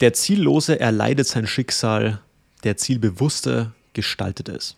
Der 0.00 0.12
Ziellose 0.12 0.80
erleidet 0.80 1.26
sein 1.26 1.46
Schicksal, 1.46 2.20
der 2.64 2.76
Zielbewusste 2.76 3.72
gestaltet 3.92 4.48
es. 4.48 4.76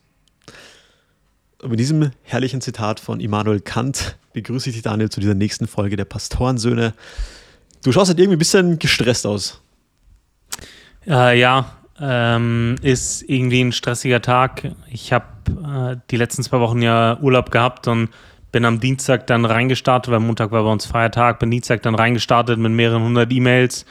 Und 1.62 1.70
mit 1.70 1.80
diesem 1.80 2.10
herrlichen 2.22 2.60
Zitat 2.60 3.00
von 3.00 3.20
Immanuel 3.20 3.60
Kant 3.60 4.16
begrüße 4.34 4.68
ich 4.68 4.76
dich, 4.76 4.82
Daniel, 4.82 5.08
zu 5.08 5.20
dieser 5.20 5.34
nächsten 5.34 5.66
Folge 5.66 5.96
der 5.96 6.04
Pastorensöhne. 6.04 6.92
Du 7.82 7.92
schaust 7.92 8.08
halt 8.10 8.18
irgendwie 8.18 8.36
ein 8.36 8.38
bisschen 8.38 8.78
gestresst 8.78 9.26
aus. 9.26 9.62
Äh, 11.06 11.40
ja, 11.40 11.76
ähm, 11.98 12.76
ist 12.82 13.22
irgendwie 13.22 13.62
ein 13.62 13.72
stressiger 13.72 14.20
Tag. 14.20 14.74
Ich 14.90 15.12
habe 15.12 15.26
äh, 15.48 15.96
die 16.10 16.18
letzten 16.18 16.42
zwei 16.42 16.60
Wochen 16.60 16.82
ja 16.82 17.18
Urlaub 17.20 17.50
gehabt 17.50 17.88
und 17.88 18.10
bin 18.52 18.64
am 18.64 18.80
Dienstag 18.80 19.26
dann 19.26 19.44
reingestartet, 19.44 20.12
weil 20.12 20.20
Montag 20.20 20.50
war 20.50 20.62
bei 20.62 20.70
uns 20.70 20.84
Feiertag, 20.84 21.38
bin 21.38 21.50
Dienstag 21.50 21.82
dann 21.82 21.94
reingestartet 21.94 22.58
mit 22.58 22.72
mehreren 22.72 23.02
hundert 23.02 23.32
E-Mails, 23.32 23.86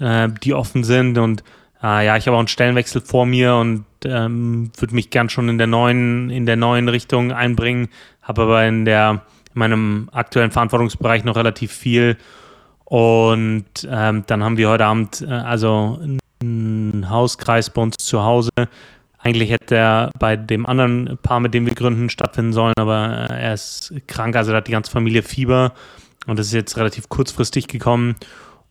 äh, 0.00 0.28
die 0.42 0.54
offen 0.54 0.84
sind 0.84 1.18
und 1.18 1.42
äh, 1.82 2.06
ja, 2.06 2.16
ich 2.16 2.26
habe 2.26 2.36
auch 2.36 2.40
einen 2.40 2.48
Stellenwechsel 2.48 3.00
vor 3.00 3.26
mir 3.26 3.56
und 3.56 3.84
ähm, 4.04 4.70
würde 4.76 4.94
mich 4.94 5.10
gern 5.10 5.28
schon 5.28 5.48
in 5.48 5.58
der 5.58 5.66
neuen, 5.66 6.30
in 6.30 6.46
der 6.46 6.56
neuen 6.56 6.88
Richtung 6.88 7.32
einbringen, 7.32 7.88
habe 8.22 8.42
aber 8.42 8.64
in 8.64 8.84
der 8.84 9.22
in 9.54 9.58
meinem 9.58 10.08
aktuellen 10.12 10.50
Verantwortungsbereich 10.50 11.24
noch 11.24 11.36
relativ 11.36 11.72
viel 11.72 12.16
und 12.84 13.64
ähm, 13.88 14.24
dann 14.26 14.44
haben 14.44 14.56
wir 14.56 14.68
heute 14.68 14.84
Abend 14.84 15.22
äh, 15.22 15.30
also 15.30 15.98
einen 16.40 17.08
Hauskreis 17.08 17.70
bei 17.70 17.82
uns 17.82 17.96
zu 17.98 18.22
Hause. 18.22 18.50
Eigentlich 19.18 19.50
hätte 19.50 19.76
er 19.76 20.10
bei 20.18 20.36
dem 20.36 20.66
anderen 20.66 21.16
Paar, 21.22 21.40
mit 21.40 21.54
dem 21.54 21.64
wir 21.64 21.74
gründen, 21.74 22.10
stattfinden 22.10 22.52
sollen, 22.52 22.74
aber 22.78 23.30
äh, 23.30 23.42
er 23.44 23.54
ist 23.54 23.94
krank, 24.08 24.36
also 24.36 24.52
hat 24.52 24.66
die 24.66 24.72
ganze 24.72 24.90
Familie 24.90 25.22
Fieber 25.22 25.72
und 26.26 26.38
das 26.38 26.48
ist 26.48 26.52
jetzt 26.52 26.76
relativ 26.76 27.08
kurzfristig 27.08 27.68
gekommen. 27.68 28.16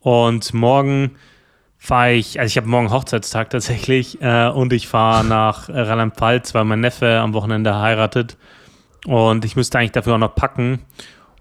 Und 0.02 0.52
morgen 0.52 1.12
fahre 1.78 2.12
ich, 2.12 2.38
also 2.38 2.50
ich 2.50 2.56
habe 2.56 2.68
morgen 2.68 2.90
Hochzeitstag 2.90 3.50
tatsächlich 3.50 4.20
äh, 4.20 4.48
und 4.48 4.72
ich 4.72 4.86
fahre 4.88 5.24
nach 5.24 5.68
Rheinland-Pfalz, 5.68 6.54
weil 6.54 6.64
mein 6.64 6.80
Neffe 6.80 7.18
am 7.18 7.34
Wochenende 7.34 7.78
heiratet 7.78 8.36
und 9.06 9.44
ich 9.44 9.56
müsste 9.56 9.78
eigentlich 9.78 9.92
dafür 9.92 10.14
auch 10.14 10.18
noch 10.18 10.34
packen. 10.34 10.80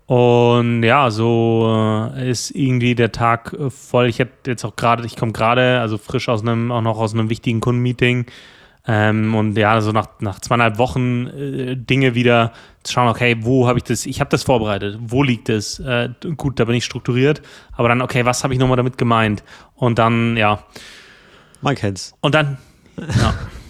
Und 0.07 0.83
ja, 0.83 1.09
so 1.09 2.11
äh, 2.15 2.29
ist 2.29 2.51
irgendwie 2.51 2.95
der 2.95 3.11
Tag 3.11 3.53
äh, 3.53 3.69
voll. 3.69 4.07
Ich 4.07 4.19
hätte 4.19 4.51
jetzt 4.51 4.65
auch 4.65 4.75
gerade, 4.75 5.05
ich 5.05 5.15
komme 5.15 5.31
gerade, 5.31 5.79
also 5.79 5.97
frisch 5.97 6.27
aus 6.27 6.41
einem, 6.41 6.71
auch 6.71 6.81
noch 6.81 6.99
aus 6.99 7.13
einem 7.13 7.29
wichtigen 7.29 7.61
Kundenmeeting. 7.61 8.25
Ähm, 8.87 9.35
und 9.35 9.57
ja, 9.57 9.79
so 9.81 9.91
nach, 9.91 10.07
nach 10.19 10.39
zweieinhalb 10.39 10.77
Wochen 10.77 11.27
äh, 11.27 11.75
Dinge 11.75 12.15
wieder 12.15 12.51
zu 12.83 12.93
schauen, 12.93 13.07
okay, 13.09 13.37
wo 13.41 13.67
habe 13.67 13.77
ich 13.77 13.83
das, 13.83 14.05
ich 14.05 14.19
habe 14.19 14.29
das 14.29 14.43
vorbereitet, 14.43 14.97
wo 14.99 15.21
liegt 15.21 15.49
es? 15.49 15.79
Äh, 15.79 16.09
gut, 16.35 16.59
da 16.59 16.65
bin 16.65 16.75
ich 16.75 16.85
strukturiert, 16.85 17.41
aber 17.73 17.89
dann, 17.89 18.01
okay, 18.01 18.25
was 18.25 18.43
habe 18.43 18.53
ich 18.53 18.59
nochmal 18.59 18.77
damit 18.77 18.97
gemeint? 18.97 19.43
Und 19.75 19.99
dann, 19.99 20.35
ja. 20.35 20.63
Man 21.61 21.75
kennt's. 21.75 22.15
Und 22.21 22.33
dann, 22.33 22.57
ja. 22.97 23.33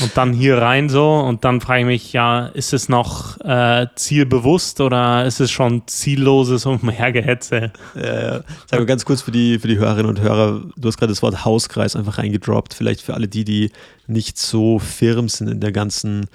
und 0.00 0.16
dann 0.16 0.32
hier 0.32 0.58
rein 0.58 0.88
so 0.88 1.18
und 1.18 1.44
dann 1.44 1.60
frage 1.60 1.80
ich 1.80 1.86
mich, 1.86 2.12
ja, 2.12 2.46
ist 2.46 2.72
es 2.72 2.88
noch 2.88 3.38
äh, 3.40 3.86
zielbewusst 3.94 4.80
oder 4.80 5.24
ist 5.24 5.40
es 5.40 5.50
schon 5.50 5.86
zielloses 5.86 6.66
Umhergehetze? 6.66 7.72
Äh, 7.94 8.40
sag 8.66 8.80
mal 8.80 8.86
ganz 8.86 9.04
kurz 9.04 9.22
für 9.22 9.32
die, 9.32 9.58
für 9.58 9.68
die 9.68 9.78
Hörerinnen 9.78 10.06
und 10.06 10.20
Hörer, 10.20 10.62
du 10.76 10.88
hast 10.88 10.96
gerade 10.96 11.12
das 11.12 11.22
Wort 11.22 11.44
Hauskreis 11.44 11.96
einfach 11.96 12.18
reingedroppt, 12.18 12.74
vielleicht 12.74 13.02
für 13.02 13.14
alle 13.14 13.28
die, 13.28 13.44
die 13.44 13.70
nicht 14.06 14.38
so 14.38 14.78
firm 14.78 15.28
sind 15.28 15.48
in 15.48 15.60
der 15.60 15.72
ganzen 15.72 16.26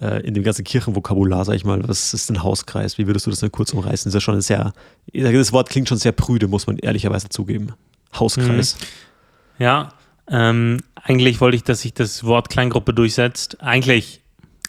äh, 0.00 0.20
in 0.26 0.34
dem 0.34 0.42
ganzen 0.42 0.64
Kirchenvokabular, 0.64 1.44
sag 1.44 1.54
ich 1.54 1.64
mal, 1.64 1.86
was 1.88 2.12
ist 2.12 2.30
ein 2.30 2.42
Hauskreis? 2.42 2.98
Wie 2.98 3.06
würdest 3.06 3.26
du 3.26 3.30
das 3.30 3.40
denn 3.40 3.52
kurz 3.52 3.72
umreißen? 3.72 4.10
Das 4.10 4.14
ist 4.14 4.14
ja 4.14 4.20
schon 4.20 4.34
ein 4.34 4.42
sehr, 4.42 4.72
das 5.12 5.52
Wort 5.52 5.70
klingt 5.70 5.88
schon 5.88 5.98
sehr 5.98 6.12
prüde, 6.12 6.48
muss 6.48 6.66
man 6.66 6.78
ehrlicherweise 6.78 7.28
zugeben. 7.28 7.72
Hauskreis. 8.14 8.76
Mhm. 8.78 9.64
Ja, 9.64 9.88
ähm, 10.30 10.78
eigentlich 10.94 11.40
wollte 11.40 11.56
ich, 11.56 11.64
dass 11.64 11.82
sich 11.82 11.94
das 11.94 12.24
Wort 12.24 12.48
Kleingruppe 12.48 12.92
durchsetzt. 12.92 13.58
Eigentlich, 13.60 14.22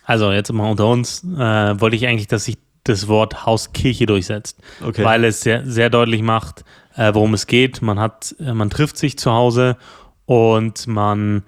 also 0.04 0.32
jetzt 0.32 0.52
mal 0.54 0.70
unter 0.70 0.88
uns, 0.88 1.24
äh, 1.24 1.80
wollte 1.80 1.96
ich 1.96 2.08
eigentlich, 2.08 2.28
dass 2.28 2.46
sich 2.46 2.58
das 2.84 3.08
Wort 3.08 3.46
Hauskirche 3.46 4.06
durchsetzt, 4.06 4.60
okay. 4.86 5.04
weil 5.04 5.26
es 5.26 5.42
sehr, 5.42 5.66
sehr 5.66 5.90
deutlich 5.90 6.22
macht, 6.22 6.64
äh, 6.96 7.14
worum 7.14 7.34
es 7.34 7.48
geht. 7.48 7.82
Man 7.82 8.00
hat, 8.00 8.36
äh, 8.40 8.54
man 8.54 8.70
trifft 8.70 8.98
sich 8.98 9.18
zu 9.18 9.32
Hause 9.32 9.78
und 10.26 10.88
man 10.88 11.44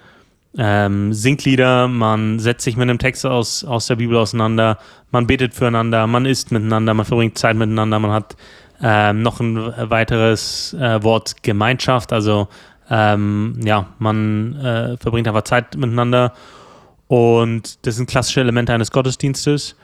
ähm, 0.57 1.13
singt 1.13 1.45
Lieder, 1.45 1.88
man 1.88 2.39
setzt 2.39 2.63
sich 2.63 2.75
mit 2.75 2.89
einem 2.89 3.00
Text 3.00 3.25
aus, 3.25 3.63
aus 3.63 3.88
der 3.88 3.95
Bibel 3.95 4.17
auseinander, 4.17 4.79
man 5.12 5.28
betet 5.28 5.53
füreinander, 5.53 6.07
man 6.07 6.25
isst 6.25 6.51
miteinander, 6.51 6.94
man 6.94 7.06
verbringt 7.06 7.38
Zeit 7.38 7.56
miteinander, 7.56 8.00
man 8.00 8.12
hat 8.12 8.35
ähm, 8.81 9.22
noch 9.22 9.39
ein 9.39 9.57
weiteres 9.89 10.73
äh, 10.73 11.03
Wort 11.03 11.44
Gemeinschaft, 11.44 12.12
also 12.13 12.47
ähm, 12.89 13.59
ja, 13.63 13.88
man 14.00 14.55
äh, 14.55 14.97
verbringt 14.97 15.27
einfach 15.27 15.44
Zeit 15.44 15.75
miteinander 15.75 16.33
und 17.07 17.85
das 17.85 17.95
sind 17.95 18.09
klassische 18.09 18.39
Elemente 18.39 18.73
eines 18.73 18.91
Gottesdienstes. 18.91 19.75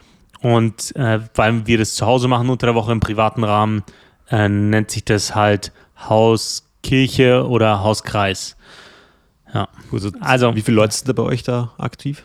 Und 0.42 0.96
äh, 0.96 1.22
weil 1.34 1.66
wir 1.66 1.80
das 1.80 1.96
zu 1.96 2.06
Hause 2.06 2.28
machen 2.28 2.50
unter 2.50 2.68
der 2.68 2.76
Woche 2.76 2.92
im 2.92 3.00
privaten 3.00 3.44
Rahmen, 3.44 3.84
äh, 4.30 4.48
nennt 4.48 4.92
sich 4.92 5.04
das 5.06 5.34
halt 5.34 5.72
Hauskirche 5.98 7.48
oder 7.48 7.84
Hauskreis. 7.84 8.56
Ja. 9.54 9.70
Also, 10.20 10.56
wie 10.56 10.62
viele 10.62 10.76
Leute 10.76 10.94
sind 10.94 11.08
da 11.10 11.14
bei 11.14 11.24
euch 11.24 11.42
da 11.42 11.74
aktiv? 11.78 12.22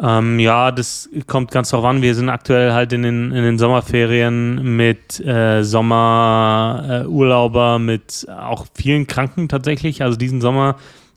Ähm, 0.00 0.38
ja, 0.38 0.70
das 0.70 1.08
kommt 1.26 1.50
ganz 1.50 1.70
drauf 1.70 1.84
an. 1.84 2.02
Wir 2.02 2.14
sind 2.14 2.28
aktuell 2.28 2.72
halt 2.72 2.92
in 2.92 3.02
den, 3.02 3.32
in 3.32 3.44
den 3.44 3.58
Sommerferien 3.58 4.76
mit 4.76 5.18
äh, 5.20 5.62
Sommerurlauber, 5.62 7.76
äh, 7.76 7.78
mit 7.78 8.26
auch 8.28 8.66
vielen 8.74 9.06
Kranken 9.06 9.48
tatsächlich. 9.48 10.02
Also 10.02 10.16
diesen 10.16 10.40
Sommer 10.40 10.76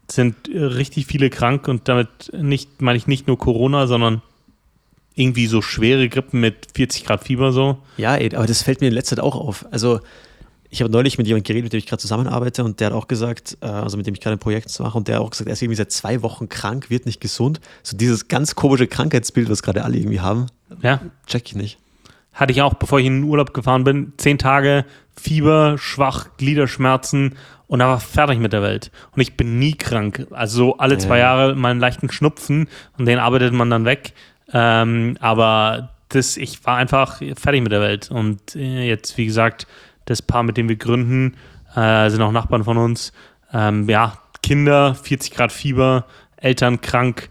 sind 0.10 0.36
richtig 0.50 1.08
viele 1.08 1.30
krank 1.30 1.68
und 1.68 1.88
damit 1.88 2.32
nicht, 2.34 2.82
meine 2.82 2.98
ich 2.98 3.08
nicht 3.08 3.28
nur 3.28 3.40
Corona, 3.40 3.88
sondern 3.88 4.22
irgendwie 5.16 5.48
so 5.48 5.62
schwere 5.62 6.10
Grippen 6.10 6.42
mit 6.42 6.68
40 6.76 7.06
Grad 7.06 7.24
Fieber 7.24 7.52
so. 7.52 7.78
Ja, 7.98 8.16
ey, 8.16 8.36
aber 8.36 8.46
das 8.46 8.62
fällt 8.62 8.82
mir 8.82 8.88
in 8.88 8.94
letzter 8.94 9.16
Zeit 9.16 9.24
auch 9.24 9.36
auf. 9.36 9.66
Also 9.72 10.02
ich 10.76 10.82
habe 10.82 10.92
neulich 10.92 11.18
mit 11.18 11.26
jemandem 11.26 11.46
geredet, 11.48 11.64
mit 11.64 11.74
dem 11.74 11.78
ich 11.78 11.86
gerade 11.86 12.02
zusammenarbeite 12.02 12.62
und 12.62 12.82
der 12.82 12.88
hat 12.88 12.94
auch 12.94 13.08
gesagt, 13.08 13.58
äh, 13.62 13.66
also 13.66 13.96
mit 13.96 14.08
dem 14.08 14.14
ich 14.14 14.20
gerade 14.20 14.36
ein 14.36 14.40
Projekt 14.40 14.78
mache 14.82 14.98
und 14.98 15.08
der 15.08 15.16
hat 15.16 15.22
auch 15.22 15.30
gesagt, 15.30 15.48
er 15.48 15.54
ist 15.54 15.62
irgendwie 15.62 15.78
seit 15.78 15.92
zwei 15.94 16.22
Wochen 16.22 16.50
krank, 16.50 16.90
wird 16.90 17.06
nicht 17.06 17.22
gesund. 17.22 17.62
So 17.82 17.96
dieses 17.96 18.28
ganz 18.28 18.56
komische 18.56 18.86
Krankheitsbild, 18.86 19.50
was 19.50 19.64
gerade 19.64 19.86
alle 19.86 19.98
irgendwie 19.98 20.20
haben. 20.20 20.48
Ja. 20.82 21.00
Check 21.28 21.48
ich 21.48 21.56
nicht. 21.56 21.78
Hatte 22.34 22.52
ich 22.52 22.62
auch, 22.62 22.74
bevor 22.74 23.00
ich 23.00 23.06
in 23.06 23.22
den 23.22 23.24
Urlaub 23.24 23.54
gefahren 23.54 23.86
bin, 23.86 24.12
zehn 24.18 24.38
Tage 24.38 24.84
Fieber, 25.16 25.78
schwach, 25.78 26.28
Gliederschmerzen 26.36 27.36
und 27.68 27.80
da 27.80 27.88
war 27.88 28.02
fertig 28.02 28.40
mit 28.40 28.52
der 28.52 28.62
Welt. 28.62 28.92
Und 29.16 29.22
ich 29.22 29.38
bin 29.38 29.58
nie 29.58 29.76
krank. 29.76 30.28
Also 30.32 30.58
so 30.58 30.78
alle 30.78 30.98
zwei 30.98 31.20
ja. 31.20 31.36
Jahre 31.36 31.56
mal 31.56 31.72
einen 31.72 31.80
leichten 31.80 32.12
Schnupfen 32.12 32.68
und 32.98 33.06
den 33.06 33.18
arbeitet 33.18 33.54
man 33.54 33.70
dann 33.70 33.86
weg. 33.86 34.12
Ähm, 34.52 35.16
aber 35.22 35.92
das, 36.10 36.36
ich 36.36 36.66
war 36.66 36.76
einfach 36.76 37.22
fertig 37.38 37.64
mit 37.64 37.72
der 37.72 37.82
Welt. 37.82 38.12
Und 38.12 38.58
äh, 38.58 38.86
jetzt, 38.86 39.18
wie 39.18 39.26
gesagt, 39.26 39.68
das 40.06 40.22
Paar, 40.22 40.44
mit 40.44 40.58
dem 40.58 40.70
wir 40.70 40.76
gründen, 40.76 41.36
äh, 41.76 42.10
sind 42.10 42.22
auch 42.22 42.32
Nachbarn 42.32 42.64
von 42.64 42.78
uns. 42.78 43.12
Ähm, 43.54 43.90
ja, 43.90 44.18
Kinder, 44.42 44.96
40 44.96 45.34
Grad 45.34 45.52
Fieber, 45.52 46.06
Eltern 46.38 46.82
krank. 46.82 47.30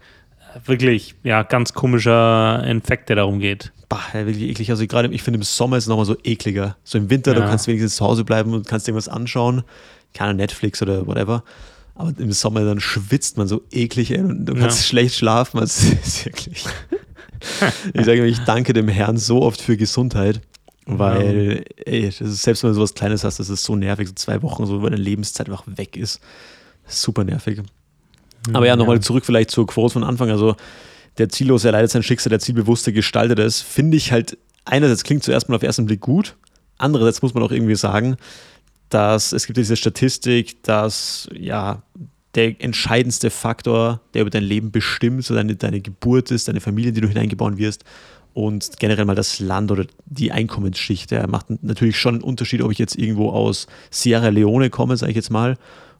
Wirklich, 0.65 1.15
ja, 1.23 1.43
ganz 1.43 1.73
komischer 1.73 2.63
Infekt, 2.65 3.09
der 3.09 3.17
darum 3.17 3.39
geht. 3.39 3.71
Bah, 3.89 4.01
wirklich 4.13 4.49
eklig. 4.49 4.69
Also 4.69 4.87
gerade, 4.87 5.07
ich 5.09 5.21
finde 5.21 5.37
im 5.37 5.43
Sommer 5.43 5.77
ist 5.77 5.85
es 5.85 5.87
nochmal 5.89 6.05
so 6.05 6.15
ekliger. 6.23 6.77
So 6.83 6.97
im 6.97 7.09
Winter, 7.09 7.33
ja. 7.33 7.41
du 7.41 7.47
kannst 7.47 7.67
wenigstens 7.67 7.97
zu 7.97 8.05
Hause 8.05 8.23
bleiben 8.23 8.53
und 8.53 8.67
kannst 8.67 8.87
irgendwas 8.87 9.09
anschauen. 9.09 9.63
Keine 10.13 10.33
Netflix 10.33 10.81
oder 10.81 11.05
whatever. 11.07 11.43
Aber 11.93 12.13
im 12.17 12.31
Sommer 12.31 12.65
dann 12.65 12.79
schwitzt 12.79 13.37
man 13.37 13.47
so 13.47 13.63
eklig 13.71 14.13
und 14.17 14.45
du 14.45 14.53
kannst 14.55 14.79
ja. 14.79 14.85
schlecht 14.85 15.15
schlafen. 15.15 15.59
Also, 15.61 15.93
ist 15.93 16.25
wirklich. 16.25 16.65
ich 17.93 18.05
sage 18.05 18.21
mir, 18.21 18.27
ich 18.27 18.39
danke 18.39 18.73
dem 18.73 18.87
Herrn 18.87 19.17
so 19.17 19.41
oft 19.41 19.61
für 19.61 19.77
Gesundheit. 19.77 20.41
Weil, 20.85 21.65
ja. 21.77 21.83
ey, 21.85 22.11
selbst 22.11 22.63
wenn 22.63 22.69
du 22.69 22.75
sowas 22.75 22.93
Kleines 22.93 23.23
hast, 23.23 23.39
das 23.39 23.49
ist 23.49 23.63
so 23.63 23.75
nervig, 23.75 24.07
so 24.07 24.13
zwei 24.13 24.41
Wochen, 24.43 24.65
so, 24.65 24.81
weil 24.83 24.91
deine 24.91 25.01
Lebenszeit 25.01 25.49
einfach 25.49 25.65
weg 25.65 25.97
ist. 25.97 26.19
super 26.87 27.23
nervig. 27.23 27.61
Aber 28.53 28.67
ja, 28.67 28.75
nochmal 28.75 28.99
zurück 28.99 29.25
vielleicht 29.25 29.49
zur 29.49 29.65
Quote 29.65 29.93
von 29.93 30.03
Anfang. 30.03 30.29
Also, 30.29 30.55
der 31.17 31.29
Ziellose 31.29 31.67
erleidet 31.67 31.91
sein 31.91 32.03
Schicksal, 32.03 32.29
der 32.29 32.39
Zielbewusste 32.39 32.93
gestaltet 32.93 33.39
es. 33.39 33.61
Finde 33.61 33.97
ich 33.97 34.11
halt, 34.11 34.37
einerseits 34.65 35.03
klingt 35.03 35.23
zuerst 35.23 35.49
mal 35.49 35.55
auf 35.55 35.61
den 35.61 35.67
ersten 35.67 35.85
Blick 35.85 36.01
gut, 36.01 36.35
andererseits 36.77 37.21
muss 37.21 37.33
man 37.33 37.43
auch 37.43 37.51
irgendwie 37.51 37.75
sagen, 37.75 38.17
dass 38.89 39.31
es 39.31 39.47
gibt 39.47 39.57
diese 39.57 39.75
Statistik, 39.75 40.63
dass 40.63 41.27
ja 41.33 41.81
der 42.35 42.61
entscheidendste 42.61 43.29
Faktor, 43.29 44.01
der 44.13 44.21
über 44.21 44.29
dein 44.29 44.43
Leben 44.43 44.71
bestimmt, 44.71 45.23
so 45.23 45.33
deine, 45.33 45.55
deine 45.55 45.79
Geburt 45.79 46.31
ist, 46.31 46.47
deine 46.47 46.59
Familie, 46.59 46.91
die 46.91 47.01
du 47.01 47.07
hineingeboren 47.07 47.57
wirst, 47.57 47.85
und 48.35 48.79
generell 48.79 49.05
mal 49.05 49.15
das 49.15 49.39
Land 49.39 49.71
oder 49.71 49.85
die 50.05 50.33
Einkommensschicht. 50.33 51.09
Der 51.09 51.25
macht 51.27 51.63
natürlich 51.63 51.97
schon 51.97 52.15
einen 52.15 52.23
Unterschied, 52.23 52.61
ob 52.61 52.71
ich 52.71 52.77
jetzt 52.77 52.97
irgendwo 52.97 53.29
aus 53.29 53.65
Sierra 53.89 54.27
Leone 54.27 54.69
komme, 54.69 54.97
sage 54.97 55.11
ich 55.11 55.15
jetzt 55.15 55.31
mal, 55.31 55.57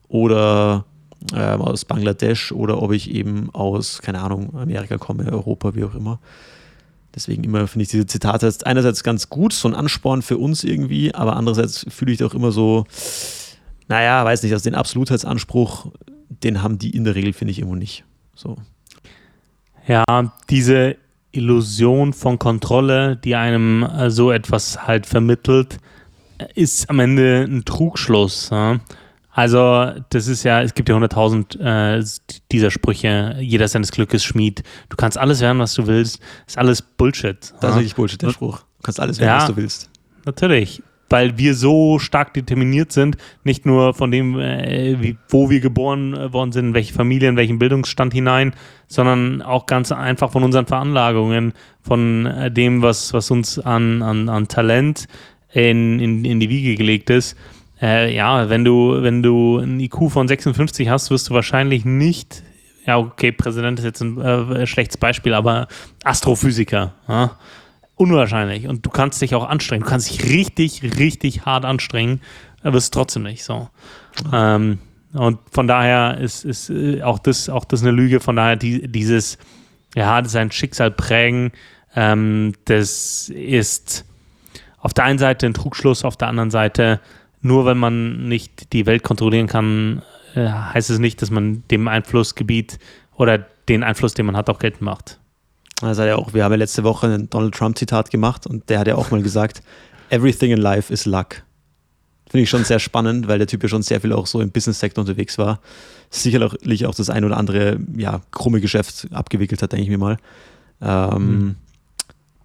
oder 0.10 0.84
äh, 1.32 1.38
aus 1.38 1.86
Bangladesch 1.86 2.52
oder 2.52 2.82
ob 2.82 2.92
ich 2.92 3.10
eben 3.10 3.50
aus, 3.54 4.02
keine 4.02 4.20
Ahnung, 4.20 4.54
Amerika 4.54 4.98
komme, 4.98 5.32
Europa, 5.32 5.76
wie 5.76 5.86
auch 5.86 5.96
immer. 5.96 6.20
Deswegen 7.16 7.46
immer 7.46 7.68
finde 7.68 7.84
ich 7.84 7.90
diese 7.90 8.06
Zitate 8.06 8.54
einerseits 8.66 9.02
ganz 9.04 9.30
gut, 9.30 9.54
so 9.54 9.70
ein 9.70 9.74
Ansporn 9.74 10.22
für 10.22 10.38
uns 10.38 10.66
irgendwie, 10.66 11.16
aber 11.16 11.38
andererseits 11.38 11.86
fühle 11.88 12.12
ich 12.12 12.22
auch 12.22 12.34
immer 12.34 12.52
so, 12.52 12.84
naja, 13.88 14.26
weiß 14.26 14.44
nicht, 14.44 14.52
also 14.52 14.70
den 14.70 14.76
Absolutheitsanspruch, 14.76 15.88
den 16.44 16.62
haben 16.62 16.80
die 16.80 16.90
in 16.90 17.06
der 17.06 17.16
Regel, 17.16 17.32
finde 17.32 17.52
ich, 17.52 17.60
irgendwo 17.60 17.78
nicht. 17.78 18.04
So. 18.36 18.58
Ja, 19.88 20.04
diese 20.50 20.98
Illusion 21.36 22.14
von 22.14 22.40
Kontrolle, 22.40 23.18
die 23.18 23.36
einem 23.36 23.84
äh, 23.84 24.10
so 24.10 24.32
etwas 24.32 24.88
halt 24.88 25.06
vermittelt, 25.06 25.78
ist 26.54 26.90
am 26.90 27.00
Ende 27.00 27.46
ein 27.48 27.66
Trugschluss. 27.66 28.50
Ja? 28.52 28.80
Also, 29.32 29.92
das 30.10 30.28
ist 30.28 30.44
ja, 30.44 30.62
es 30.62 30.74
gibt 30.74 30.88
ja 30.88 30.96
hunderttausend 30.96 31.60
äh, 31.60 32.02
dieser 32.52 32.72
Sprüche, 32.72 33.36
jeder 33.40 33.68
seines 33.68 33.92
Glückes 33.92 34.24
Schmied. 34.24 34.64
Du 34.90 34.96
kannst 34.96 35.18
alles 35.18 35.42
werden, 35.42 35.60
was 35.60 35.74
du 35.74 35.88
willst. 35.88 36.20
Ist 36.48 36.58
alles 36.58 36.82
Bullshit. 36.82 37.38
Das 37.42 37.62
ja? 37.62 37.70
ist 37.70 37.76
wirklich 37.76 37.96
Bullshit, 37.96 38.22
der 38.22 38.30
Spruch. 38.30 38.60
Du 38.60 38.84
kannst 38.84 39.00
alles 39.00 39.20
werden, 39.20 39.30
ja, 39.30 39.38
was 39.38 39.48
du 39.48 39.58
willst. 39.58 39.90
Natürlich. 40.26 40.82
Weil 41.10 41.38
wir 41.38 41.54
so 41.54 42.00
stark 42.00 42.34
determiniert 42.34 42.92
sind, 42.92 43.18
nicht 43.44 43.66
nur 43.66 43.94
von 43.94 44.12
dem, 44.12 44.40
äh, 44.40 45.02
wie, 45.02 45.18
wo 45.30 45.50
wir 45.50 45.60
geboren 45.60 46.13
äh, 46.13 46.34
worden 46.34 46.52
sind, 46.52 46.68
in 46.68 46.74
welche 46.74 46.94
Familie, 46.94 47.30
in 47.30 47.38
welchen 47.38 47.60
Bildungsstand 47.60 48.13
hinein, 48.13 48.54
sondern 48.88 49.42
auch 49.42 49.66
ganz 49.68 49.92
einfach 49.92 50.31
von 50.31 50.44
unseren 50.44 50.66
Veranlagungen, 50.66 51.54
von 51.81 52.25
äh, 52.25 52.52
dem, 52.52 52.81
was, 52.81 53.13
was 53.13 53.30
uns 53.30 53.60
an, 53.60 54.02
an, 54.02 54.30
an 54.30 54.48
Talent 54.48 55.07
in, 55.54 56.00
in, 56.00 56.25
in 56.25 56.40
die 56.40 56.50
Wiege 56.50 56.75
gelegt 56.75 57.10
ist 57.10 57.38
äh, 57.81 58.16
ja, 58.16 58.50
wenn 58.50 58.63
du, 58.63 59.01
wenn 59.01 59.22
du 59.22 59.58
ein 59.58 59.80
IQ 59.80 60.10
von 60.10 60.28
56 60.28 60.90
hast, 60.90 61.12
wirst 61.12 61.30
du 61.30 61.34
wahrscheinlich 61.34 61.86
nicht, 61.86 62.44
ja, 62.86 62.98
okay, 62.98 63.31
Präsident 63.31 63.80
ist 63.80 63.86
jetzt 63.86 64.01
ein 64.01 64.19
äh, 64.19 64.66
schlechtes 64.68 64.98
Beispiel, 64.98 65.34
aber 65.34 65.68
Astrophysiker. 66.04 66.94
Ja? 67.08 67.38
Unwahrscheinlich. 67.95 68.68
Und 68.68 68.86
du 68.86 68.89
kannst 68.89 69.21
dich 69.21 69.36
auch 69.36 69.47
anstrengen. 69.47 69.83
Du 69.83 69.89
kannst 69.89 70.09
dich 70.09 70.30
richtig, 70.30 70.83
richtig 70.97 71.45
hart 71.45 71.65
anstrengen, 71.65 72.21
aber 72.62 72.77
es 72.77 72.86
ist 72.86 72.94
trotzdem 72.94 73.24
nicht 73.24 73.44
so. 73.44 73.69
Ähm, 74.33 74.80
und 75.13 75.39
von 75.51 75.68
daher 75.68 76.18
ist, 76.18 76.44
ist 76.44 76.69
äh, 76.69 77.01
auch, 77.03 77.19
das, 77.19 77.47
auch 77.50 77.63
das 77.63 77.81
eine 77.81 77.92
Lüge. 77.92 78.19
Von 78.19 78.36
daher 78.36 78.57
die, 78.57 78.88
dieses, 78.88 79.38
ja, 79.95 80.24
sein 80.25 80.51
Schicksal 80.51 80.92
prägen, 80.92 81.51
ähm, 81.95 82.53
das 82.65 83.30
ist 83.30 84.06
auf 84.80 84.94
der 84.94 85.06
einen 85.06 85.19
Seite 85.19 85.45
ein 85.45 85.53
Trugschluss, 85.53 86.03
auf 86.03 86.18
der 86.18 86.27
anderen 86.27 86.51
Seite 86.51 87.00
nur 87.45 87.65
weil 87.65 87.75
man 87.75 88.27
nicht 88.27 88.74
die 88.74 88.88
Welt 88.88 89.03
kontrollieren 89.03 89.48
kann, 89.48 90.01
äh, 90.33 90.48
heißt 90.48 90.89
es 90.89 91.00
nicht, 91.00 91.21
dass 91.21 91.30
man 91.30 91.63
dem 91.69 91.88
Einflussgebiet 91.88 92.80
oder 93.15 93.38
den 93.38 93.83
Einfluss, 93.83 94.15
den 94.15 94.25
man 94.25 94.36
hat, 94.36 94.50
auch 94.50 94.59
geltend 94.59 94.81
macht. 94.81 95.19
Also 95.81 96.04
ja 96.04 96.16
auch, 96.16 96.33
wir 96.33 96.44
haben 96.44 96.54
ja 96.54 96.57
letzte 96.57 96.83
Woche 96.83 97.07
ein 97.07 97.30
Donald 97.30 97.54
Trump-Zitat 97.54 98.10
gemacht 98.10 98.48
und 98.48 98.69
der 98.69 98.80
hat 98.80 98.88
ja 98.88 98.95
auch 98.95 99.12
mal 99.12 99.22
gesagt, 99.22 99.62
everything 100.10 100.51
in 100.51 100.57
life 100.57 100.92
is 100.92 101.06
luck. 101.06 101.44
Finde 102.30 102.44
ich 102.44 102.50
schon 102.50 102.63
sehr 102.63 102.80
spannend, 102.80 103.27
weil 103.27 103.38
der 103.38 103.48
Typ 103.48 103.62
ja 103.62 103.69
schon 103.69 103.83
sehr 103.83 104.01
viel 104.01 104.13
auch 104.13 104.25
so 104.25 104.42
im 104.42 104.51
Business-Sektor 104.51 105.01
unterwegs 105.01 105.38
war. 105.38 105.60
Sicherlich 106.10 106.86
auch 106.86 106.95
das 106.95 107.10
ein 107.10 107.24
oder 107.24 107.38
andere, 107.38 107.80
ja, 107.95 108.22
krumme 108.31 108.62
Geschäft 108.62 109.07
abgewickelt 109.12 109.62
hat, 109.62 109.74
denke 109.74 109.83
ich 109.83 109.89
mir 109.89 109.98
mal. 109.98 110.18
Ähm, 110.81 111.27
mhm. 111.27 111.56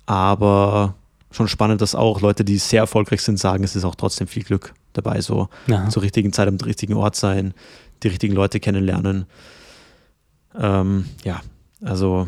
Aber 0.06 0.94
schon 1.30 1.48
spannend, 1.48 1.80
dass 1.80 1.94
auch 1.94 2.20
Leute, 2.20 2.44
die 2.44 2.58
sehr 2.58 2.80
erfolgreich 2.80 3.22
sind, 3.22 3.38
sagen, 3.38 3.64
es 3.64 3.76
ist 3.76 3.84
auch 3.84 3.94
trotzdem 3.94 4.26
viel 4.26 4.42
Glück 4.42 4.74
dabei, 4.92 5.20
so 5.20 5.48
ja. 5.66 5.88
zur 5.88 6.02
richtigen 6.02 6.32
Zeit 6.32 6.48
am 6.48 6.56
richtigen 6.56 6.94
Ort 6.94 7.16
sein, 7.16 7.54
die 8.02 8.08
richtigen 8.08 8.34
Leute 8.34 8.60
kennenlernen. 8.60 9.26
Ähm, 10.58 11.06
ja, 11.24 11.40
also 11.82 12.26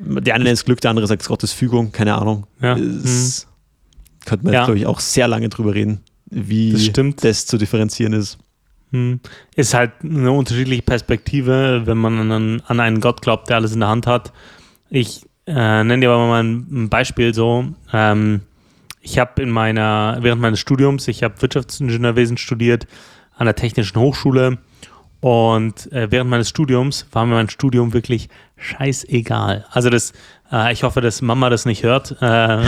der 0.00 0.34
eine 0.34 0.44
nennt 0.44 0.54
es 0.54 0.64
Glück, 0.64 0.80
der 0.80 0.90
andere 0.90 1.06
sagt 1.06 1.22
es 1.22 1.28
Gottes 1.28 1.52
Fügung, 1.52 1.92
keine 1.92 2.14
Ahnung. 2.14 2.46
Ja. 2.60 2.76
Es, 2.76 3.46
hm. 3.46 3.50
Könnte 4.26 4.44
man, 4.44 4.54
ja. 4.54 4.64
glaube 4.64 4.78
ich, 4.78 4.86
auch 4.86 5.00
sehr 5.00 5.28
lange 5.28 5.48
drüber 5.48 5.74
reden, 5.74 6.00
wie 6.26 6.72
das, 6.72 7.16
das 7.16 7.46
zu 7.46 7.58
differenzieren 7.58 8.12
ist. 8.12 8.38
Hm. 8.92 9.20
Ist 9.54 9.74
halt 9.74 9.92
eine 10.02 10.32
unterschiedliche 10.32 10.82
Perspektive, 10.82 11.82
wenn 11.84 11.98
man 11.98 12.30
an, 12.30 12.62
an 12.66 12.80
einen 12.80 13.00
Gott 13.00 13.22
glaubt, 13.22 13.48
der 13.48 13.56
alles 13.56 13.72
in 13.72 13.80
der 13.80 13.88
Hand 13.88 14.06
hat. 14.06 14.32
Ich 14.90 15.22
äh, 15.46 15.84
nenne 15.84 16.00
dir 16.00 16.10
aber 16.10 16.26
mal 16.26 16.44
ein 16.44 16.88
Beispiel 16.88 17.32
so. 17.34 17.66
Ähm, 17.92 18.40
ich 19.00 19.18
habe 19.18 19.42
in 19.42 19.50
meiner, 19.50 20.18
während 20.20 20.42
meines 20.42 20.60
Studiums, 20.60 21.08
ich 21.08 21.22
habe 21.22 21.40
Wirtschaftsingenieurwesen 21.40 22.36
studiert 22.36 22.86
an 23.36 23.46
der 23.46 23.54
Technischen 23.54 23.98
Hochschule 23.98 24.58
und 25.20 25.92
äh, 25.92 26.10
während 26.10 26.30
meines 26.30 26.48
Studiums 26.48 27.06
war 27.12 27.26
mir 27.26 27.34
mein 27.34 27.50
Studium 27.50 27.92
wirklich 27.92 28.28
scheißegal. 28.56 29.66
Also 29.70 29.90
das, 29.90 30.12
äh, 30.50 30.72
ich 30.72 30.82
hoffe, 30.82 31.02
dass 31.02 31.20
Mama 31.20 31.50
das 31.50 31.66
nicht 31.66 31.82
hört. 31.82 32.16
Äh, 32.22 32.64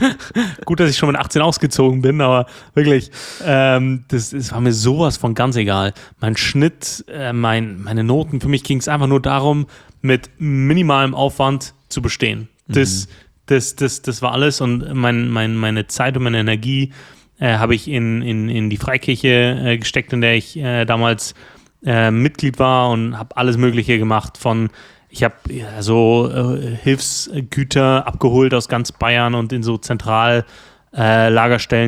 gut, 0.64 0.78
dass 0.78 0.90
ich 0.90 0.96
schon 0.96 1.08
mit 1.08 1.18
18 1.18 1.42
ausgezogen 1.42 2.00
bin, 2.02 2.20
aber 2.20 2.46
wirklich, 2.74 3.10
ähm, 3.44 4.04
das, 4.08 4.30
das 4.30 4.52
war 4.52 4.60
mir 4.60 4.72
sowas 4.72 5.16
von 5.16 5.34
ganz 5.34 5.56
egal. 5.56 5.92
Mein 6.20 6.36
Schnitt, 6.36 7.04
äh, 7.08 7.32
mein, 7.32 7.82
meine 7.82 8.04
Noten, 8.04 8.40
für 8.40 8.48
mich 8.48 8.62
ging 8.62 8.78
es 8.78 8.86
einfach 8.86 9.08
nur 9.08 9.20
darum, 9.20 9.66
mit 10.00 10.30
minimalem 10.38 11.14
Aufwand 11.14 11.74
zu 11.88 12.00
bestehen. 12.00 12.48
Das, 12.68 13.06
mhm. 13.06 13.10
das, 13.46 13.74
das, 13.74 14.02
das 14.02 14.22
war 14.22 14.32
alles 14.32 14.60
und 14.60 14.94
mein, 14.94 15.28
mein, 15.28 15.56
meine 15.56 15.88
Zeit 15.88 16.16
und 16.16 16.22
meine 16.22 16.38
Energie 16.38 16.92
äh, 17.40 17.56
habe 17.56 17.74
ich 17.74 17.88
in, 17.88 18.22
in, 18.22 18.48
in 18.48 18.70
die 18.70 18.76
Freikirche 18.76 19.60
äh, 19.64 19.78
gesteckt, 19.78 20.12
in 20.12 20.20
der 20.20 20.34
ich 20.34 20.56
äh, 20.56 20.84
damals 20.84 21.34
äh, 21.84 22.10
Mitglied 22.10 22.58
war 22.58 22.90
und 22.90 23.18
habe 23.18 23.36
alles 23.36 23.56
Mögliche 23.56 23.98
gemacht 23.98 24.38
von 24.38 24.70
ich 25.10 25.24
habe 25.24 25.34
ja, 25.48 25.82
so 25.82 26.30
äh, 26.30 26.76
Hilfsgüter 26.76 28.06
abgeholt 28.06 28.52
aus 28.52 28.68
ganz 28.68 28.92
Bayern 28.92 29.34
und 29.34 29.52
in 29.52 29.62
so 29.62 29.78
zentral 29.78 30.44
äh, 30.92 31.30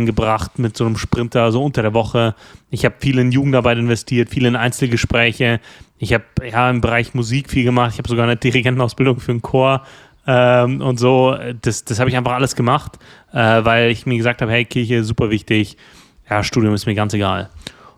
gebracht 0.05 0.59
mit 0.59 0.77
so 0.77 0.87
einem 0.87 0.97
Sprinter, 0.97 1.53
so 1.53 1.63
unter 1.63 1.83
der 1.83 1.95
Woche. 1.95 2.35
Ich 2.71 2.85
habe 2.85 2.95
viel 2.99 3.19
in 3.19 3.33
Jugendarbeit 3.33 3.79
investiert, 3.79 4.31
viel 4.31 4.47
in 4.47 4.57
Einzelgespräche. 4.57 5.61
Ich 5.99 6.15
habe 6.15 6.25
ja 6.51 6.71
im 6.71 6.81
Bereich 6.81 7.15
Musik 7.15 7.51
viel 7.51 7.65
gemacht. 7.65 7.93
Ich 7.93 7.99
habe 7.99 8.09
sogar 8.09 8.25
eine 8.25 8.37
Dirigentenausbildung 8.37 9.21
für 9.21 9.33
einen 9.33 9.43
Chor 9.43 9.83
ähm, 10.27 10.81
und 10.81 10.99
so. 10.99 11.37
Das, 11.61 11.85
das 11.85 11.99
habe 11.99 12.11
ich 12.11 12.17
einfach 12.17 12.33
alles 12.33 12.57
gemacht, 12.57 12.99
äh, 13.33 13.65
weil 13.65 13.91
ich 13.91 14.07
mir 14.07 14.17
gesagt 14.17 14.43
habe, 14.43 14.53
hey, 14.53 14.65
Kirche, 14.65 15.05
super 15.05 15.31
wichtig. 15.31 15.77
Ja, 16.29 16.43
Studium 16.43 16.75
ist 16.75 16.87
mir 16.87 16.95
ganz 16.95 17.13
egal. 17.13 17.51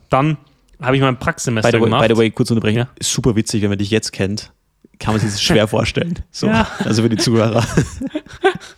Dann 0.09 0.37
habe 0.83 0.97
ich 0.97 1.03
mein 1.03 1.19
Praxissemester 1.19 1.71
by 1.73 1.81
way, 1.81 1.85
gemacht. 1.85 2.09
By 2.09 2.15
the 2.15 2.19
way, 2.19 2.31
kurz 2.31 2.51
unterbrechen. 2.51 2.79
Ja? 2.79 2.89
Ist 2.99 3.13
super 3.13 3.37
witzig, 3.37 3.63
wenn 3.63 3.71
man 3.71 3.79
dich 3.79 3.91
jetzt 3.91 4.13
kennt. 4.13 4.53
Kann 4.99 5.15
man 5.15 5.21
sich 5.21 5.31
das 5.31 5.43
schwer 5.43 5.69
vorstellen. 5.69 6.19
So, 6.31 6.47
ja. 6.47 6.67
Also 6.85 7.03
für 7.03 7.09
die 7.09 7.17
Zuhörer. 7.17 7.65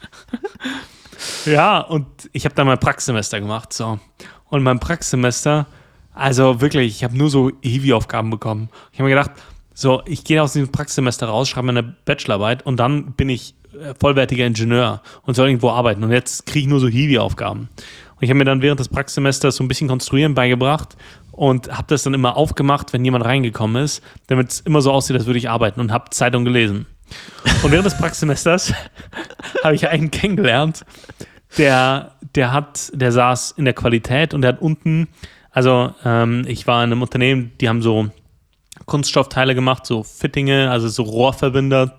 ja, 1.47 1.81
und 1.81 2.07
ich 2.33 2.45
habe 2.45 2.55
dann 2.55 2.67
mein 2.67 2.79
Praxissemester 2.79 3.41
gemacht. 3.41 3.73
So. 3.73 3.99
Und 4.49 4.63
mein 4.63 4.81
Praxissemester 4.81 5.67
also 6.15 6.61
wirklich, 6.61 6.95
ich 6.95 7.05
habe 7.05 7.19
nur 7.19 7.29
so 7.29 7.51
Heavy-Aufgaben 7.63 8.31
bekommen. 8.31 8.69
Ich 8.93 9.01
habe 9.01 9.09
mir 9.09 9.17
gedacht, 9.17 9.33
so, 9.75 10.03
ich 10.07 10.23
gehe 10.23 10.41
aus 10.41 10.53
diesem 10.53 10.71
Praxissemester 10.71 11.27
raus, 11.27 11.49
schreibe 11.49 11.67
meine 11.67 11.83
Bachelorarbeit 11.83 12.65
und 12.65 12.79
dann 12.79 13.13
bin 13.13 13.29
ich 13.29 13.57
äh, 13.73 13.95
vollwertiger 13.99 14.47
Ingenieur 14.47 15.03
und 15.23 15.35
soll 15.35 15.49
irgendwo 15.49 15.71
arbeiten. 15.71 16.05
Und 16.05 16.13
jetzt 16.13 16.47
kriege 16.47 16.61
ich 16.61 16.67
nur 16.69 16.79
so 16.79 16.87
Heavy-Aufgaben. 16.87 17.69
Und 18.15 18.23
ich 18.23 18.31
habe 18.31 18.39
mir 18.39 18.45
dann 18.45 18.63
während 18.63 18.79
des 18.79 18.89
Praxissemesters 18.89 19.57
so 19.57 19.65
ein 19.65 19.69
bisschen 19.69 19.89
Konstruieren 19.89 20.35
beigebracht 20.35 20.97
und 21.37 21.71
habe 21.77 21.87
das 21.89 22.03
dann 22.03 22.15
immer 22.15 22.37
aufgemacht, 22.37 22.93
wenn 22.93 23.05
jemand 23.05 23.25
reingekommen 23.25 23.83
ist, 23.83 24.03
damit 24.27 24.51
es 24.51 24.61
immer 24.61 24.81
so 24.81 24.93
aussieht, 24.93 25.17
als 25.17 25.27
würde 25.27 25.39
ich 25.39 25.51
arbeiten 25.51 25.81
und 25.81 25.93
habe 25.93 26.11
Zeitung 26.11 26.45
gelesen. 26.45 26.87
Und 27.63 27.71
während 27.71 27.87
des 27.87 27.99
Praxissemesters 27.99 28.73
habe 29.65 29.75
ich 29.75 29.89
einen 29.89 30.11
kennengelernt, 30.11 30.85
der, 31.59 32.13
der 32.35 32.53
hat, 32.53 32.91
der 32.95 33.13
saß 33.13 33.53
in 33.53 33.65
der 33.65 33.75
Qualität 33.75 34.35
und 34.35 34.43
der 34.43 34.55
hat 34.55 34.61
unten 34.61 35.09
also 35.55 35.95
ähm, 36.05 36.45
ich 36.49 36.67
war 36.67 36.83
in 36.83 36.91
einem 36.91 37.01
Unternehmen, 37.01 37.53
die 37.61 37.69
haben 37.69 37.81
so 37.81 38.09
Kunststoffteile 38.87 39.55
gemacht, 39.55 39.87
so 39.87 40.03
Fittinge, 40.03 40.69
also 40.71 40.89
so 40.89 41.05
Rohrverbinder, 41.05 41.97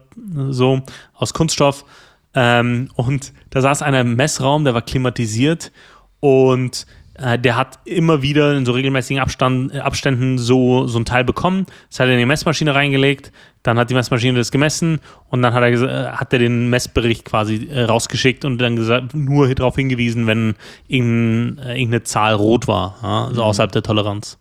so 0.50 0.82
aus 1.14 1.34
Kunststoff. 1.34 1.86
Ähm, 2.34 2.90
und 2.96 3.32
da 3.52 3.62
saß 3.62 3.82
einer 3.82 4.02
im 4.02 4.18
Messraum, 4.18 4.66
der 4.66 4.74
war 4.74 4.82
klimatisiert 4.82 5.72
und 6.20 6.86
der 7.18 7.56
hat 7.56 7.80
immer 7.86 8.22
wieder 8.22 8.56
in 8.56 8.66
so 8.66 8.74
regelmäßigen 8.74 9.22
Abstand, 9.22 9.74
äh, 9.74 9.80
Abständen 9.80 10.38
so, 10.38 10.88
so 10.88 11.00
ein 11.00 11.06
Teil 11.06 11.24
bekommen. 11.24 11.66
Das 11.90 12.00
hat 12.00 12.08
er 12.08 12.14
in 12.14 12.20
die 12.20 12.26
Messmaschine 12.26 12.76
reingelegt, 12.76 13.32
dann 13.64 13.80
hat 13.80 13.90
die 13.90 13.94
Messmaschine 13.94 14.38
das 14.38 14.52
gemessen 14.52 15.00
und 15.30 15.42
dann 15.42 15.54
hat 15.54 15.64
er, 15.64 15.72
äh, 15.72 16.12
hat 16.12 16.34
er 16.34 16.40
den 16.40 16.70
Messbericht 16.70 17.26
quasi 17.26 17.68
äh, 17.72 17.84
rausgeschickt 17.84 18.44
und 18.44 18.58
dann 18.58 18.76
gesagt, 18.76 19.14
nur 19.14 19.54
darauf 19.54 19.76
hingewiesen, 19.76 20.28
wenn 20.28 20.56
irgendein, 20.88 21.66
äh, 21.66 21.74
irgendeine 21.76 22.04
Zahl 22.04 22.34
rot 22.34 22.68
war, 22.68 22.98
ja, 23.02 23.26
also 23.28 23.44
außerhalb 23.44 23.72
der 23.72 23.84
Toleranz. 23.84 24.38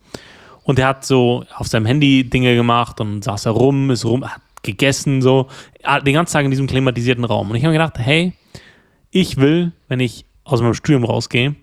Und 0.65 0.79
er 0.79 0.89
hat 0.89 1.05
so 1.05 1.45
auf 1.57 1.69
seinem 1.69 1.87
Handy 1.87 2.29
Dinge 2.29 2.57
gemacht 2.57 3.01
und 3.01 3.23
saß 3.23 3.43
da 3.45 3.51
rum, 3.51 3.91
ist 3.91 4.05
rum, 4.05 4.25
hat 4.25 4.41
gegessen, 4.63 5.23
so, 5.23 5.49
den 6.05 6.15
ganzen 6.15 6.33
Tag 6.33 6.45
in 6.47 6.51
diesem 6.51 6.67
klimatisierten 6.67 7.25
Raum. 7.25 7.51
Und 7.51 7.57
ich 7.57 7.63
habe 7.65 7.73
mir 7.73 7.79
gedacht, 7.79 7.99
hey, 7.99 8.33
ich 9.11 9.37
will, 9.37 9.73
wenn 9.89 10.01
ich 10.01 10.25
aus 10.43 10.61
meinem 10.61 10.75
Studium 10.75 11.05
rausgehe, 11.05 11.55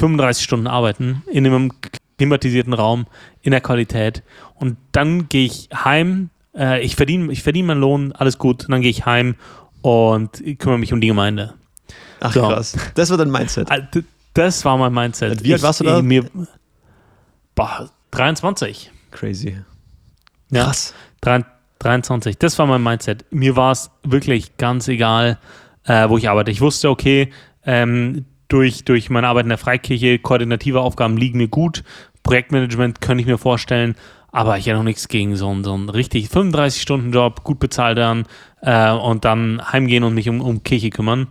35 0.00 0.42
Stunden 0.42 0.66
arbeiten 0.66 1.22
in 1.30 1.46
einem 1.46 1.72
klimatisierten 2.16 2.72
Raum, 2.72 3.06
in 3.42 3.50
der 3.50 3.60
Qualität. 3.60 4.22
Und 4.54 4.78
dann 4.92 5.28
gehe 5.28 5.44
ich 5.44 5.68
heim, 5.74 6.30
äh, 6.56 6.82
ich 6.82 6.96
verdiene 6.96 7.30
ich 7.32 7.42
verdien 7.42 7.66
meinen 7.66 7.80
Lohn, 7.80 8.12
alles 8.12 8.38
gut. 8.38 8.64
Und 8.64 8.72
dann 8.72 8.80
gehe 8.80 8.90
ich 8.90 9.06
heim 9.06 9.36
und 9.82 10.42
kümmere 10.58 10.78
mich 10.78 10.92
um 10.92 11.00
die 11.00 11.06
Gemeinde. 11.06 11.54
Ach 12.20 12.32
so. 12.32 12.48
krass. 12.48 12.76
Das 12.94 13.10
war 13.10 13.18
dein 13.18 13.30
Mindset. 13.30 13.70
Das 14.34 14.64
war 14.64 14.76
mein 14.78 14.92
Mindset. 14.92 15.42
Wie 15.44 15.52
alt 15.52 15.62
warst 15.62 15.80
du 15.80 15.84
da? 15.84 16.02
Mir, 16.02 16.24
Boah, 17.54 17.90
23. 18.12 18.90
Crazy. 19.10 19.56
Ja, 20.50 20.64
Krass. 20.64 20.94
23. 21.80 22.38
Das 22.38 22.58
war 22.58 22.66
mein 22.66 22.82
Mindset. 22.82 23.24
Mir 23.30 23.56
war 23.56 23.72
es 23.72 23.90
wirklich 24.02 24.56
ganz 24.56 24.88
egal, 24.88 25.38
äh, 25.84 26.08
wo 26.08 26.16
ich 26.16 26.28
arbeite. 26.28 26.50
Ich 26.50 26.60
wusste, 26.60 26.90
okay, 26.90 27.32
ähm, 27.64 28.24
durch, 28.50 28.84
durch 28.84 29.08
meine 29.08 29.28
Arbeit 29.28 29.44
in 29.44 29.48
der 29.48 29.58
Freikirche, 29.58 30.18
koordinative 30.18 30.80
Aufgaben 30.80 31.16
liegen 31.16 31.38
mir 31.38 31.48
gut. 31.48 31.82
Projektmanagement 32.22 33.00
könnte 33.00 33.22
ich 33.22 33.26
mir 33.26 33.38
vorstellen, 33.38 33.94
aber 34.32 34.58
ich 34.58 34.66
hätte 34.66 34.76
noch 34.76 34.84
nichts 34.84 35.08
gegen 35.08 35.36
so 35.36 35.48
einen, 35.48 35.64
so 35.64 35.72
einen 35.72 35.88
richtig 35.88 36.26
35-Stunden-Job, 36.26 37.42
gut 37.44 37.58
bezahlt 37.58 37.98
dann 37.98 38.26
äh, 38.60 38.90
und 38.90 39.24
dann 39.24 39.62
heimgehen 39.72 40.04
und 40.04 40.14
mich 40.14 40.28
um, 40.28 40.40
um 40.40 40.62
Kirche 40.62 40.90
kümmern. 40.90 41.28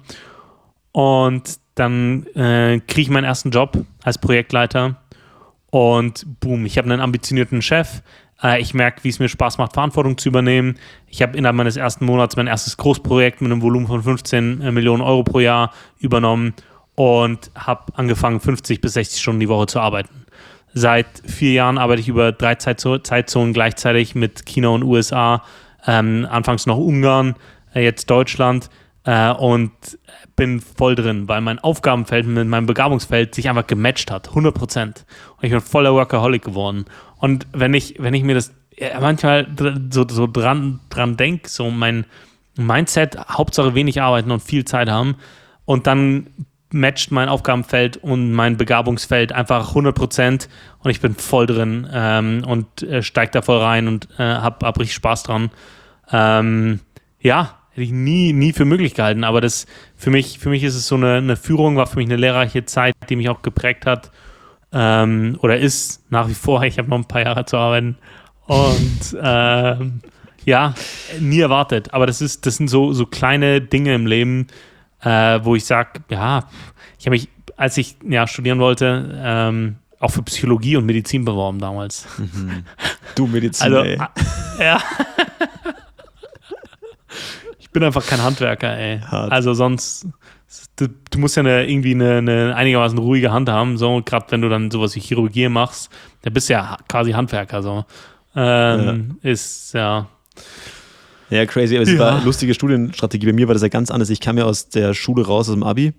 Und 0.91 1.59
dann 1.75 2.25
äh, 2.35 2.79
kriege 2.87 3.01
ich 3.01 3.09
meinen 3.09 3.25
ersten 3.25 3.51
Job 3.51 3.77
als 4.03 4.17
Projektleiter 4.17 4.97
und 5.69 6.25
boom, 6.39 6.65
ich 6.65 6.77
habe 6.77 6.91
einen 6.91 7.01
ambitionierten 7.01 7.61
Chef. 7.61 8.01
Äh, 8.41 8.61
ich 8.61 8.73
merke, 8.73 9.03
wie 9.03 9.09
es 9.09 9.19
mir 9.19 9.29
Spaß 9.29 9.57
macht, 9.57 9.73
Verantwortung 9.73 10.17
zu 10.17 10.29
übernehmen. 10.29 10.77
Ich 11.07 11.21
habe 11.21 11.37
innerhalb 11.37 11.55
meines 11.55 11.77
ersten 11.77 12.05
Monats 12.05 12.35
mein 12.35 12.47
erstes 12.47 12.77
Großprojekt 12.77 13.41
mit 13.41 13.51
einem 13.51 13.61
Volumen 13.61 13.87
von 13.87 14.01
15 14.01 14.61
äh, 14.61 14.71
Millionen 14.71 15.01
Euro 15.01 15.23
pro 15.23 15.39
Jahr 15.39 15.71
übernommen 15.99 16.53
und 16.99 17.49
habe 17.55 17.93
angefangen, 17.95 18.41
50 18.41 18.81
bis 18.81 18.91
60 18.91 19.21
Stunden 19.21 19.39
die 19.39 19.47
Woche 19.47 19.67
zu 19.67 19.79
arbeiten. 19.79 20.25
Seit 20.73 21.07
vier 21.25 21.53
Jahren 21.53 21.77
arbeite 21.77 22.01
ich 22.01 22.09
über 22.09 22.33
drei 22.33 22.55
Zeitzonen 22.55 23.53
gleichzeitig 23.53 24.15
mit 24.15 24.45
China 24.45 24.67
und 24.67 24.83
USA, 24.83 25.41
ähm, 25.87 26.27
anfangs 26.29 26.65
noch 26.65 26.75
Ungarn, 26.77 27.35
äh, 27.73 27.85
jetzt 27.85 28.09
Deutschland 28.09 28.69
äh, 29.05 29.31
und 29.31 29.71
bin 30.35 30.59
voll 30.59 30.95
drin, 30.95 31.29
weil 31.29 31.39
mein 31.39 31.59
Aufgabenfeld 31.59 32.27
mit 32.27 32.49
meinem 32.49 32.65
Begabungsfeld 32.65 33.33
sich 33.33 33.47
einfach 33.47 33.65
gematcht 33.65 34.11
hat, 34.11 34.27
100 34.27 34.53
Prozent. 34.53 35.05
Und 35.37 35.45
ich 35.45 35.51
bin 35.51 35.61
voller 35.61 35.93
Workaholic 35.93 36.43
geworden. 36.43 36.83
Und 37.15 37.47
wenn 37.53 37.73
ich, 37.73 37.95
wenn 37.99 38.13
ich 38.13 38.23
mir 38.23 38.35
das 38.35 38.53
manchmal 38.99 39.47
so, 39.89 40.05
so 40.05 40.27
dran, 40.27 40.81
dran 40.89 41.15
denke, 41.15 41.47
so 41.47 41.69
mein 41.69 42.03
Mindset, 42.57 43.17
Hauptsache 43.29 43.73
wenig 43.73 44.01
arbeiten 44.01 44.31
und 44.31 44.41
viel 44.41 44.65
Zeit 44.65 44.89
haben 44.89 45.15
und 45.63 45.87
dann 45.87 46.27
matcht 46.71 47.11
mein 47.11 47.29
Aufgabenfeld 47.29 47.97
und 47.97 48.31
mein 48.31 48.57
Begabungsfeld 48.57 49.31
einfach 49.31 49.69
100 49.69 49.95
Prozent 49.95 50.49
und 50.79 50.91
ich 50.91 51.01
bin 51.01 51.15
voll 51.15 51.45
drin 51.45 51.87
ähm, 51.91 52.43
und 52.45 52.83
äh, 52.83 53.01
steige 53.01 53.31
da 53.31 53.41
voll 53.41 53.57
rein 53.57 53.87
und 53.87 54.07
äh, 54.17 54.23
habe 54.23 54.65
hab 54.65 54.79
richtig 54.79 54.95
Spaß 54.95 55.23
dran. 55.23 55.49
Ähm, 56.11 56.79
ja, 57.19 57.57
hätte 57.71 57.81
ich 57.81 57.91
nie, 57.91 58.33
nie 58.33 58.53
für 58.53 58.65
möglich 58.65 58.93
gehalten, 58.93 59.23
aber 59.23 59.41
das 59.41 59.65
für 59.95 60.11
mich, 60.11 60.39
für 60.39 60.49
mich 60.49 60.63
ist 60.63 60.75
es 60.75 60.87
so 60.87 60.95
eine, 60.95 61.15
eine 61.15 61.35
Führung, 61.35 61.75
war 61.75 61.87
für 61.87 61.97
mich 61.97 62.07
eine 62.07 62.17
lehrreiche 62.17 62.65
Zeit, 62.65 62.95
die 63.09 63.15
mich 63.15 63.29
auch 63.29 63.41
geprägt 63.41 63.85
hat 63.85 64.11
ähm, 64.71 65.37
oder 65.41 65.57
ist 65.57 66.03
nach 66.11 66.27
wie 66.27 66.33
vor. 66.33 66.63
Ich 66.63 66.77
habe 66.77 66.89
noch 66.89 66.97
ein 66.97 67.07
paar 67.07 67.23
Jahre 67.23 67.45
zu 67.45 67.57
arbeiten 67.57 67.97
und 68.45 69.17
ähm, 69.21 70.01
ja, 70.45 70.73
nie 71.19 71.39
erwartet, 71.39 71.93
aber 71.93 72.05
das 72.05 72.21
ist, 72.21 72.45
das 72.45 72.57
sind 72.57 72.69
so, 72.69 72.93
so 72.93 73.05
kleine 73.05 73.61
Dinge 73.61 73.93
im 73.93 74.05
Leben, 74.07 74.47
äh, 75.03 75.39
wo 75.43 75.55
ich 75.55 75.65
sage, 75.65 76.01
ja, 76.09 76.47
ich 76.97 77.05
habe 77.05 77.11
mich, 77.11 77.29
als 77.55 77.77
ich 77.77 77.97
ja, 78.07 78.27
studieren 78.27 78.59
wollte, 78.59 79.19
ähm, 79.23 79.77
auch 79.99 80.11
für 80.11 80.23
Psychologie 80.23 80.77
und 80.77 80.85
Medizin 80.85 81.25
beworben 81.25 81.59
damals. 81.59 82.07
Mhm. 82.17 82.63
Du 83.15 83.27
Medizin, 83.27 83.73
also, 83.73 83.79
ey. 83.79 83.97
Ja. 84.59 84.79
ich 87.59 87.69
bin 87.69 87.83
einfach 87.83 88.05
kein 88.05 88.23
Handwerker, 88.23 88.77
ey. 88.77 88.99
Hart. 88.99 89.31
Also 89.31 89.53
sonst, 89.53 90.07
du, 90.77 90.87
du, 90.87 91.19
musst 91.19 91.35
ja 91.35 91.41
eine, 91.41 91.69
irgendwie 91.69 91.93
eine, 91.93 92.17
eine, 92.17 92.55
einigermaßen 92.55 92.97
ruhige 92.97 93.31
Hand 93.31 93.49
haben, 93.49 93.77
so 93.77 94.01
gerade 94.03 94.25
wenn 94.29 94.41
du 94.41 94.49
dann 94.49 94.71
sowas 94.71 94.95
wie 94.95 95.01
Chirurgie 95.01 95.49
machst, 95.49 95.91
da 96.21 96.29
bist 96.29 96.49
du 96.49 96.53
ja 96.53 96.77
quasi 96.87 97.11
Handwerker, 97.11 97.61
so. 97.61 97.85
Ähm, 98.35 99.17
ja. 99.21 99.31
Ist, 99.31 99.73
ja. 99.73 100.07
Ja, 101.29 101.45
crazy. 101.45 101.75
Aber 101.75 101.83
es 101.83 101.91
ja. 101.91 101.99
war 101.99 102.15
eine 102.15 102.25
lustige 102.25 102.53
Studienstrategie. 102.53 103.27
Bei 103.27 103.33
mir 103.33 103.47
war 103.47 103.53
das 103.53 103.61
ja 103.61 103.69
ganz 103.69 103.91
anders. 103.91 104.09
Ich 104.09 104.19
kam 104.19 104.37
ja 104.37 104.45
aus 104.45 104.69
der 104.69 104.93
Schule 104.93 105.25
raus, 105.25 105.47
aus 105.47 105.55
dem 105.55 105.63
Abi. 105.63 105.93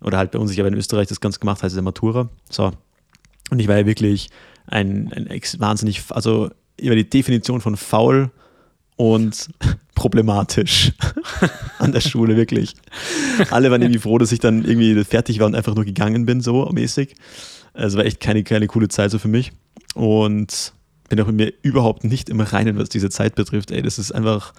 Oder 0.00 0.18
halt 0.18 0.30
bei 0.30 0.38
uns, 0.38 0.50
ich 0.50 0.58
habe 0.58 0.68
in 0.68 0.74
Österreich 0.74 1.08
das 1.08 1.20
ganz 1.20 1.40
gemacht, 1.40 1.62
heißt 1.62 1.74
der 1.74 1.82
Matura. 1.82 2.28
So. 2.50 2.72
Und 3.50 3.60
ich 3.60 3.68
war 3.68 3.76
ja 3.76 3.86
wirklich 3.86 4.28
ein, 4.66 5.12
ein 5.12 5.40
wahnsinnig, 5.58 6.02
also 6.10 6.50
über 6.78 6.96
die 6.96 7.08
Definition 7.08 7.60
von 7.60 7.76
faul 7.76 8.30
und 8.96 9.48
problematisch 9.94 10.92
an 11.78 11.92
der 11.92 12.00
Schule, 12.00 12.36
wirklich. 12.36 12.74
Alle 13.50 13.70
waren 13.70 13.82
irgendwie 13.82 14.00
froh, 14.00 14.18
dass 14.18 14.32
ich 14.32 14.40
dann 14.40 14.64
irgendwie 14.64 15.02
fertig 15.04 15.38
war 15.38 15.46
und 15.46 15.54
einfach 15.54 15.74
nur 15.74 15.84
gegangen 15.84 16.26
bin, 16.26 16.40
so 16.40 16.68
mäßig. 16.72 17.14
Also 17.72 17.98
war 17.98 18.04
echt 18.04 18.20
keine, 18.20 18.42
keine 18.42 18.66
coole 18.66 18.88
Zeit 18.88 19.10
so 19.10 19.18
für 19.18 19.28
mich. 19.28 19.52
Und 19.94 20.72
bin 21.08 21.20
auch 21.20 21.26
mit 21.26 21.36
mir 21.36 21.52
überhaupt 21.62 22.04
nicht 22.04 22.28
im 22.28 22.40
Reinen, 22.40 22.78
was 22.78 22.88
diese 22.88 23.10
Zeit 23.10 23.34
betrifft. 23.34 23.70
Ey, 23.70 23.82
das 23.82 23.98
ist 23.98 24.12
einfach, 24.12 24.52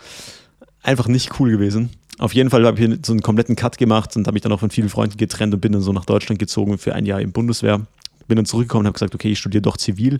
einfach 0.82 1.08
nicht 1.08 1.39
cool 1.39 1.51
gewesen. 1.51 1.89
Auf 2.20 2.34
jeden 2.34 2.50
Fall 2.50 2.66
habe 2.66 2.80
ich 2.80 2.86
hier 2.86 2.98
so 3.06 3.13
einen 3.13 3.22
kompletten 3.22 3.56
Cut 3.56 3.77
gemacht 3.77 4.16
und 4.16 4.25
habe 4.25 4.34
mich 4.34 4.42
dann 4.42 4.51
auch 4.51 4.60
von 4.60 4.72
vielen 4.72 4.89
Freunden 4.89 5.18
getrennt 5.18 5.54
und 5.54 5.62
bin 5.62 5.72
dann 5.72 5.82
so 5.82 5.94
nach 5.94 6.06
Deutschland 6.06 6.39
gezogen 6.39 6.77
für 6.77 6.96
ein 6.96 7.06
Jahr 7.06 7.22
im 7.22 7.32
Bundeswehr. 7.32 7.86
Bin 8.27 8.36
dann 8.36 8.46
zurückgekommen 8.46 8.82
und 8.82 8.88
habe 8.88 8.94
gesagt, 8.94 9.13
okay, 9.13 9.32
ich 9.32 9.39
studiere 9.39 9.62
doch 9.62 9.77
zivil. 9.77 10.20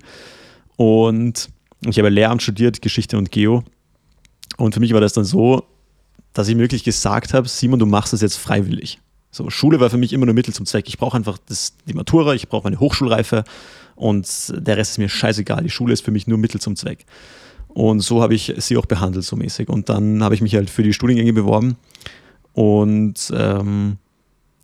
Und 0.76 1.50
ich 1.86 1.98
habe 1.98 2.10
Lehramt 2.10 2.42
studiert, 2.42 2.82
Geschichte 2.82 3.18
und 3.18 3.32
Geo. 3.32 3.64
Und 4.58 4.74
für 4.74 4.80
mich 4.80 4.94
war 4.94 5.02
das 5.02 5.14
dann 5.14 5.26
so, 5.26 5.64
dass 6.34 6.48
ich 6.48 6.56
mir 6.56 6.62
wirklich 6.62 6.84
gesagt 6.84 7.34
habe, 7.34 7.48
Simon, 7.48 7.80
du 7.80 7.86
machst 7.86 8.14
das 8.14 8.22
jetzt 8.22 8.38
freiwillig. 8.38 9.00
So, 9.32 9.50
Schule 9.50 9.80
war 9.80 9.90
für 9.90 9.98
mich 9.98 10.14
immer 10.14 10.26
nur 10.26 10.36
Mittel 10.36 10.54
zum 10.54 10.66
Zweck. 10.66 10.88
Ich 10.88 10.98
brauche 10.98 11.18
einfach 11.18 11.38
das, 11.48 11.74
die 11.88 11.94
Matura, 11.94 12.34
ich 12.34 12.48
brauche 12.48 12.64
meine 12.64 12.80
Hochschulreife 12.80 13.44
und 13.98 14.54
der 14.56 14.78
Rest 14.78 14.92
ist 14.92 14.98
mir 15.00 15.10
scheißegal. 15.10 15.64
Die 15.64 15.70
Schule 15.70 15.92
ist 15.92 16.06
für 16.06 16.12
mich 16.12 16.28
nur 16.28 16.38
Mittel 16.38 16.62
zum 16.62 16.76
Zweck. 16.76 17.06
Und 17.68 18.00
so 18.00 18.22
habe 18.22 18.36
ich 18.36 18.54
sie 18.58 18.78
auch 18.78 18.86
behandelt, 18.86 19.26
so 19.26 19.36
mäßig. 19.36 19.70
Und 19.70 19.90
dann 19.90 20.24
habe 20.24 20.36
ich 20.36 20.42
mich 20.42 20.56
halt 20.56 20.70
für 20.70 20.84
die 20.84 20.94
Studiengänge 20.94 21.34
beworben 21.34 21.76
und 22.54 23.32
ähm, 23.36 23.98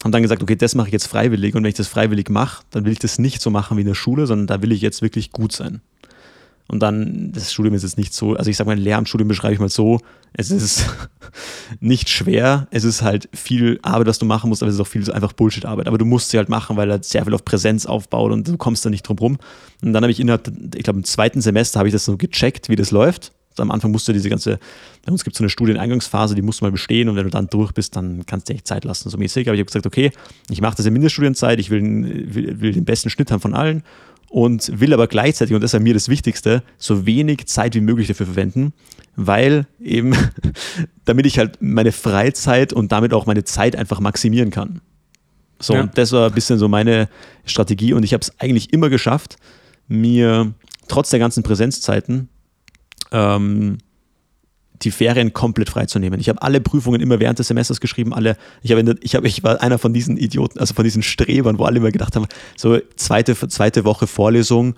haben 0.04 0.12
dann 0.12 0.22
gesagt, 0.22 0.42
okay, 0.42 0.56
das 0.56 0.76
mache 0.76 0.88
ich 0.88 0.94
jetzt 0.94 1.08
freiwillig. 1.08 1.56
Und 1.56 1.64
wenn 1.64 1.70
ich 1.70 1.76
das 1.76 1.88
freiwillig 1.88 2.30
mache, 2.30 2.64
dann 2.70 2.86
will 2.86 2.92
ich 2.92 3.00
das 3.00 3.20
nicht 3.20 3.42
so 3.42 3.50
machen 3.50 3.78
wie 3.78 3.82
in 3.82 3.88
der 3.88 3.96
Schule, 3.96 4.28
sondern 4.28 4.48
da 4.48 4.62
will 4.62 4.72
ich 4.72 4.82
jetzt 4.82 5.02
wirklich 5.02 5.32
gut 5.32 5.52
sein. 5.52 5.82
Und 6.68 6.80
dann, 6.80 7.32
das 7.34 7.52
Studium 7.52 7.76
ist 7.76 7.84
jetzt 7.84 7.98
nicht 7.98 8.14
so, 8.14 8.36
also 8.36 8.50
ich 8.50 8.58
sage 8.58 8.70
mal, 8.70 8.76
ein 8.76 8.82
Lehramtsstudium 8.82 9.28
beschreibe 9.28 9.54
ich 9.54 9.60
mal 9.60 9.70
so, 9.70 10.00
es 10.34 10.50
ist 10.50 10.86
nicht 11.80 12.10
schwer, 12.10 12.68
es 12.72 12.84
ist 12.84 13.02
halt 13.02 13.30
viel 13.34 13.80
Arbeit, 13.82 14.08
was 14.08 14.20
du 14.20 14.26
machen 14.26 14.50
musst, 14.50 14.64
aber 14.64 14.70
es 14.70 14.76
ist 14.76 14.82
auch 14.82 14.88
viel 14.88 15.10
einfach 15.12 15.34
Bullshit-Arbeit. 15.34 15.88
Aber 15.88 15.98
du 15.98 16.06
musst 16.06 16.30
sie 16.30 16.38
halt 16.38 16.50
machen, 16.50 16.78
weil 16.78 16.90
er 16.90 17.04
sehr 17.04 17.24
viel 17.26 17.34
auf 17.34 17.46
Präsenz 17.46 17.86
aufbaut 17.86 18.32
und 18.32 18.48
du 18.48 18.58
kommst 18.58 18.86
da 18.86 18.90
nicht 18.90 19.08
drum 19.08 19.18
rum. 19.18 19.38
Und 19.82 19.94
dann 19.94 20.04
habe 20.04 20.12
ich 20.12 20.20
innerhalb, 20.20 20.48
ich 20.76 20.84
glaube 20.84 21.00
im 21.00 21.06
zweiten 21.06 21.42
Semester 21.42 21.80
habe 21.80 21.90
ich 21.90 21.94
das 21.94 22.06
so 22.06 22.18
gecheckt, 22.18 22.70
wie 22.70 22.76
das 22.76 22.92
läuft. 22.92 23.32
Also 23.52 23.62
am 23.62 23.72
Anfang 23.72 23.92
musst 23.92 24.08
du 24.08 24.14
diese 24.14 24.30
ganze, 24.30 24.58
bei 25.06 25.12
uns 25.12 25.24
gibt 25.24 25.36
es 25.36 25.38
so 25.38 25.44
eine 25.44 25.50
Studieneingangsphase, 25.50 26.34
die 26.34 26.42
musst 26.42 26.62
du 26.62 26.66
mal 26.66 26.72
bestehen 26.72 27.08
und 27.08 27.16
wenn 27.16 27.26
du 27.26 27.30
dann 27.30 27.48
durch 27.48 27.72
bist, 27.72 27.96
dann 27.96 28.26
kannst 28.26 28.50
du 28.50 28.54
echt 28.54 28.66
Zeit 28.66 28.84
lassen, 28.84 29.12
so 29.12 29.18
mäßig. 29.18 29.48
Aber 29.48 29.54
ich 29.54 29.60
habe 29.60 29.68
gesagt, 29.68 29.86
okay, 29.86 30.12
ich 30.50 30.62
mache 30.62 30.76
das 30.76 30.88
in 30.88 30.94
Mindeststudienzeit, 30.94 31.60
ich 31.60 31.70
will, 31.70 32.34
will, 32.34 32.62
will 32.62 32.72
den 32.72 32.86
besten 32.86 33.12
Schnitt 33.12 33.32
haben 33.32 33.42
von 33.42 33.54
allen 33.54 33.84
und 34.34 34.80
will 34.80 34.96
aber 34.96 35.06
gleichzeitig, 35.06 35.54
und 35.54 35.62
das 35.62 35.76
ist 35.76 35.80
mir 35.80 35.94
das 35.94 36.10
Wichtigste, 36.10 36.64
so 36.80 37.06
wenig 37.06 37.46
Zeit 37.46 37.76
wie 37.76 37.82
möglich 37.82 38.08
dafür 38.08 38.26
verwenden, 38.26 38.74
weil 39.16 39.68
eben, 39.80 40.16
damit 41.06 41.28
ich 41.28 41.38
halt 41.38 41.62
meine 41.62 41.92
Freizeit 41.92 42.74
und 42.74 42.92
damit 42.92 43.14
auch 43.14 43.28
meine 43.28 43.44
Zeit 43.44 43.76
einfach 43.76 44.00
maximieren 44.00 44.50
kann. 44.50 44.82
So, 45.60 45.76
ja. 45.76 45.82
und 45.82 45.96
das 46.00 46.14
war 46.14 46.30
ein 46.30 46.34
bisschen 46.34 46.58
so 46.58 46.68
meine 46.68 47.10
Strategie 47.46 47.94
und 47.94 48.02
ich 48.02 48.12
habe 48.12 48.22
es 48.22 48.34
eigentlich 48.40 48.74
immer 48.74 48.90
geschafft, 48.90 49.38
mir 49.88 50.56
trotz 50.88 51.12
der 51.12 51.20
ganzen 51.20 51.44
Präsenzzeiten 51.44 52.28
ähm, 53.12 53.78
die 54.84 54.92
Ferien 54.92 55.34
komplett 55.34 55.70
freizunehmen. 55.70 56.20
Ich 56.20 56.30
habe 56.30 56.42
alle 56.42 56.62
Prüfungen 56.62 57.02
immer 57.02 57.20
während 57.20 57.40
des 57.40 57.48
Semesters 57.48 57.80
geschrieben, 57.80 58.14
alle, 58.14 58.38
ich, 58.62 58.72
hab 58.72 58.80
ich, 59.02 59.16
hab, 59.16 59.24
ich 59.26 59.44
war 59.44 59.62
einer 59.62 59.78
von 59.78 59.94
diesen 59.94 60.18
Idioten, 60.18 60.60
also 60.60 60.74
von 60.74 60.84
diesen 60.84 61.04
Strebern, 61.04 61.60
wo 61.60 61.66
alle 61.66 61.78
immer 61.78 61.92
gedacht 61.92 62.16
haben, 62.16 62.28
so 62.56 62.80
zweite, 62.96 63.36
zweite 63.36 63.86
Woche 63.86 64.08
Vorlesung 64.08 64.76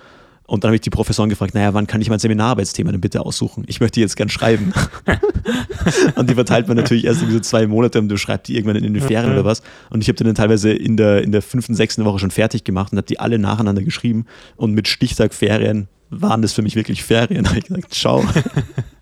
und 0.47 0.63
dann 0.63 0.69
habe 0.69 0.75
ich 0.75 0.81
die 0.81 0.91
Professoren 0.91 1.29
gefragt, 1.29 1.55
naja, 1.55 1.73
wann 1.73 1.87
kann 1.87 2.01
ich 2.01 2.09
mein 2.09 2.19
Seminararbeitsthema 2.19 2.91
denn 2.91 3.01
bitte 3.01 3.21
aussuchen? 3.21 3.63
Ich 3.67 3.79
möchte 3.79 3.99
jetzt 3.99 4.15
gern 4.15 4.29
schreiben. 4.29 4.73
und 6.15 6.29
die 6.29 6.35
verteilt 6.35 6.67
man 6.67 6.77
natürlich 6.77 7.05
erst 7.05 7.21
irgendwie 7.21 7.37
so 7.37 7.39
zwei 7.41 7.65
Monate 7.65 7.97
und 7.99 8.09
du 8.09 8.17
schreibst 8.17 8.47
die 8.47 8.55
irgendwann 8.55 8.75
in 8.75 8.93
den 8.93 9.01
Ferien 9.01 9.31
oder 9.31 9.43
was. 9.43 9.63
Und 9.89 10.01
ich 10.01 10.07
habe 10.07 10.17
die 10.17 10.23
dann 10.23 10.35
teilweise 10.35 10.71
in 10.71 10.97
der, 10.97 11.23
in 11.23 11.31
der 11.31 11.41
fünften, 11.41 11.73
sechsten 11.73 12.05
Woche 12.05 12.19
schon 12.19 12.31
fertig 12.31 12.63
gemacht 12.63 12.91
und 12.91 12.99
habe 12.99 13.07
die 13.07 13.19
alle 13.19 13.39
nacheinander 13.39 13.81
geschrieben. 13.81 14.25
Und 14.55 14.73
mit 14.73 14.87
Stichtag 14.87 15.33
Ferien 15.33 15.87
waren 16.11 16.43
das 16.43 16.53
für 16.53 16.61
mich 16.61 16.75
wirklich 16.75 17.03
Ferien. 17.03 17.43
Da 17.43 17.49
habe 17.49 17.59
ich 17.59 17.65
gesagt, 17.65 17.93
ciao 17.93 18.23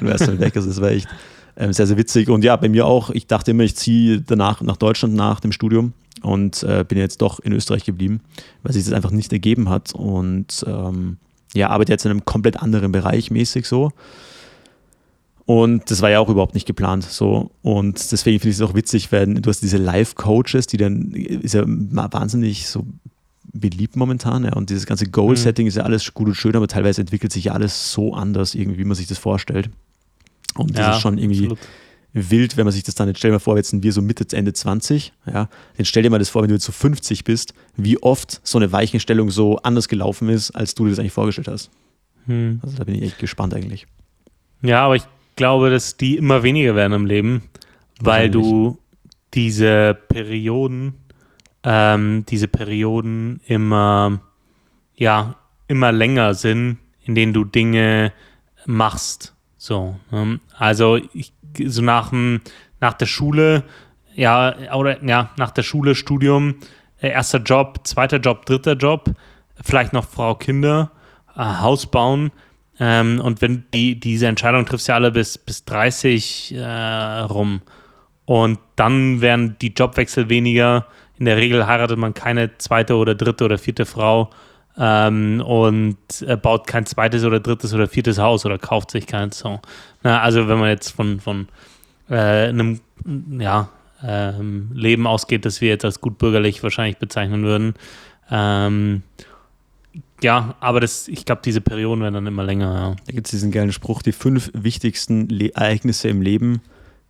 du 0.00 0.06
wärst 0.06 0.28
dann 0.28 0.40
weg. 0.40 0.56
Also 0.56 0.68
das 0.68 0.80
war 0.80 0.90
echt 0.90 1.08
ähm, 1.56 1.72
sehr, 1.72 1.86
sehr 1.86 1.96
witzig. 1.96 2.28
Und 2.28 2.44
ja, 2.44 2.56
bei 2.56 2.68
mir 2.68 2.86
auch, 2.86 3.10
ich 3.10 3.26
dachte 3.26 3.50
immer, 3.50 3.64
ich 3.64 3.76
ziehe 3.76 4.20
danach 4.20 4.60
nach 4.62 4.76
Deutschland 4.76 5.14
nach 5.14 5.40
dem 5.40 5.52
Studium 5.52 5.92
und 6.22 6.62
äh, 6.62 6.84
bin 6.86 6.98
jetzt 6.98 7.22
doch 7.22 7.40
in 7.40 7.52
Österreich 7.52 7.84
geblieben, 7.84 8.20
weil 8.62 8.72
sich 8.72 8.84
das 8.84 8.92
einfach 8.92 9.10
nicht 9.10 9.32
ergeben 9.32 9.68
hat. 9.68 9.94
Und 9.94 10.64
ähm, 10.66 11.18
ja, 11.54 11.68
arbeite 11.70 11.92
jetzt 11.92 12.04
in 12.04 12.10
einem 12.10 12.24
komplett 12.24 12.62
anderen 12.62 12.92
Bereich 12.92 13.30
mäßig 13.30 13.66
so. 13.66 13.92
Und 15.44 15.90
das 15.90 16.00
war 16.02 16.10
ja 16.10 16.20
auch 16.20 16.28
überhaupt 16.28 16.54
nicht 16.54 16.66
geplant. 16.66 17.04
So. 17.04 17.50
Und 17.62 18.12
deswegen 18.12 18.38
finde 18.38 18.50
ich 18.50 18.56
es 18.56 18.62
auch 18.62 18.74
witzig, 18.74 19.10
wenn 19.12 19.34
du 19.34 19.50
hast 19.50 19.60
diese 19.60 19.76
Live-Coaches, 19.76 20.66
die 20.66 20.76
dann 20.76 21.12
ist 21.12 21.54
ja 21.54 21.64
wahnsinnig 21.66 22.68
so 22.68 22.86
beliebt 23.52 23.96
momentan. 23.96 24.44
Ja. 24.44 24.52
Und 24.54 24.70
dieses 24.70 24.86
ganze 24.86 25.06
Goal-Setting 25.06 25.64
mhm. 25.64 25.68
ist 25.68 25.76
ja 25.76 25.82
alles 25.82 26.14
gut 26.14 26.28
und 26.28 26.34
schön, 26.34 26.56
aber 26.56 26.68
teilweise 26.68 27.00
entwickelt 27.00 27.32
sich 27.32 27.44
ja 27.44 27.52
alles 27.52 27.92
so 27.92 28.14
anders, 28.14 28.54
irgendwie, 28.54 28.78
wie 28.78 28.84
man 28.84 28.96
sich 28.96 29.06
das 29.06 29.18
vorstellt. 29.18 29.70
Und 30.54 30.70
das 30.76 30.78
ja, 30.78 30.96
ist 30.96 31.00
schon 31.00 31.18
irgendwie 31.18 31.44
absolut. 31.44 31.58
wild, 32.12 32.56
wenn 32.56 32.64
man 32.64 32.72
sich 32.72 32.82
das 32.82 32.94
dann, 32.94 33.08
jetzt 33.08 33.18
stell 33.18 33.30
dir 33.30 33.36
mal 33.36 33.40
vor, 33.40 33.56
jetzt 33.56 33.70
sind 33.70 33.82
wir 33.82 33.92
so 33.92 34.02
Mitte, 34.02 34.26
Ende 34.36 34.52
20, 34.52 35.12
ja, 35.26 35.48
dann 35.76 35.84
stell 35.84 36.02
dir 36.02 36.10
mal 36.10 36.18
das 36.18 36.28
vor, 36.28 36.42
wenn 36.42 36.48
du 36.48 36.54
jetzt 36.54 36.64
so 36.64 36.72
50 36.72 37.24
bist, 37.24 37.54
wie 37.76 38.02
oft 38.02 38.40
so 38.44 38.58
eine 38.58 38.70
Weichenstellung 38.72 39.30
so 39.30 39.56
anders 39.58 39.88
gelaufen 39.88 40.28
ist, 40.28 40.50
als 40.50 40.74
du 40.74 40.84
dir 40.84 40.90
das 40.90 40.98
eigentlich 40.98 41.12
vorgestellt 41.12 41.48
hast. 41.48 41.70
Hm. 42.26 42.60
Also 42.62 42.76
da 42.76 42.84
bin 42.84 42.94
ich 42.94 43.02
echt 43.02 43.18
gespannt 43.18 43.54
eigentlich. 43.54 43.86
Ja, 44.60 44.84
aber 44.84 44.96
ich 44.96 45.04
glaube, 45.36 45.70
dass 45.70 45.96
die 45.96 46.16
immer 46.16 46.42
weniger 46.42 46.74
werden 46.74 46.92
im 46.92 47.06
Leben, 47.06 47.42
weil 48.00 48.30
du 48.30 48.78
diese 49.34 49.98
Perioden, 50.08 50.94
ähm, 51.64 52.24
diese 52.28 52.48
Perioden 52.48 53.40
immer, 53.46 54.20
ja, 54.94 55.36
immer 55.68 55.92
länger 55.92 56.34
sind, 56.34 56.78
in 57.04 57.14
denen 57.14 57.32
du 57.32 57.44
Dinge 57.44 58.12
machst. 58.66 59.34
So, 59.56 59.96
ähm, 60.12 60.40
also 60.56 60.98
ich, 61.12 61.32
so 61.64 61.82
nach, 61.82 62.12
nach 62.80 62.94
der 62.94 63.06
Schule, 63.06 63.64
ja, 64.14 64.74
oder 64.74 65.02
ja, 65.04 65.30
nach 65.36 65.50
der 65.50 65.62
Schule, 65.62 65.94
Studium, 65.94 66.56
äh, 67.00 67.10
erster 67.10 67.38
Job, 67.38 67.80
zweiter 67.84 68.18
Job, 68.18 68.46
dritter 68.46 68.74
Job, 68.74 69.10
vielleicht 69.62 69.92
noch 69.92 70.08
Frau, 70.08 70.34
Kinder, 70.34 70.92
äh, 71.36 71.40
Haus 71.40 71.86
bauen. 71.86 72.32
Ähm, 72.80 73.20
und 73.20 73.42
wenn 73.42 73.64
die, 73.74 73.98
diese 74.00 74.26
Entscheidung 74.26 74.66
triffst 74.66 74.88
ja 74.88 74.94
alle 74.94 75.12
bis, 75.12 75.38
bis 75.38 75.64
30 75.64 76.54
äh, 76.54 76.64
rum. 77.20 77.62
Und 78.24 78.58
dann 78.76 79.20
werden 79.20 79.56
die 79.60 79.72
Jobwechsel 79.72 80.28
weniger. 80.28 80.86
In 81.22 81.26
der 81.26 81.36
Regel 81.36 81.68
heiratet 81.68 81.98
man 81.98 82.14
keine 82.14 82.58
zweite 82.58 82.96
oder 82.96 83.14
dritte 83.14 83.44
oder 83.44 83.56
vierte 83.56 83.86
Frau 83.86 84.30
ähm, 84.76 85.40
und 85.40 85.96
äh, 86.26 86.36
baut 86.36 86.66
kein 86.66 86.84
zweites 86.84 87.22
oder 87.22 87.38
drittes 87.38 87.72
oder 87.72 87.86
viertes 87.86 88.18
Haus 88.18 88.44
oder 88.44 88.58
kauft 88.58 88.90
sich 88.90 89.06
keins. 89.06 89.38
So. 89.38 89.60
Na, 90.02 90.20
also 90.20 90.48
wenn 90.48 90.58
man 90.58 90.70
jetzt 90.70 90.90
von, 90.90 91.20
von 91.20 91.46
äh, 92.10 92.48
einem 92.48 92.80
ja, 93.38 93.68
ähm, 94.02 94.72
Leben 94.74 95.06
ausgeht, 95.06 95.44
das 95.44 95.60
wir 95.60 95.68
jetzt 95.68 95.84
als 95.84 96.00
gut 96.00 96.18
bürgerlich 96.18 96.60
wahrscheinlich 96.64 96.96
bezeichnen 96.96 97.44
würden. 97.44 97.74
Ähm, 98.28 99.04
ja, 100.24 100.56
aber 100.58 100.80
das, 100.80 101.06
ich 101.06 101.24
glaube, 101.24 101.42
diese 101.44 101.60
Perioden 101.60 102.02
werden 102.02 102.14
dann 102.14 102.26
immer 102.26 102.42
länger. 102.42 102.74
Ja. 102.74 102.96
Da 103.06 103.12
gibt 103.12 103.28
es 103.28 103.30
diesen 103.30 103.52
geilen 103.52 103.70
Spruch, 103.70 104.02
die 104.02 104.10
fünf 104.10 104.50
wichtigsten 104.54 105.28
Le 105.28 105.54
Ereignisse 105.54 106.08
im 106.08 106.20
Leben. 106.20 106.62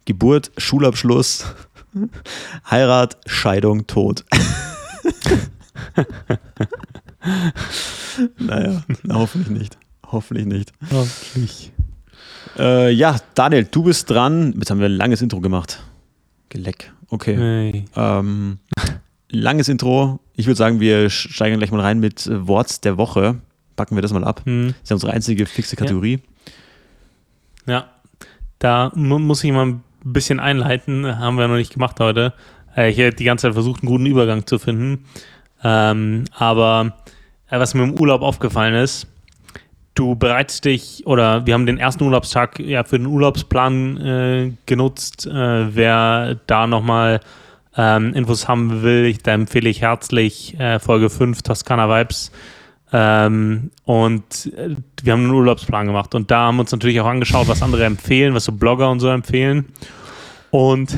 Geburt, 0.04 0.52
Schulabschluss, 0.59 1.47
Heirat, 2.71 3.19
Scheidung, 3.27 3.87
Tod. 3.87 4.25
naja, 8.39 8.83
na, 9.03 9.15
hoffentlich 9.15 9.51
nicht. 9.51 9.79
Hoffentlich 10.07 10.47
nicht. 10.47 10.73
Hoffentlich. 10.91 11.73
Äh, 12.59 12.91
ja, 12.91 13.17
Daniel, 13.35 13.67
du 13.71 13.85
bist 13.85 14.11
dran. 14.11 14.55
Jetzt 14.59 14.71
haben 14.71 14.81
wir 14.81 14.87
ein 14.87 14.97
langes 14.97 15.23
Intro 15.23 15.41
gemacht. 15.41 15.83
Geleck. 16.49 16.93
Okay. 17.09 17.37
Hey. 17.37 17.85
Ähm, 17.97 18.59
langes 19.31 19.69
Intro. 19.69 20.21
Ich 20.37 20.47
würde 20.47 20.57
sagen, 20.59 20.81
wir 20.81 21.11
steigen 21.11 21.59
gleich 21.59 21.71
mal 21.73 21.81
rein 21.81 22.01
mit 22.01 22.29
Wort 22.31 22.85
der 22.85 22.97
Woche. 22.97 23.37
Packen 23.77 23.97
wir 23.97 24.03
das 24.03 24.13
mal 24.13 24.25
ab. 24.25 24.43
Hm. 24.45 24.69
Das 24.69 24.77
ist 24.83 24.91
ja 24.91 24.97
unsere 24.97 25.13
einzige 25.13 25.47
fixe 25.47 25.77
Kategorie. 25.77 26.21
Ja. 27.67 27.73
ja. 27.73 27.89
Da 28.59 28.93
muss 28.95 29.43
ich 29.45 29.53
mal 29.53 29.67
ein 29.67 29.83
bisschen 30.04 30.40
einleiten. 30.40 31.18
Haben 31.18 31.37
wir 31.37 31.49
noch 31.49 31.56
nicht 31.56 31.73
gemacht 31.73 32.00
heute. 32.00 32.32
Äh, 32.76 32.90
ich 32.90 32.99
habe 32.99 33.14
die 33.14 33.25
ganze 33.25 33.49
Zeit 33.49 33.54
versucht, 33.54 33.82
einen 33.82 33.90
guten 33.90 34.06
Übergang 34.06 34.47
zu 34.47 34.59
finden. 34.59 35.04
Ähm, 35.62 36.25
aber 36.37 36.94
äh, 37.50 37.59
was 37.59 37.75
mir 37.75 37.85
im 37.85 37.99
Urlaub 37.99 38.23
aufgefallen 38.23 38.75
ist, 38.75 39.06
du 39.94 40.14
bereitest 40.14 40.64
dich, 40.64 41.06
oder 41.06 41.47
wir 41.47 41.54
haben 41.54 41.66
den 41.66 41.78
ersten 41.78 42.04
Urlaubstag 42.04 42.59
ja 42.59 42.85
für 42.85 42.99
den 42.99 43.06
Urlaubsplan 43.06 43.97
äh, 43.99 44.52
genutzt. 44.67 45.28
Wer 45.30 46.41
da 46.47 46.67
nochmal 46.67 47.21
ähm, 47.76 48.15
Infos 48.15 48.49
haben 48.49 48.82
will, 48.82 49.15
da 49.23 49.32
empfehle 49.32 49.69
ich 49.69 49.82
herzlich 49.82 50.56
Folge 50.80 51.10
5 51.10 51.43
Toskana 51.43 51.88
Vibes. 51.88 52.32
Ähm, 52.93 53.71
und 53.85 54.52
äh, 54.57 54.76
wir 55.02 55.13
haben 55.13 55.25
einen 55.25 55.33
Urlaubsplan 55.33 55.87
gemacht 55.87 56.15
und 56.15 56.31
da 56.31 56.47
haben 56.47 56.57
wir 56.57 56.61
uns 56.61 56.73
natürlich 56.73 57.00
auch 57.00 57.07
angeschaut, 57.07 57.49
was 57.49 57.63
andere 57.63 57.85
empfehlen, 57.85 58.35
was 58.35 58.45
so 58.45 58.52
Blogger 58.52 58.91
und 58.91 59.00
so 59.00 59.09
empfehlen. 59.09 59.67
Und 60.50 60.97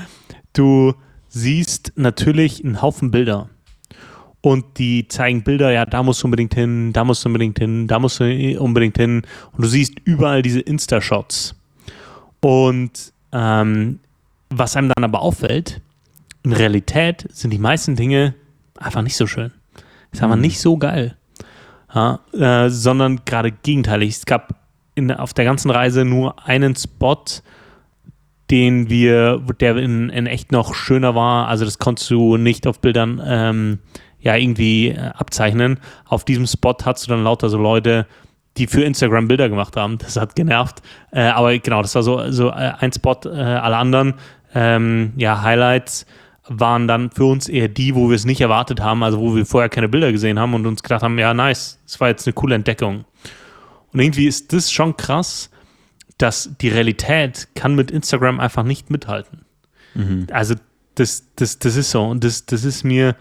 du 0.54 0.94
siehst 1.28 1.92
natürlich 1.96 2.64
einen 2.64 2.80
Haufen 2.80 3.10
Bilder 3.10 3.50
und 4.40 4.78
die 4.78 5.08
zeigen 5.08 5.42
Bilder, 5.42 5.70
ja, 5.70 5.84
da 5.84 6.02
musst 6.02 6.22
du 6.22 6.26
unbedingt 6.26 6.54
hin, 6.54 6.92
da 6.92 7.04
musst 7.04 7.24
du 7.24 7.28
unbedingt 7.28 7.58
hin, 7.58 7.86
da 7.88 7.98
musst 7.98 8.20
du 8.20 8.60
unbedingt 8.60 8.96
hin 8.96 9.22
und 9.52 9.64
du 9.64 9.68
siehst 9.68 9.94
überall 10.04 10.42
diese 10.42 10.60
Insta-Shots. 10.60 11.54
Und 12.40 13.12
ähm, 13.32 14.00
was 14.50 14.76
einem 14.76 14.92
dann 14.94 15.04
aber 15.04 15.20
auffällt, 15.20 15.80
in 16.42 16.52
Realität 16.52 17.26
sind 17.32 17.50
die 17.50 17.58
meisten 17.58 17.96
Dinge 17.96 18.34
einfach 18.78 19.02
nicht 19.02 19.16
so 19.16 19.26
schön. 19.26 19.50
Ist 20.12 20.22
einfach 20.22 20.36
mhm. 20.36 20.42
nicht 20.42 20.60
so 20.60 20.76
geil. 20.76 21.16
Ja, 21.94 22.20
äh, 22.32 22.70
sondern 22.70 23.24
gerade 23.24 23.52
gegenteilig. 23.52 24.16
Es 24.16 24.26
gab 24.26 24.54
in, 24.94 25.12
auf 25.12 25.32
der 25.32 25.44
ganzen 25.44 25.70
Reise 25.70 26.04
nur 26.04 26.46
einen 26.46 26.74
Spot, 26.74 27.22
den 28.50 28.90
wir, 28.90 29.40
der 29.60 29.76
in, 29.76 30.10
in 30.10 30.26
echt 30.26 30.52
noch 30.52 30.74
schöner 30.74 31.14
war. 31.14 31.48
Also 31.48 31.64
das 31.64 31.78
konntest 31.78 32.10
du 32.10 32.36
nicht 32.36 32.66
auf 32.66 32.80
Bildern 32.80 33.22
ähm, 33.24 33.78
ja 34.20 34.34
irgendwie 34.36 34.88
äh, 34.88 34.98
abzeichnen. 35.14 35.78
Auf 36.04 36.24
diesem 36.24 36.46
Spot 36.46 36.76
hast 36.84 37.06
du 37.06 37.10
dann 37.10 37.22
lauter 37.22 37.48
so 37.48 37.58
Leute, 37.58 38.06
die 38.56 38.66
für 38.66 38.82
Instagram 38.82 39.28
Bilder 39.28 39.48
gemacht 39.48 39.76
haben. 39.76 39.98
Das 39.98 40.16
hat 40.16 40.34
genervt. 40.34 40.82
Äh, 41.12 41.22
aber 41.22 41.56
genau, 41.58 41.82
das 41.82 41.94
war 41.94 42.02
so, 42.02 42.30
so 42.30 42.48
äh, 42.48 42.72
ein 42.78 42.92
Spot. 42.92 43.18
Äh, 43.24 43.38
alle 43.38 43.76
anderen, 43.76 44.14
ähm, 44.54 45.12
ja, 45.16 45.42
Highlights 45.42 46.06
waren 46.46 46.86
dann 46.86 47.10
für 47.10 47.24
uns 47.24 47.48
eher 47.48 47.68
die, 47.68 47.94
wo 47.94 48.08
wir 48.08 48.16
es 48.16 48.24
nicht 48.24 48.40
erwartet 48.40 48.80
haben, 48.80 49.02
also 49.02 49.18
wo 49.18 49.34
wir 49.34 49.46
vorher 49.46 49.68
keine 49.68 49.88
Bilder 49.88 50.12
gesehen 50.12 50.38
haben 50.38 50.54
und 50.54 50.66
uns 50.66 50.82
gedacht 50.82 51.02
haben, 51.02 51.18
ja, 51.18 51.32
nice, 51.32 51.78
das 51.84 52.00
war 52.00 52.08
jetzt 52.08 52.26
eine 52.26 52.34
coole 52.34 52.54
Entdeckung. 52.54 53.04
Und 53.92 54.00
irgendwie 54.00 54.26
ist 54.26 54.52
das 54.52 54.70
schon 54.70 54.96
krass, 54.96 55.50
dass 56.18 56.50
die 56.60 56.68
Realität 56.68 57.48
kann 57.54 57.74
mit 57.74 57.90
Instagram 57.90 58.40
einfach 58.40 58.62
nicht 58.62 58.90
mithalten. 58.90 59.44
Mhm. 59.94 60.26
Also 60.30 60.54
das, 60.96 61.24
das, 61.36 61.58
das 61.58 61.76
ist 61.76 61.90
so 61.90 62.04
und 62.04 62.24
das, 62.24 62.46
das 62.46 62.64
ist 62.64 62.84
mir 62.84 63.16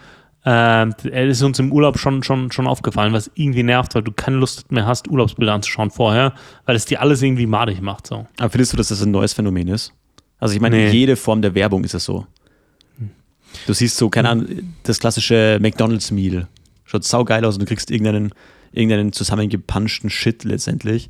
äh, 0.46 1.30
ist 1.30 1.42
uns 1.42 1.60
im 1.60 1.72
Urlaub 1.72 1.98
schon, 1.98 2.24
schon, 2.24 2.52
schon 2.52 2.68
aufgefallen, 2.68 3.14
was 3.14 3.32
irgendwie 3.36 3.64
nervt, 3.64 3.96
weil 3.96 4.02
du 4.02 4.12
keine 4.12 4.38
Lust 4.38 4.72
mehr 4.72 4.86
hast, 4.86 5.08
Urlaubsbilder 5.08 5.54
anzuschauen 5.54 5.90
vorher, 5.90 6.34
weil 6.66 6.76
es 6.76 6.86
dir 6.86 7.02
alles 7.02 7.22
irgendwie 7.22 7.46
madig 7.46 7.82
macht. 7.82 8.08
So. 8.08 8.28
Aber 8.40 8.50
findest 8.50 8.74
du, 8.74 8.78
dass 8.78 8.90
das 8.90 9.02
ein 9.02 9.12
neues 9.12 9.34
Phänomen 9.34 9.70
ist? 9.70 9.94
Also 10.40 10.56
ich 10.56 10.62
meine, 10.62 10.76
nee. 10.76 10.90
jede 10.90 11.16
Form 11.16 11.42
der 11.42 11.56
Werbung 11.56 11.86
ist 11.86 11.94
es 11.94 12.04
so. 12.04 12.28
Du 13.66 13.74
siehst 13.74 13.98
so, 13.98 14.10
keine 14.10 14.30
Ahnung, 14.30 14.74
das 14.84 15.00
klassische 15.00 15.58
McDonalds-Meal. 15.62 16.48
Schaut 16.86 17.04
saugeil 17.04 17.46
aus 17.46 17.56
und 17.56 17.62
du 17.62 17.66
kriegst 17.66 17.92
irgendeinen, 17.92 18.32
irgendeinen 18.72 19.14
zusammengepanschten 19.14 20.10
Shit 20.10 20.44
letztendlich. 20.44 21.10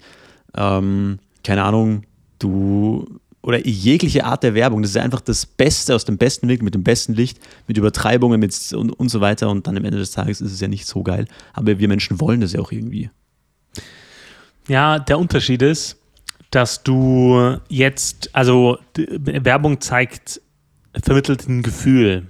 Ähm, 0.55 1.19
keine 1.43 1.63
Ahnung, 1.63 2.03
du 2.39 3.19
oder 3.43 3.65
jegliche 3.67 4.23
Art 4.23 4.41
der 4.43 4.55
Werbung. 4.55 4.81
Das 4.81 4.91
ist 4.91 4.97
einfach 4.97 5.19
das 5.19 5.45
Beste 5.45 5.93
aus 5.93 6.05
dem 6.05 6.17
besten 6.17 6.47
Weg, 6.47 6.63
mit 6.63 6.73
dem 6.73 6.83
besten 6.83 7.13
Licht, 7.13 7.39
mit 7.67 7.77
Übertreibungen 7.77 8.39
mit 8.39 8.55
und, 8.73 8.91
und 8.91 9.09
so 9.09 9.19
weiter. 9.19 9.49
Und 9.49 9.67
dann 9.67 9.77
am 9.77 9.83
Ende 9.83 9.97
des 9.97 10.11
Tages 10.11 10.39
ist 10.39 10.53
es 10.53 10.61
ja 10.61 10.69
nicht 10.69 10.87
so 10.87 11.03
geil. 11.03 11.27
Aber 11.51 11.77
wir 11.77 11.87
Menschen 11.89 12.21
wollen 12.21 12.39
das 12.39 12.53
ja 12.53 12.61
auch 12.61 12.71
irgendwie. 12.71 13.09
Ja, 14.69 14.97
der 14.97 15.19
Unterschied 15.19 15.61
ist, 15.61 15.97
dass 16.51 16.83
du 16.83 17.57
jetzt, 17.67 18.29
also 18.31 18.77
Werbung 18.95 19.81
zeigt, 19.81 20.39
vermittelt 21.03 21.47
ein 21.47 21.63
Gefühl. 21.63 22.27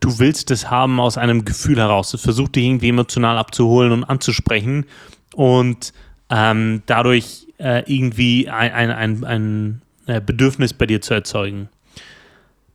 Du 0.00 0.18
willst 0.18 0.50
es 0.50 0.70
haben 0.70 1.00
aus 1.00 1.18
einem 1.18 1.44
Gefühl 1.44 1.78
heraus. 1.78 2.12
Es 2.14 2.22
versucht 2.22 2.56
dich 2.56 2.64
irgendwie 2.64 2.88
emotional 2.88 3.38
abzuholen 3.38 3.92
und 3.92 4.04
anzusprechen 4.04 4.86
und 5.34 5.92
ähm, 6.30 6.82
dadurch 6.86 7.46
äh, 7.58 7.82
irgendwie 7.86 8.48
ein, 8.48 8.72
ein, 8.72 8.90
ein, 8.90 9.24
ein 9.24 9.82
äh, 10.06 10.20
Bedürfnis 10.20 10.72
bei 10.72 10.86
dir 10.86 11.00
zu 11.00 11.14
erzeugen. 11.14 11.68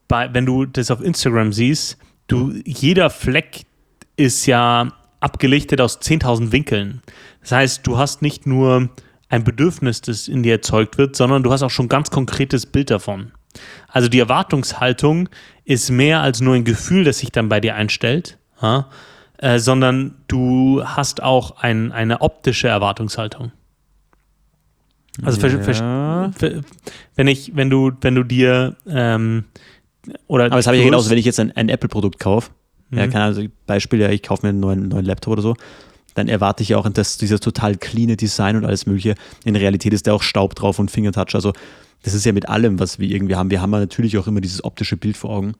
Bei, 0.08 0.32
wenn 0.32 0.46
du 0.46 0.64
das 0.64 0.90
auf 0.90 1.02
Instagram 1.02 1.52
siehst, 1.52 1.98
du, 2.28 2.52
jeder 2.64 3.10
Fleck 3.10 3.62
ist 4.16 4.46
ja 4.46 4.92
abgelichtet 5.20 5.80
aus 5.80 6.00
10.000 6.00 6.52
Winkeln. 6.52 7.02
Das 7.40 7.52
heißt, 7.52 7.86
du 7.86 7.98
hast 7.98 8.22
nicht 8.22 8.46
nur 8.46 8.90
ein 9.28 9.44
Bedürfnis, 9.44 10.00
das 10.00 10.28
in 10.28 10.42
dir 10.42 10.52
erzeugt 10.52 10.98
wird, 10.98 11.16
sondern 11.16 11.42
du 11.42 11.52
hast 11.52 11.62
auch 11.62 11.70
schon 11.70 11.88
ganz 11.88 12.10
konkretes 12.10 12.66
Bild 12.66 12.90
davon. 12.90 13.32
Also 13.92 14.08
die 14.08 14.18
Erwartungshaltung 14.18 15.28
ist 15.64 15.90
mehr 15.90 16.20
als 16.20 16.40
nur 16.40 16.54
ein 16.54 16.64
Gefühl, 16.64 17.04
das 17.04 17.18
sich 17.18 17.30
dann 17.30 17.48
bei 17.48 17.60
dir 17.60 17.74
einstellt, 17.74 18.38
ja, 18.60 18.88
äh, 19.38 19.58
sondern 19.58 20.16
du 20.28 20.82
hast 20.84 21.22
auch 21.22 21.58
ein, 21.58 21.92
eine 21.92 22.20
optische 22.20 22.68
Erwartungshaltung. 22.68 23.52
Also 25.22 25.46
ja. 25.46 26.30
wenn 27.16 27.28
ich, 27.28 27.54
wenn 27.54 27.68
du, 27.68 27.92
wenn 28.00 28.14
du 28.14 28.22
dir 28.22 28.76
ähm, 28.88 29.44
oder 30.26 30.46
Aber 30.46 30.56
das 30.56 30.66
habe 30.66 30.76
ich 30.76 30.82
ja 30.82 30.88
genauso, 30.88 31.10
wenn 31.10 31.18
ich 31.18 31.26
jetzt 31.26 31.38
ein, 31.38 31.54
ein 31.54 31.68
Apple-Produkt 31.68 32.18
kaufe, 32.18 32.50
Mhm. 32.92 32.98
Ja, 32.98 33.06
keine 33.08 33.24
Ahnung, 33.24 33.50
Beispiel, 33.66 34.00
ja, 34.00 34.10
ich 34.10 34.22
kaufe 34.22 34.46
mir 34.46 34.50
einen 34.50 34.60
neuen, 34.60 34.88
neuen 34.88 35.04
Laptop 35.04 35.32
oder 35.32 35.42
so, 35.42 35.56
dann 36.14 36.28
erwarte 36.28 36.62
ich 36.62 36.70
ja 36.70 36.78
auch 36.78 36.88
dass 36.88 37.18
dieses 37.18 37.40
total 37.40 37.76
cleane 37.76 38.16
Design 38.16 38.56
und 38.56 38.64
alles 38.64 38.86
mögliche. 38.86 39.14
In 39.44 39.56
Realität 39.56 39.92
ist 39.92 40.06
da 40.06 40.12
auch 40.12 40.22
Staub 40.22 40.54
drauf 40.54 40.78
und 40.78 40.90
Fingertouch. 40.90 41.34
Also 41.34 41.52
das 42.02 42.14
ist 42.14 42.26
ja 42.26 42.32
mit 42.32 42.48
allem, 42.48 42.78
was 42.78 42.98
wir 42.98 43.08
irgendwie 43.08 43.36
haben. 43.36 43.50
Wir 43.50 43.62
haben 43.62 43.72
ja 43.72 43.78
natürlich 43.78 44.18
auch 44.18 44.26
immer 44.26 44.40
dieses 44.40 44.64
optische 44.64 44.96
Bild 44.96 45.16
vor 45.16 45.30
Augen. 45.30 45.54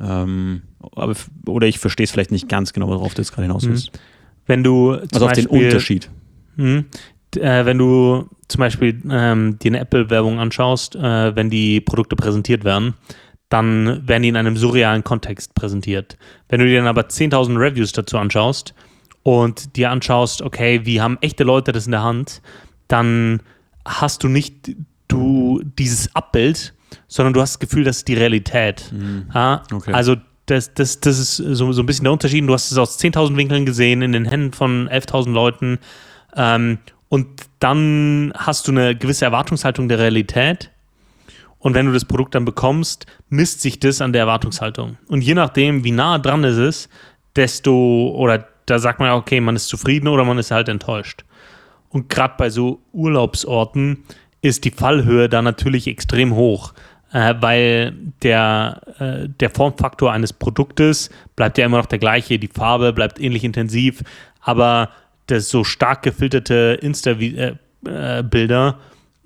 Ähm, 0.00 0.62
aber, 0.94 1.14
oder 1.46 1.66
ich 1.66 1.78
verstehe 1.78 2.04
es 2.04 2.10
vielleicht 2.10 2.32
nicht 2.32 2.48
ganz 2.48 2.72
genau, 2.72 2.88
worauf 2.88 3.14
du 3.14 3.22
jetzt 3.22 3.32
gerade 3.32 3.46
hinaus 3.46 3.66
willst. 3.66 3.92
Mhm. 3.92 3.98
Wenn 4.46 4.64
du 4.64 4.92
also 4.92 5.26
auf 5.26 5.32
Beispiel, 5.32 5.46
den 5.46 5.64
Unterschied. 5.64 6.10
Mh, 6.56 6.84
äh, 7.36 7.66
wenn 7.66 7.78
du 7.78 8.28
zum 8.48 8.58
Beispiel 8.60 9.00
ähm, 9.10 9.58
dir 9.58 9.70
eine 9.70 9.80
Apple-Werbung 9.80 10.38
anschaust, 10.38 10.96
äh, 10.96 11.34
wenn 11.34 11.50
die 11.50 11.80
Produkte 11.80 12.16
präsentiert 12.16 12.64
werden, 12.64 12.94
dann 13.48 14.06
werden 14.08 14.22
die 14.22 14.28
in 14.28 14.36
einem 14.36 14.56
surrealen 14.56 15.04
Kontext 15.04 15.54
präsentiert. 15.54 16.16
Wenn 16.48 16.60
du 16.60 16.66
dir 16.66 16.78
dann 16.78 16.88
aber 16.88 17.02
10.000 17.02 17.58
Reviews 17.58 17.92
dazu 17.92 18.18
anschaust 18.18 18.74
und 19.26 19.74
dir 19.74 19.90
anschaust, 19.90 20.40
okay, 20.40 20.82
wie 20.84 21.00
haben 21.00 21.18
echte 21.20 21.42
Leute 21.42 21.72
das 21.72 21.86
in 21.86 21.90
der 21.90 22.04
Hand, 22.04 22.42
dann 22.86 23.42
hast 23.84 24.22
du 24.22 24.28
nicht 24.28 24.76
du 25.08 25.62
dieses 25.64 26.14
Abbild, 26.14 26.74
sondern 27.08 27.32
du 27.32 27.40
hast 27.40 27.54
das 27.54 27.58
Gefühl, 27.58 27.82
das 27.82 27.96
ist 27.96 28.08
die 28.08 28.14
Realität. 28.14 28.84
Mhm. 28.92 29.28
Ja? 29.34 29.64
Okay. 29.72 29.92
Also 29.92 30.14
das, 30.46 30.72
das, 30.74 31.00
das 31.00 31.18
ist 31.18 31.38
so, 31.38 31.72
so 31.72 31.82
ein 31.82 31.86
bisschen 31.86 32.04
der 32.04 32.12
Unterschied. 32.12 32.48
Du 32.48 32.52
hast 32.52 32.70
es 32.70 32.78
aus 32.78 33.00
10.000 33.00 33.36
Winkeln 33.36 33.66
gesehen, 33.66 34.00
in 34.00 34.12
den 34.12 34.26
Händen 34.26 34.52
von 34.52 34.88
11.000 34.88 35.32
Leuten. 35.32 35.80
Ähm, 36.36 36.78
und 37.08 37.26
dann 37.58 38.32
hast 38.36 38.68
du 38.68 38.70
eine 38.70 38.94
gewisse 38.94 39.24
Erwartungshaltung 39.24 39.88
der 39.88 39.98
Realität. 39.98 40.70
Und 41.58 41.74
wenn 41.74 41.86
du 41.86 41.92
das 41.92 42.04
Produkt 42.04 42.36
dann 42.36 42.44
bekommst, 42.44 43.06
misst 43.28 43.60
sich 43.60 43.80
das 43.80 44.00
an 44.00 44.12
der 44.12 44.20
Erwartungshaltung. 44.20 44.98
Und 45.08 45.22
je 45.22 45.34
nachdem, 45.34 45.82
wie 45.82 45.90
nah 45.90 46.18
dran 46.18 46.44
es 46.44 46.58
ist, 46.58 46.88
desto, 47.34 48.14
oder 48.14 48.46
da 48.66 48.78
sagt 48.78 48.98
man 48.98 49.08
ja, 49.08 49.16
okay, 49.16 49.40
man 49.40 49.56
ist 49.56 49.68
zufrieden 49.68 50.08
oder 50.08 50.24
man 50.24 50.38
ist 50.38 50.50
halt 50.50 50.68
enttäuscht. 50.68 51.24
Und 51.88 52.08
gerade 52.08 52.34
bei 52.36 52.50
so 52.50 52.80
Urlaubsorten 52.92 54.04
ist 54.42 54.64
die 54.64 54.70
Fallhöhe 54.70 55.28
da 55.28 55.42
natürlich 55.42 55.86
extrem 55.86 56.34
hoch, 56.34 56.74
äh, 57.12 57.34
weil 57.40 57.94
der, 58.22 58.80
äh, 58.98 59.28
der 59.28 59.50
Formfaktor 59.50 60.12
eines 60.12 60.32
Produktes 60.32 61.10
bleibt 61.36 61.58
ja 61.58 61.66
immer 61.66 61.78
noch 61.78 61.86
der 61.86 61.98
gleiche, 61.98 62.38
die 62.38 62.48
Farbe 62.48 62.92
bleibt 62.92 63.20
ähnlich 63.20 63.44
intensiv, 63.44 64.02
aber 64.40 64.90
das 65.26 65.48
so 65.48 65.64
stark 65.64 66.02
gefilterte 66.02 66.78
Insta-Bilder 66.80 68.78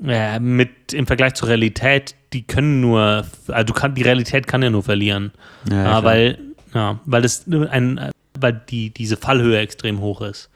äh, 0.02 0.36
äh, 0.36 0.40
mit 0.40 0.92
im 0.92 1.06
Vergleich 1.06 1.34
zur 1.34 1.48
Realität, 1.48 2.14
die 2.32 2.42
können 2.42 2.80
nur, 2.80 3.24
also 3.48 3.74
kann, 3.74 3.94
die 3.94 4.02
Realität 4.02 4.46
kann 4.46 4.62
ja 4.62 4.70
nur 4.70 4.82
verlieren. 4.82 5.32
Ja, 5.70 5.84
ja, 5.84 6.04
weil, 6.04 6.38
ja, 6.72 7.00
weil 7.04 7.22
das 7.22 7.46
ein, 7.48 8.10
weil 8.40 8.60
die, 8.68 8.90
diese 8.90 9.16
Fallhöhe 9.16 9.58
extrem 9.58 10.00
hoch 10.00 10.20
ist. 10.22 10.50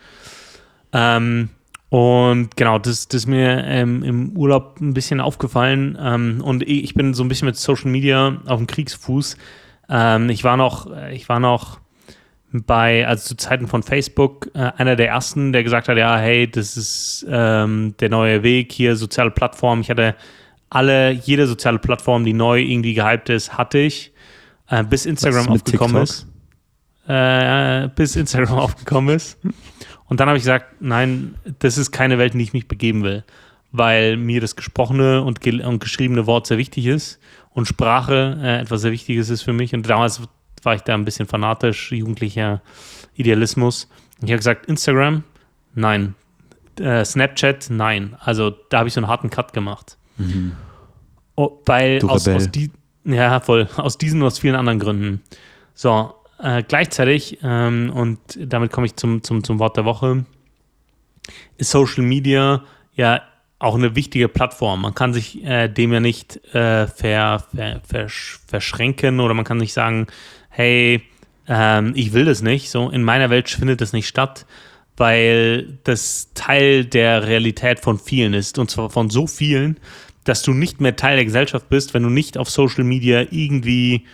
Ähm, 0.92 1.50
und 1.88 2.56
genau, 2.56 2.78
das, 2.78 3.08
das 3.08 3.22
ist 3.22 3.26
mir 3.26 3.64
ähm, 3.64 4.02
im 4.02 4.36
Urlaub 4.36 4.80
ein 4.80 4.94
bisschen 4.94 5.20
aufgefallen. 5.20 5.96
Ähm, 6.00 6.40
und 6.42 6.62
ich 6.68 6.94
bin 6.94 7.14
so 7.14 7.22
ein 7.22 7.28
bisschen 7.28 7.46
mit 7.46 7.56
Social 7.56 7.90
Media 7.90 8.40
auf 8.46 8.58
dem 8.58 8.66
Kriegsfuß. 8.66 9.36
Ähm, 9.88 10.28
ich 10.28 10.42
war 10.44 10.56
noch, 10.56 10.90
ich 11.12 11.28
war 11.28 11.40
noch 11.40 11.78
bei, 12.52 13.06
also 13.06 13.28
zu 13.28 13.36
Zeiten 13.36 13.66
von 13.66 13.82
Facebook, 13.82 14.50
äh, 14.54 14.70
einer 14.76 14.96
der 14.96 15.08
ersten, 15.08 15.52
der 15.52 15.64
gesagt 15.64 15.88
hat, 15.88 15.96
ja, 15.96 16.16
hey, 16.16 16.48
das 16.48 16.76
ist 16.76 17.26
ähm, 17.28 17.94
der 17.98 18.08
neue 18.10 18.42
Weg 18.42 18.72
hier, 18.72 18.96
soziale 18.96 19.30
Plattformen. 19.30 19.82
Ich 19.82 19.90
hatte 19.90 20.14
alle, 20.70 21.10
jede 21.10 21.46
soziale 21.46 21.78
Plattform, 21.78 22.24
die 22.24 22.32
neu 22.32 22.60
irgendwie 22.60 22.94
gehypt 22.94 23.28
ist, 23.28 23.58
hatte 23.58 23.78
ich, 23.78 24.12
äh, 24.68 24.84
bis 24.84 25.06
Instagram 25.06 25.48
aufgekommen 25.48 26.02
ist. 26.02 26.26
Äh, 27.06 27.88
bis 27.94 28.16
Instagram 28.16 28.58
aufgekommen 28.58 29.14
ist. 29.14 29.38
Und 30.06 30.20
dann 30.20 30.28
habe 30.28 30.38
ich 30.38 30.44
gesagt, 30.44 30.80
nein, 30.80 31.34
das 31.58 31.76
ist 31.76 31.90
keine 31.90 32.18
Welt, 32.18 32.32
in 32.32 32.38
die 32.38 32.44
ich 32.44 32.52
mich 32.52 32.68
begeben 32.68 33.02
will, 33.02 33.24
weil 33.72 34.16
mir 34.16 34.40
das 34.40 34.56
gesprochene 34.56 35.22
und, 35.22 35.40
ge 35.40 35.62
und 35.64 35.80
geschriebene 35.80 36.26
Wort 36.26 36.46
sehr 36.46 36.58
wichtig 36.58 36.86
ist 36.86 37.18
und 37.50 37.66
Sprache 37.66 38.38
äh, 38.42 38.60
etwas 38.60 38.82
sehr 38.82 38.92
Wichtiges 38.92 39.28
ist 39.28 39.42
für 39.42 39.52
mich. 39.52 39.74
Und 39.74 39.88
damals 39.88 40.22
war 40.62 40.74
ich 40.74 40.82
da 40.82 40.94
ein 40.94 41.04
bisschen 41.04 41.26
fanatisch, 41.26 41.92
jugendlicher 41.92 42.62
Idealismus. 43.14 43.88
Ich 44.18 44.30
habe 44.30 44.38
gesagt, 44.38 44.66
Instagram, 44.66 45.24
nein. 45.74 46.14
Äh, 46.80 47.04
Snapchat, 47.04 47.68
nein. 47.70 48.16
Also 48.20 48.50
da 48.70 48.78
habe 48.78 48.88
ich 48.88 48.94
so 48.94 49.00
einen 49.00 49.08
harten 49.08 49.30
Cut 49.30 49.52
gemacht. 49.52 49.98
Mhm. 50.16 50.52
Oh, 51.36 51.60
weil 51.66 52.02
aus, 52.06 52.26
aus, 52.28 52.50
die, 52.50 52.70
ja, 53.04 53.40
voll, 53.40 53.68
aus 53.76 53.98
diesen 53.98 54.22
und 54.22 54.26
aus 54.26 54.38
vielen 54.38 54.54
anderen 54.54 54.78
Gründen. 54.78 55.22
So, 55.74 56.14
äh, 56.44 56.62
gleichzeitig, 56.62 57.38
ähm, 57.42 57.90
und 57.94 58.20
damit 58.36 58.70
komme 58.70 58.86
ich 58.86 58.96
zum, 58.96 59.22
zum, 59.22 59.42
zum 59.42 59.58
Wort 59.58 59.76
der 59.76 59.86
Woche, 59.86 60.26
ist 61.56 61.70
Social 61.70 62.04
Media 62.04 62.62
ja 62.94 63.22
auch 63.58 63.74
eine 63.74 63.96
wichtige 63.96 64.28
Plattform. 64.28 64.82
Man 64.82 64.94
kann 64.94 65.14
sich 65.14 65.42
äh, 65.42 65.68
dem 65.68 65.92
ja 65.92 66.00
nicht 66.00 66.36
äh, 66.54 66.86
ver, 66.86 67.42
ver, 67.54 67.80
versch 67.82 68.40
verschränken 68.46 69.20
oder 69.20 69.32
man 69.32 69.46
kann 69.46 69.56
nicht 69.56 69.72
sagen, 69.72 70.06
hey, 70.50 71.02
ähm, 71.48 71.92
ich 71.96 72.12
will 72.12 72.26
das 72.26 72.42
nicht. 72.42 72.70
So, 72.70 72.90
in 72.90 73.02
meiner 73.02 73.30
Welt 73.30 73.48
findet 73.48 73.80
das 73.80 73.94
nicht 73.94 74.06
statt, 74.06 74.44
weil 74.98 75.78
das 75.84 76.30
Teil 76.34 76.84
der 76.84 77.26
Realität 77.26 77.80
von 77.80 77.98
vielen 77.98 78.34
ist. 78.34 78.58
Und 78.58 78.70
zwar 78.70 78.90
von 78.90 79.08
so 79.08 79.26
vielen, 79.26 79.80
dass 80.24 80.42
du 80.42 80.52
nicht 80.52 80.80
mehr 80.82 80.94
Teil 80.94 81.16
der 81.16 81.24
Gesellschaft 81.24 81.70
bist, 81.70 81.94
wenn 81.94 82.02
du 82.02 82.10
nicht 82.10 82.36
auf 82.36 82.50
Social 82.50 82.84
Media 82.84 83.24
irgendwie 83.30 84.04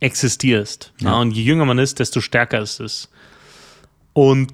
existierst. 0.00 0.92
Ja. 1.00 1.10
Ja, 1.10 1.20
und 1.20 1.32
je 1.32 1.42
jünger 1.42 1.64
man 1.64 1.78
ist, 1.78 1.98
desto 1.98 2.20
stärker 2.20 2.60
ist 2.60 2.80
es. 2.80 3.10
Und 4.12 4.52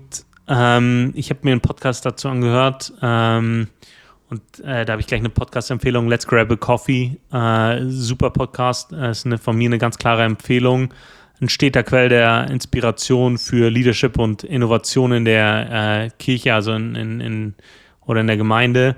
ähm, 0.49 1.13
ich 1.15 1.31
habe 1.31 1.41
mir 1.43 1.53
einen 1.53 1.61
Podcast 1.61 2.05
dazu 2.07 2.29
angehört. 2.29 2.93
Ähm, 3.03 3.69
und 4.29 4.43
äh, 4.61 4.85
da 4.85 4.93
habe 4.93 5.01
ich 5.01 5.07
gleich 5.07 5.21
eine 5.21 5.29
Podcast-Empfehlung. 5.29 6.09
Let's 6.09 6.27
Grab 6.27 6.51
a 6.51 6.57
Coffee. 6.57 7.19
Äh, 7.33 7.85
super 7.89 8.31
Podcast. 8.31 8.93
Das 8.93 9.19
ist 9.19 9.27
eine, 9.27 9.39
von 9.39 9.57
mir 9.57 9.69
eine 9.69 9.79
ganz 9.79 9.99
klare 9.99 10.23
Empfehlung 10.23 10.93
ein 11.41 11.49
steter 11.49 11.83
Quell 11.83 12.09
der 12.09 12.49
Inspiration 12.51 13.39
für 13.39 13.71
Leadership 13.71 14.19
und 14.19 14.45
Innovation 14.45 15.13
in 15.13 15.25
der 15.25 16.05
äh, 16.05 16.11
Kirche, 16.19 16.55
also 16.55 16.73
in, 16.73 16.95
in, 16.95 17.21
in, 17.21 17.55
oder 18.05 18.21
in 18.21 18.27
der 18.27 18.37
Gemeinde. 18.37 18.97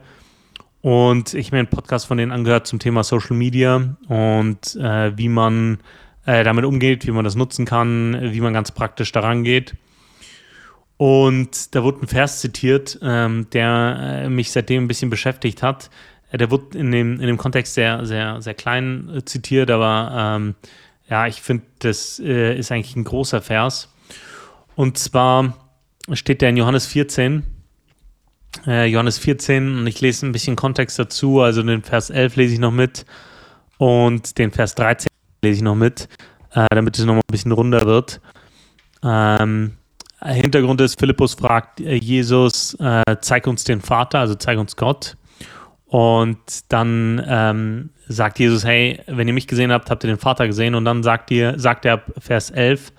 Und 0.80 1.34
ich 1.34 1.46
habe 1.46 1.56
mir 1.56 1.60
einen 1.60 1.68
Podcast 1.68 2.06
von 2.06 2.18
denen 2.18 2.32
angehört 2.32 2.66
zum 2.66 2.80
Thema 2.80 3.04
Social 3.04 3.36
Media 3.36 3.96
und 4.08 4.74
äh, 4.76 5.16
wie 5.16 5.28
man 5.28 5.78
äh, 6.26 6.44
damit 6.44 6.64
umgeht, 6.64 7.06
wie 7.06 7.10
man 7.10 7.24
das 7.24 7.34
nutzen 7.34 7.64
kann, 7.64 8.32
wie 8.32 8.40
man 8.40 8.52
ganz 8.52 8.70
praktisch 8.70 9.12
daran 9.12 9.44
geht. 9.44 9.74
Und 10.96 11.74
da 11.74 11.82
wurde 11.82 12.02
ein 12.02 12.06
Vers 12.06 12.40
zitiert, 12.40 12.98
ähm, 13.02 13.48
der 13.52 14.22
äh, 14.24 14.28
mich 14.28 14.52
seitdem 14.52 14.84
ein 14.84 14.88
bisschen 14.88 15.10
beschäftigt 15.10 15.62
hat. 15.62 15.90
Äh, 16.30 16.38
der 16.38 16.50
wurde 16.50 16.78
in 16.78 16.92
dem, 16.92 17.20
in 17.20 17.26
dem 17.26 17.38
Kontext 17.38 17.74
sehr, 17.74 18.06
sehr, 18.06 18.40
sehr 18.40 18.54
klein 18.54 19.10
äh, 19.12 19.24
zitiert, 19.24 19.70
aber 19.70 20.36
ähm, 20.36 20.54
ja, 21.08 21.26
ich 21.26 21.42
finde, 21.42 21.64
das 21.80 22.20
äh, 22.20 22.56
ist 22.56 22.70
eigentlich 22.70 22.94
ein 22.94 23.04
großer 23.04 23.42
Vers. 23.42 23.92
Und 24.76 24.96
zwar 24.96 25.56
steht 26.12 26.40
der 26.40 26.50
in 26.50 26.56
Johannes 26.56 26.86
14. 26.86 27.42
Äh, 28.66 28.86
Johannes 28.86 29.18
14, 29.18 29.78
und 29.78 29.86
ich 29.86 30.00
lese 30.00 30.26
ein 30.26 30.32
bisschen 30.32 30.56
Kontext 30.56 30.98
dazu. 30.98 31.40
Also 31.40 31.62
den 31.62 31.82
Vers 31.82 32.10
11 32.10 32.36
lese 32.36 32.54
ich 32.54 32.60
noch 32.60 32.70
mit 32.70 33.06
und 33.78 34.38
den 34.38 34.52
Vers 34.52 34.74
13 34.74 35.11
lese 35.42 35.58
ich 35.58 35.62
noch 35.62 35.74
mit, 35.74 36.08
äh, 36.54 36.66
damit 36.70 36.98
es 36.98 37.04
noch 37.04 37.14
mal 37.14 37.20
ein 37.20 37.32
bisschen 37.32 37.52
runder 37.52 37.82
wird. 37.82 38.20
Ähm, 39.02 39.72
Hintergrund 40.24 40.80
ist, 40.80 41.00
Philippus 41.00 41.34
fragt 41.34 41.80
äh, 41.80 41.94
Jesus, 41.94 42.74
äh, 42.74 43.16
zeig 43.20 43.46
uns 43.46 43.64
den 43.64 43.80
Vater, 43.80 44.20
also 44.20 44.34
zeig 44.34 44.58
uns 44.58 44.76
Gott. 44.76 45.16
Und 45.86 46.38
dann 46.68 47.22
ähm, 47.26 47.90
sagt 48.08 48.38
Jesus, 48.38 48.64
hey, 48.64 49.00
wenn 49.08 49.28
ihr 49.28 49.34
mich 49.34 49.48
gesehen 49.48 49.72
habt, 49.72 49.90
habt 49.90 50.04
ihr 50.04 50.08
den 50.08 50.18
Vater 50.18 50.46
gesehen. 50.46 50.74
Und 50.74 50.84
dann 50.84 51.02
sagt, 51.02 51.30
ihr, 51.30 51.58
sagt 51.58 51.84
er 51.84 52.02
Vers 52.18 52.50
11, 52.50 52.92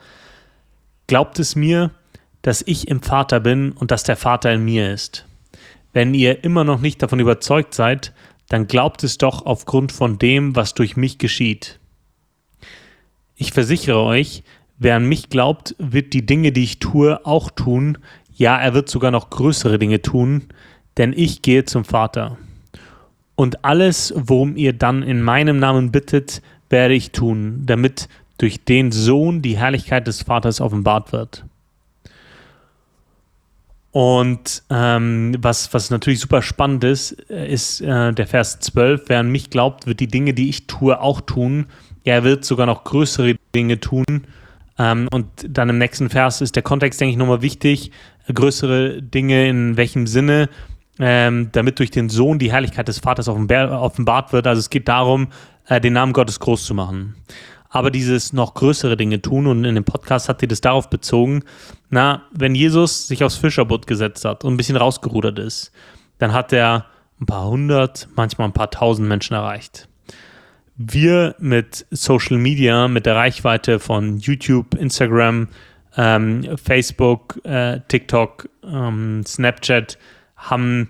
glaubt 1.08 1.40
es 1.40 1.56
mir, 1.56 1.92
dass 2.44 2.62
ich 2.62 2.90
im 2.90 3.02
Vater 3.02 3.40
bin 3.40 3.72
und 3.72 3.90
dass 3.90 4.04
der 4.04 4.18
Vater 4.18 4.52
in 4.52 4.66
mir 4.66 4.94
ist. 4.94 5.26
Wenn 5.94 6.14
ihr 6.14 6.44
immer 6.44 6.66
noch 6.66 6.82
nicht 6.82 7.02
davon 7.02 7.20
überzeugt 7.20 7.74
seid, 7.74 8.14
dann 8.50 8.68
glaubt 8.68 9.04
es 9.04 9.18
doch 9.18 9.46
aufgrund 9.46 9.92
von 9.92 10.20
dem, 10.20 10.56
was 10.56 10.74
durch 10.74 10.98
mich 10.98 11.18
geschieht. 11.18 11.80
Ich 13.44 13.52
versichere 13.52 14.02
euch, 14.02 14.42
wer 14.80 14.96
an 14.96 15.06
mich 15.06 15.28
glaubt, 15.28 15.76
wird 15.78 16.14
die 16.14 16.26
Dinge, 16.26 16.54
die 16.54 16.64
ich 16.64 16.80
tue, 16.80 17.26
auch 17.26 17.52
tun. 17.52 17.98
Ja, 18.34 18.58
er 18.58 18.74
wird 18.74 18.88
sogar 18.88 19.12
noch 19.12 19.30
größere 19.30 19.78
Dinge 19.78 20.02
tun, 20.02 20.44
denn 20.96 21.12
ich 21.14 21.42
gehe 21.42 21.66
zum 21.66 21.84
Vater. 21.84 22.38
Und 23.36 23.66
alles, 23.66 24.14
worum 24.16 24.56
ihr 24.56 24.72
dann 24.72 25.04
in 25.04 25.22
meinem 25.22 25.60
Namen 25.60 25.92
bittet, 25.92 26.42
werde 26.70 26.94
ich 26.94 27.12
tun, 27.12 27.64
damit 27.66 28.08
durch 28.38 28.64
den 28.64 28.94
Sohn 28.94 29.42
die 29.42 29.58
Herrlichkeit 29.58 30.08
des 30.08 30.22
Vaters 30.22 30.62
offenbart 30.62 31.12
wird. 31.12 31.44
Und 33.92 34.64
ähm, 34.70 35.36
was, 35.40 35.74
was 35.74 35.90
natürlich 35.90 36.22
super 36.22 36.42
spannend 36.42 36.86
ist, 36.86 37.12
ist 37.12 37.82
äh, 37.82 38.14
der 38.14 38.26
Vers 38.26 38.62
12, 38.62 39.04
wer 39.08 39.20
an 39.20 39.34
mich 39.34 39.50
glaubt, 39.50 39.86
wird 39.86 40.00
die 40.00 40.08
Dinge, 40.08 40.34
die 40.34 40.48
ich 40.48 40.66
tue, 40.66 41.02
auch 41.02 41.20
tun. 41.20 41.66
Er 42.04 42.24
wird 42.24 42.46
sogar 42.46 42.66
noch 42.66 42.84
größere 42.84 43.36
Dinge 43.56 43.80
tun, 43.80 44.06
Ähm, 44.78 45.08
und 45.12 45.28
dann 45.48 45.70
im 45.70 45.78
nächsten 45.78 46.10
Vers 46.10 46.42
ist 46.42 46.56
der 46.56 46.64
Kontext, 46.64 47.00
denke 47.00 47.12
ich, 47.12 47.18
nochmal 47.18 47.42
wichtig. 47.42 47.92
Größere 48.34 49.02
Dinge 49.02 49.48
in 49.48 49.78
welchem 49.78 50.08
Sinne, 50.08 50.50
ähm, 51.00 51.50
damit 51.52 51.80
durch 51.80 51.92
den 51.92 52.10
Sohn 52.10 52.40
die 52.40 52.52
Herrlichkeit 52.52 52.88
des 52.88 53.00
Vaters 53.00 53.28
offenbart 53.28 54.34
wird. 54.34 54.48
Also 54.48 54.60
es 54.60 54.70
geht 54.70 54.88
darum, 54.88 55.28
äh, 55.68 55.80
den 55.80 55.94
Namen 55.94 56.14
Gottes 56.14 56.40
groß 56.40 56.66
zu 56.66 56.74
machen. 56.74 57.16
Aber 57.70 57.92
dieses 57.92 58.34
noch 58.34 58.54
größere 58.54 58.98
Dinge 58.98 59.22
tun 59.22 59.48
und 59.48 59.66
in 59.66 59.76
dem 59.76 59.84
Podcast 59.84 60.30
hat 60.30 60.42
sie 60.42 60.48
das 60.48 60.62
darauf 60.62 60.90
bezogen, 60.90 61.44
na, 61.90 62.24
wenn 62.32 62.56
Jesus 62.56 63.08
sich 63.08 63.24
aufs 63.24 63.36
Fischerboot 63.38 63.88
gesetzt 63.88 64.26
hat 64.26 64.44
und 64.44 64.54
ein 64.54 64.58
bisschen 64.58 64.78
rausgerudert 64.78 65.40
ist, 65.40 65.72
dann 66.20 66.34
hat 66.34 66.54
er 66.54 66.86
ein 67.20 67.26
paar 67.26 67.48
hundert, 67.48 68.08
manchmal 68.16 68.48
ein 68.48 68.54
paar 68.54 68.70
tausend 68.70 69.08
Menschen 69.08 69.36
erreicht 69.36 69.88
wir 70.76 71.36
mit 71.40 71.86
Social 71.92 72.38
Media, 72.38 72.88
mit 72.88 73.06
der 73.06 73.16
Reichweite 73.16 73.80
von 73.80 74.18
YouTube, 74.18 74.76
Instagram, 74.76 75.48
ähm, 75.96 76.58
Facebook, 76.58 77.40
äh, 77.44 77.82
TikTok, 77.88 78.50
ähm, 78.64 79.24
Snapchat 79.26 79.98
haben 80.36 80.90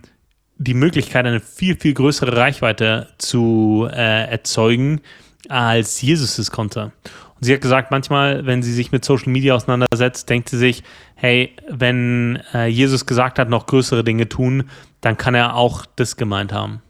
die 0.58 0.74
Möglichkeit, 0.74 1.26
eine 1.26 1.40
viel, 1.40 1.76
viel 1.76 1.94
größere 1.94 2.38
Reichweite 2.38 3.10
zu 3.18 3.88
äh, 3.92 4.30
erzeugen, 4.30 5.02
als 5.50 6.02
Jesus 6.02 6.38
es 6.38 6.52
konnte. 6.52 6.94
Und 7.36 7.46
sie 7.46 7.54
hat 7.54 7.62
gesagt, 7.62 7.92
manchmal, 7.92 8.46
wenn 8.46 8.64
sie 8.64 8.72
sich 8.72 8.94
mit 8.94 9.04
Social 9.04 9.32
Media 9.32 9.54
auseinandersetzt, 9.54 10.30
denkt 10.30 10.48
sie 10.48 10.58
sich, 10.58 10.84
hey, 11.16 11.54
wenn 11.68 12.40
äh, 12.54 12.68
Jesus 12.68 13.06
gesagt 13.06 13.40
hat, 13.40 13.50
noch 13.50 13.66
größere 13.66 14.06
Dinge 14.06 14.30
tun, 14.30 14.70
dann 15.02 15.18
kann 15.18 15.36
er 15.36 15.56
auch 15.56 15.86
das 15.98 16.16
gemeint 16.16 16.54
haben. 16.54 16.82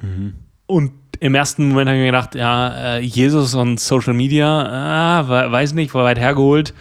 Mhm. 0.00 0.34
Und 0.66 0.92
im 1.22 1.36
ersten 1.36 1.68
Moment 1.68 1.88
habe 1.88 1.98
ich 1.98 2.02
mir 2.02 2.06
gedacht, 2.06 2.34
ja, 2.34 2.96
äh, 2.96 2.98
Jesus 2.98 3.54
und 3.54 3.78
Social 3.78 4.12
Media, 4.12 4.48
ah, 4.48 5.52
weiß 5.52 5.72
nicht, 5.72 5.94
war 5.94 6.02
weit 6.02 6.18
hergeholt. 6.18 6.74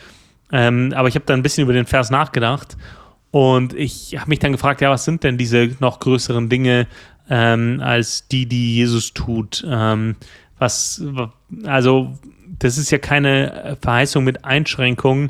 Ähm, 0.52 0.94
aber 0.96 1.08
ich 1.08 1.14
habe 1.14 1.26
dann 1.26 1.40
ein 1.40 1.44
bisschen 1.44 1.64
über 1.64 1.74
den 1.74 1.86
Vers 1.86 2.10
nachgedacht 2.10 2.76
und 3.30 3.76
ich 3.76 4.18
habe 4.18 4.30
mich 4.30 4.40
dann 4.40 4.52
gefragt, 4.52 4.82
ja, 4.82 4.90
was 4.90 5.06
sind 5.06 5.24
denn 5.24 5.38
diese 5.38 5.76
noch 5.80 6.00
größeren 6.00 6.50
Dinge 6.50 6.88
ähm, 7.30 7.82
als 7.84 8.28
die, 8.30 8.48
die 8.48 8.78
Jesus 8.78 9.14
tut? 9.14 9.64
Ähm, 9.70 10.16
was, 10.58 11.04
also, 11.66 12.18
das 12.58 12.80
ist 12.80 12.90
ja 12.90 12.98
keine 12.98 13.78
Verheißung 13.80 14.24
mit 14.24 14.44
Einschränkungen. 14.44 15.30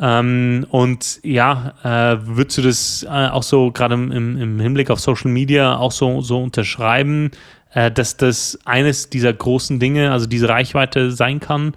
Ähm, 0.00 0.64
und 0.70 1.18
ja, 1.24 1.74
äh, 1.82 2.18
würdest 2.24 2.58
du 2.58 2.62
das 2.62 3.02
äh, 3.02 3.08
auch 3.08 3.42
so 3.42 3.72
gerade 3.72 3.94
im, 3.94 4.12
im, 4.12 4.60
Hinblick 4.60 4.90
auf 4.90 5.00
Social 5.00 5.30
Media 5.32 5.76
auch 5.76 5.90
so, 5.90 6.20
so 6.20 6.40
unterschreiben? 6.40 7.32
Äh, 7.72 7.90
dass 7.90 8.16
das 8.16 8.58
eines 8.64 9.10
dieser 9.10 9.32
großen 9.32 9.78
Dinge, 9.78 10.12
also 10.12 10.26
diese 10.26 10.48
Reichweite 10.48 11.12
sein 11.12 11.40
kann? 11.40 11.74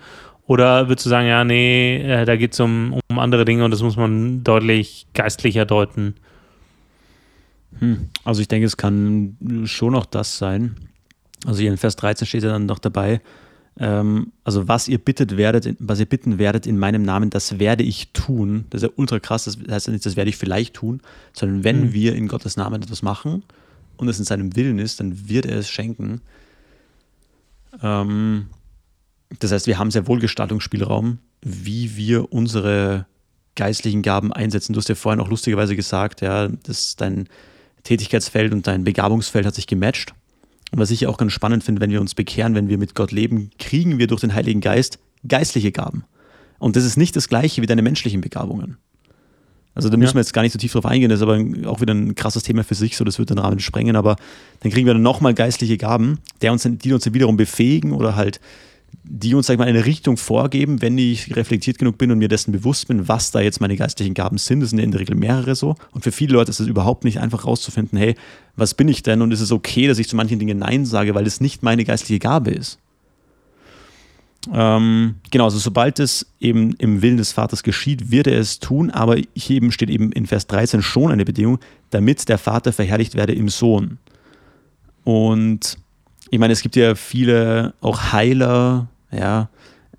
Oder 0.48 0.90
würdest 0.90 1.06
du 1.06 1.10
sagen, 1.10 1.28
ja, 1.28 1.44
nee, 1.44 1.98
äh, 1.98 2.26
da 2.26 2.36
geht 2.36 2.54
es 2.54 2.60
um, 2.60 3.00
um 3.10 3.20
andere 3.20 3.46
Dinge 3.46 3.64
und 3.64 3.72
das 3.72 3.82
muss 3.82 3.96
man 3.96 4.44
deutlich 4.44 5.08
geistlicher 5.14 5.66
deuten? 5.66 6.16
Hm. 7.80 8.10
Also 8.26 8.42
ich 8.42 8.48
denke, 8.48 8.66
es 8.66 8.78
kann 8.78 9.38
schon 9.66 9.96
auch 9.96 10.06
das 10.06 10.38
sein. 10.38 10.76
Also 11.46 11.62
hier 11.62 11.72
in 11.72 11.78
Vers 11.78 11.96
13 11.96 12.28
steht 12.28 12.44
ja 12.44 12.50
dann 12.50 12.66
noch 12.66 12.80
dabei, 12.80 13.22
ähm, 13.80 14.32
also 14.44 14.68
was 14.68 14.88
ihr 14.88 14.98
bittet 14.98 15.38
werdet, 15.38 15.76
was 15.80 16.00
ihr 16.00 16.06
bitten 16.06 16.38
werdet 16.38 16.68
in 16.68 16.78
meinem 16.78 17.04
Namen, 17.04 17.30
das 17.30 17.60
werde 17.60 17.84
ich 17.84 18.12
tun. 18.14 18.66
Das 18.70 18.84
ist 18.84 18.90
ja 18.90 18.94
ultra 18.96 19.20
krass, 19.20 19.46
das 19.46 19.58
heißt 19.70 19.88
ja 19.88 19.94
nicht, 19.94 20.06
das 20.06 20.16
werde 20.16 20.30
ich 20.30 20.38
vielleicht 20.38 20.76
tun, 20.76 21.02
sondern 21.34 21.64
wenn 21.64 21.82
mhm. 21.82 21.94
wir 21.94 22.16
in 22.16 22.28
Gottes 22.28 22.58
Namen 22.58 22.82
etwas 22.82 23.02
machen, 23.02 23.44
und 24.02 24.10
es 24.10 24.20
in 24.20 24.26
seinem 24.26 24.56
Willen 24.56 24.80
ist, 24.80 25.00
dann 25.00 25.30
wird 25.30 25.46
er 25.46 25.58
es 25.58 25.70
schenken. 25.70 26.22
Ähm, 27.82 28.48
das 29.40 29.52
heißt, 29.52 29.68
wir 29.68 29.78
haben 29.78 29.92
sehr 29.92 30.08
wohl 30.08 30.20
Gestaltungsspielraum, 30.20 31.20
wie 31.42 31.96
wir 31.96 32.34
unsere 32.34 33.06
geistlichen 33.56 34.02
Gaben 34.02 34.34
einsetzen. 34.34 34.74
Du 34.74 34.80
hast 34.80 34.90
ja 34.90 34.96
vorhin 34.96 35.22
auch 35.22 35.30
lustigerweise 35.30 35.76
gesagt, 35.76 36.22
ja, 36.22 36.48
dass 36.48 36.96
dein 36.96 37.30
Tätigkeitsfeld 37.84 38.54
und 38.54 38.68
dein 38.68 38.84
Begabungsfeld 38.84 39.46
hat 39.46 39.56
sich 39.56 39.68
gematcht. 39.68 40.14
Und 40.72 40.80
was 40.80 40.92
ich 40.92 41.08
auch 41.08 41.18
ganz 41.18 41.34
spannend 41.34 41.64
finde, 41.64 41.82
wenn 41.82 41.92
wir 41.92 42.02
uns 42.02 42.16
bekehren, 42.16 42.56
wenn 42.56 42.70
wir 42.70 42.78
mit 42.78 42.96
Gott 42.96 43.12
leben, 43.12 43.52
kriegen 43.60 43.98
wir 44.00 44.08
durch 44.08 44.22
den 44.22 44.34
Heiligen 44.34 44.62
Geist 44.62 45.00
geistliche 45.28 45.72
Gaben. 45.72 46.06
Und 46.60 46.76
das 46.76 46.86
ist 46.86 46.98
nicht 46.98 47.16
das 47.16 47.28
gleiche 47.28 47.62
wie 47.62 47.68
deine 47.68 47.82
menschlichen 47.82 48.22
Begabungen. 48.22 48.78
Also 49.74 49.90
da 49.90 49.98
müssen 49.98 50.12
ja. 50.12 50.16
wir 50.16 50.22
jetzt 50.22 50.34
gar 50.34 50.42
nicht 50.42 50.52
so 50.52 50.60
tief 50.60 50.74
drauf 50.74 50.86
eingehen, 50.86 51.10
das 51.10 51.20
ist 51.20 51.24
aber 51.24 51.40
auch 51.70 51.80
wieder 51.80 51.94
ein 51.94 52.16
krasses 52.16 52.44
Thema 52.44 52.64
für 52.64 52.76
sich, 52.76 52.98
so 52.98 53.06
das 53.06 53.20
wird 53.20 53.30
den 53.30 53.38
Rahmen 53.38 53.60
sprengen, 53.60 53.96
aber 53.96 54.18
dann 54.60 54.72
kriegen 54.72 54.86
wir 54.86 54.94
dann 54.94 55.02
nochmal 55.02 55.34
geistliche 55.34 55.78
Gaben, 55.78 56.20
der 56.42 56.52
uns, 56.52 56.68
die 56.70 56.94
uns 56.94 57.06
dann 57.06 57.14
wiederum 57.14 57.38
befähigen 57.38 57.94
oder 57.94 58.16
halt 58.16 58.42
die 59.04 59.34
uns, 59.34 59.48
sag 59.48 59.54
ich 59.54 59.60
mal, 59.60 59.68
eine 59.68 59.86
Richtung 59.86 60.18
vorgeben, 60.18 60.82
wenn 60.82 60.98
ich 60.98 61.36
reflektiert 61.36 61.78
genug 61.78 61.98
bin 61.98 62.12
und 62.12 62.20
mir 62.20 62.28
dessen 62.28 62.52
bewusst 62.52 62.88
bin, 62.88 63.08
was 63.08 63.32
da 63.32 63.40
jetzt 63.40 63.62
meine 63.62 63.76
geistlichen 63.76 64.14
Gaben 64.14 64.38
sind. 64.38 64.60
Das 64.60 64.70
sind 64.70 64.80
ja 64.80 64.86
in 64.86 64.92
der 64.92 65.00
Regel 65.00 65.16
mehrere 65.16 65.56
so. 65.56 65.76
Und 65.92 66.04
für 66.04 66.12
viele 66.12 66.34
Leute 66.34 66.52
ist 66.52 66.60
es 66.60 66.68
überhaupt 66.68 67.04
nicht 67.04 67.20
einfach 67.20 67.46
rauszufinden, 67.46 67.98
hey, 67.98 68.16
was 68.56 68.74
bin 68.74 68.88
ich 68.88 69.02
denn? 69.02 69.22
Und 69.22 69.32
ist 69.32 69.42
es 69.42 69.52
okay, 69.52 69.88
dass 69.88 69.98
ich 69.98 70.08
zu 70.08 70.16
manchen 70.16 70.40
Dingen 70.40 70.60
Nein 70.60 70.86
sage, 70.86 71.16
weil 71.16 71.26
es 71.26 71.42
nicht 71.42 71.64
meine 71.64 71.84
geistliche 71.84 72.20
Gabe 72.20 72.52
ist. 72.52 72.80
Ähm, 74.52 75.16
genau, 75.30 75.46
also 75.46 75.60
sobald 75.60 76.00
es 76.00 76.26
eben 76.40 76.74
im 76.74 77.02
Willen 77.02 77.18
des 77.18 77.32
Vaters 77.32 77.62
geschieht, 77.62 78.10
wird 78.10 78.28
er 78.28 78.40
es 78.40 78.60
tun, 78.60 78.90
aber 78.90 79.18
hier 79.36 79.58
eben 79.58 79.72
steht 79.72 79.90
eben 79.90 80.12
in 80.12 80.26
Vers 80.26 80.48
13 80.48 80.82
schon 80.82 81.12
eine 81.12 81.26
Bedingung, 81.26 81.60
damit 81.92 82.28
der 82.28 82.38
Vater 82.38 82.74
verherrlicht 82.74 83.16
werde 83.16 83.34
im 83.34 83.50
Sohn. 83.50 84.00
Und 85.04 85.78
ich 86.32 86.40
meine, 86.40 86.54
es 86.54 86.62
gibt 86.62 86.76
ja 86.76 86.96
viele 86.96 87.74
auch 87.82 88.14
Heiler, 88.14 88.88
ja, 89.12 89.50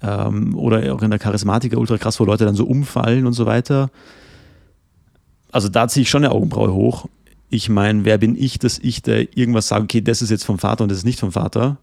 ähm, 0.03 0.57
oder 0.57 0.93
auch 0.93 1.03
in 1.03 1.11
der 1.11 1.21
Charismatiker 1.21 1.79
ultra 1.79 1.99
krass, 1.99 2.19
wo 2.19 2.25
Leute 2.25 2.45
dann 2.45 2.57
so 2.57 2.65
umfallen 2.65 3.27
und 3.27 3.35
so 3.35 3.47
weiter. 3.47 3.91
Also 5.53 5.69
da 5.69 5.87
ziehe 5.87 6.03
ich 6.03 6.11
schon 6.11 6.25
eine 6.25 6.35
Augenbraue 6.35 6.73
hoch. 6.73 7.07
Ich 7.51 7.69
meine, 7.69 8.05
wer 8.05 8.19
bin 8.19 8.35
ich, 8.35 8.59
dass 8.59 8.79
ich 8.79 9.03
da 9.03 9.13
irgendwas 9.13 9.69
sage, 9.69 9.85
okay, 9.85 10.01
das 10.01 10.23
ist 10.23 10.31
jetzt 10.31 10.45
vom 10.45 10.59
Vater 10.59 10.83
und 10.83 10.89
das 10.89 10.99
ist 10.99 11.05
nicht 11.05 11.21
vom 11.21 11.33
Vater. 11.33 11.77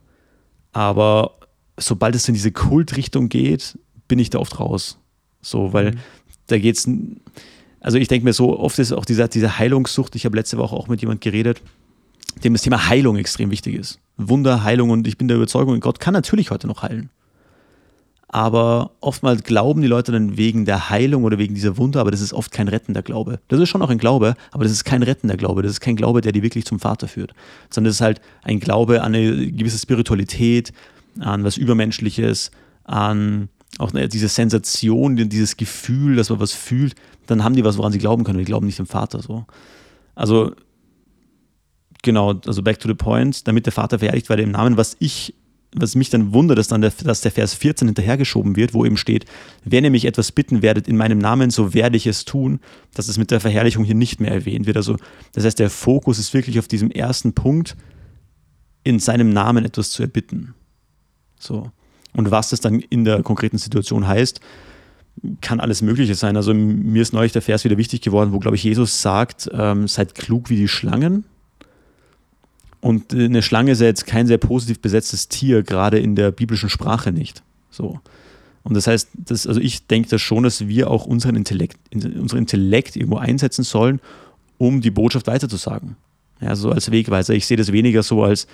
Aber 0.74 1.36
sobald 1.80 2.16
es 2.16 2.28
in 2.28 2.34
diese 2.34 2.52
Kultrichtung 2.52 3.30
geht, 3.30 3.78
bin 4.08 4.20
ich 4.20 4.30
da 4.30 4.40
oft 4.40 4.60
raus. 4.60 4.98
So, 5.42 5.74
weil 5.74 5.92
mhm. 5.92 6.00
da 6.48 6.60
geht's. 6.60 6.88
Also 7.82 7.98
ich 7.98 8.10
denke 8.10 8.26
mir 8.26 8.34
so, 8.34 8.60
oft 8.60 8.78
ist 8.80 8.92
auch 8.92 9.06
diese, 9.06 9.28
diese 9.30 9.58
Heilungssucht, 9.58 10.16
ich 10.16 10.26
habe 10.26 10.36
letzte 10.36 10.58
Woche 10.58 10.76
auch 10.76 10.90
mit 10.90 11.02
jemand 11.02 11.22
geredet, 11.22 11.62
dem 12.44 12.54
das 12.54 12.62
Thema 12.62 12.90
Heilung 12.90 13.16
extrem 13.16 13.52
wichtig 13.52 13.76
ist. 13.76 14.00
Wunder, 14.18 14.64
Heilung 14.64 14.90
und 14.90 15.08
ich 15.08 15.18
bin 15.18 15.30
der 15.30 15.38
Überzeugung, 15.38 15.80
Gott 15.80 16.02
kann 16.02 16.14
natürlich 16.14 16.52
heute 16.52 16.68
noch 16.68 16.84
heilen. 16.84 17.10
Aber 18.32 18.92
oftmals 19.00 19.42
glauben 19.42 19.82
die 19.82 19.88
Leute 19.88 20.12
dann 20.12 20.38
wegen 20.38 20.64
der 20.64 20.92
Heilung 20.92 21.24
oder 21.24 21.40
wegen 21.40 21.56
dieser 21.56 21.78
Wunder, 21.78 22.00
aber 22.00 22.12
das 22.12 22.22
ist 22.22 22.32
oft 22.32 22.52
kein 22.52 22.68
rettender 22.68 23.02
Glaube. 23.02 23.40
Das 23.48 23.60
ist 23.60 23.70
schon 23.70 23.82
auch 23.82 23.90
ein 23.90 23.98
Glaube, 23.98 24.36
aber 24.52 24.64
das 24.64 24.72
ist 24.72 24.84
kein 24.84 25.02
rettender 25.02 25.36
Glaube. 25.36 25.64
Das 25.64 25.72
ist 25.72 25.80
kein 25.80 25.96
Glaube, 25.96 26.22
der 26.22 26.32
die 26.32 26.44
wirklich 26.44 26.66
zum 26.66 26.80
Vater 26.80 27.08
führt. 27.08 27.34
Sondern 27.72 27.90
das 27.90 27.96
ist 27.96 28.02
halt 28.02 28.22
ein 28.44 28.60
Glaube 28.60 29.02
an 29.02 29.16
eine 29.16 29.52
gewisse 29.52 29.80
Spiritualität, 29.80 30.74
an 31.20 31.44
was 31.44 31.58
Übermenschliches, 31.58 32.52
an 32.84 33.50
auch 33.78 33.92
diese 33.92 34.28
Sensation, 34.28 35.16
dieses 35.30 35.56
Gefühl, 35.56 36.16
dass 36.16 36.30
man 36.30 36.40
was 36.40 36.54
fühlt, 36.54 36.96
dann 37.28 37.44
haben 37.44 37.56
die 37.56 37.64
was, 37.64 37.78
woran 37.78 37.92
sie 37.92 38.00
glauben 38.00 38.24
können. 38.24 38.40
Die 38.40 38.46
glauben 38.46 38.66
nicht 38.66 38.80
dem 38.80 38.88
Vater 38.88 39.22
so. 39.22 39.46
Also, 40.16 40.54
genau, 42.02 42.34
also 42.46 42.64
back 42.64 42.80
to 42.80 42.88
the 42.88 42.96
point, 42.96 43.48
damit 43.48 43.66
der 43.66 43.74
Vater 43.74 44.00
verherrlicht 44.00 44.30
werde 44.30 44.44
im 44.44 44.52
Namen, 44.52 44.76
was 44.76 44.98
ich, 45.00 45.36
was 45.74 45.96
mich 45.96 46.10
dann 46.10 46.34
wundert, 46.34 46.58
dass 46.58 46.68
dann 46.68 46.82
der, 46.82 46.92
dass 47.04 47.22
der 47.22 47.32
Vers 47.32 47.54
14 47.54 47.88
hinterhergeschoben 47.90 48.56
wird, 48.56 48.74
wo 48.74 48.86
eben 48.86 48.98
steht, 48.98 49.26
wenn 49.64 49.84
ihr 49.84 49.92
mich 49.92 50.06
etwas 50.06 50.32
bitten 50.32 50.62
werdet 50.62 50.88
in 50.88 50.98
meinem 50.98 51.20
Namen, 51.20 51.52
so 51.52 51.74
werde 51.74 51.96
ich 51.96 52.08
es 52.08 52.26
tun, 52.26 52.60
dass 52.96 53.08
es 53.08 53.18
mit 53.18 53.30
der 53.32 53.40
Verherrlichung 53.40 53.84
hier 53.86 53.96
nicht 53.96 54.20
mehr 54.20 54.32
erwähnt 54.32 54.66
wird. 54.66 54.78
Also, 54.78 54.98
das 55.34 55.46
heißt, 55.46 55.60
der 55.60 55.70
Fokus 55.70 56.18
ist 56.18 56.34
wirklich 56.34 56.58
auf 56.58 56.68
diesem 56.68 56.90
ersten 56.90 57.34
Punkt, 57.34 57.78
in 58.84 59.00
seinem 59.00 59.30
Namen 59.30 59.64
etwas 59.64 59.92
zu 59.92 60.02
erbitten. 60.02 60.56
So. 61.40 61.72
Und 62.14 62.32
was 62.32 62.50
das 62.50 62.60
dann 62.60 62.80
in 62.80 63.06
der 63.06 63.24
konkreten 63.24 63.58
Situation 63.58 64.08
heißt, 64.08 64.40
kann 65.42 65.60
alles 65.60 65.82
Mögliche 65.82 66.16
sein. 66.16 66.38
Also 66.38 66.54
mir 66.54 67.02
ist 67.02 67.14
neulich 67.14 67.32
der 67.32 67.42
Vers 67.42 67.64
wieder 67.64 67.78
wichtig 67.78 68.02
geworden, 68.02 68.32
wo, 68.32 68.40
glaube 68.40 68.56
ich, 68.56 68.64
Jesus 68.64 69.02
sagt, 69.02 69.50
ähm, 69.54 69.88
seid 69.88 70.16
klug 70.16 70.50
wie 70.50 70.56
die 70.56 70.68
Schlangen. 70.68 71.26
Und 72.82 73.14
eine 73.14 73.42
Schlange 73.42 73.72
ist 73.72 73.82
ja 73.82 73.88
jetzt 73.88 74.06
kein 74.06 74.28
sehr 74.28 74.38
positiv 74.38 74.80
besetztes 74.80 75.28
Tier, 75.28 75.64
gerade 75.64 76.00
in 76.00 76.16
der 76.16 76.32
biblischen 76.32 76.70
Sprache 76.70 77.12
nicht. 77.12 77.44
So. 77.70 78.00
Und 78.64 78.76
das 78.76 78.88
heißt, 78.88 79.10
das, 79.14 79.48
also 79.48 79.60
ich 79.60 79.88
denke 79.88 80.10
das 80.10 80.22
schon, 80.22 80.44
dass 80.44 80.68
wir 80.68 80.90
auch 80.90 81.06
unseren 81.06 81.36
Intellekt, 81.36 81.78
unseren 81.94 82.40
Intellekt 82.40 82.96
irgendwo 82.96 83.18
einsetzen 83.18 83.64
sollen, 83.64 84.00
um 84.58 84.82
die 84.82 84.92
Botschaft 84.92 85.28
weiterzusagen. 85.28 85.96
Ja, 86.42 86.56
so 86.56 86.72
als 86.72 86.92
Wegweiser. 86.92 87.34
Ich 87.34 87.46
sehe 87.46 87.58
das 87.58 87.72
weniger 87.74 88.04
so 88.04 88.24
als, 88.24 88.48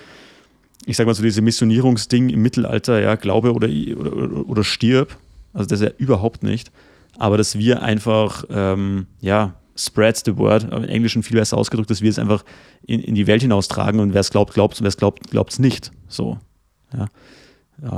ich 0.86 0.98
sag 0.98 1.08
mal 1.08 1.14
so, 1.14 1.24
diese 1.24 1.42
Missionierungsding 1.42 2.30
im 2.30 2.42
Mittelalter, 2.42 3.02
ja, 3.02 3.16
glaube 3.16 3.54
oder, 3.54 3.68
oder, 3.68 4.50
oder 4.50 4.64
stirb, 4.64 5.18
also 5.54 5.68
das 5.68 5.82
ist 5.82 5.86
ja 5.86 5.94
überhaupt 5.98 6.44
nicht, 6.44 6.72
aber 7.18 7.38
dass 7.38 7.58
wir 7.58 7.82
einfach, 7.82 8.44
ähm, 8.50 9.08
ja, 9.22 9.56
spreads 9.78 10.24
the 10.26 10.38
word, 10.38 10.64
im 10.72 10.86
Englischen 10.86 11.24
viel 11.24 11.38
besser 11.38 11.58
ausgedrückt, 11.58 11.90
dass 11.90 12.02
wir 12.02 12.10
es 12.10 12.20
einfach 12.20 12.46
in, 12.86 13.02
in 13.02 13.16
die 13.16 13.28
Welt 13.28 13.42
hinaustragen 13.42 14.00
und 14.00 14.14
wer 14.14 14.22
es 14.22 14.32
glaubt, 14.32 14.54
glaubt 14.54 14.76
und 14.76 14.84
wer 14.84 14.90
es 14.90 14.98
glaubt, 14.98 15.30
glaubt 15.32 15.52
es 15.52 15.60
nicht. 15.60 15.92
So. 16.08 16.40
Ja. 16.94 17.08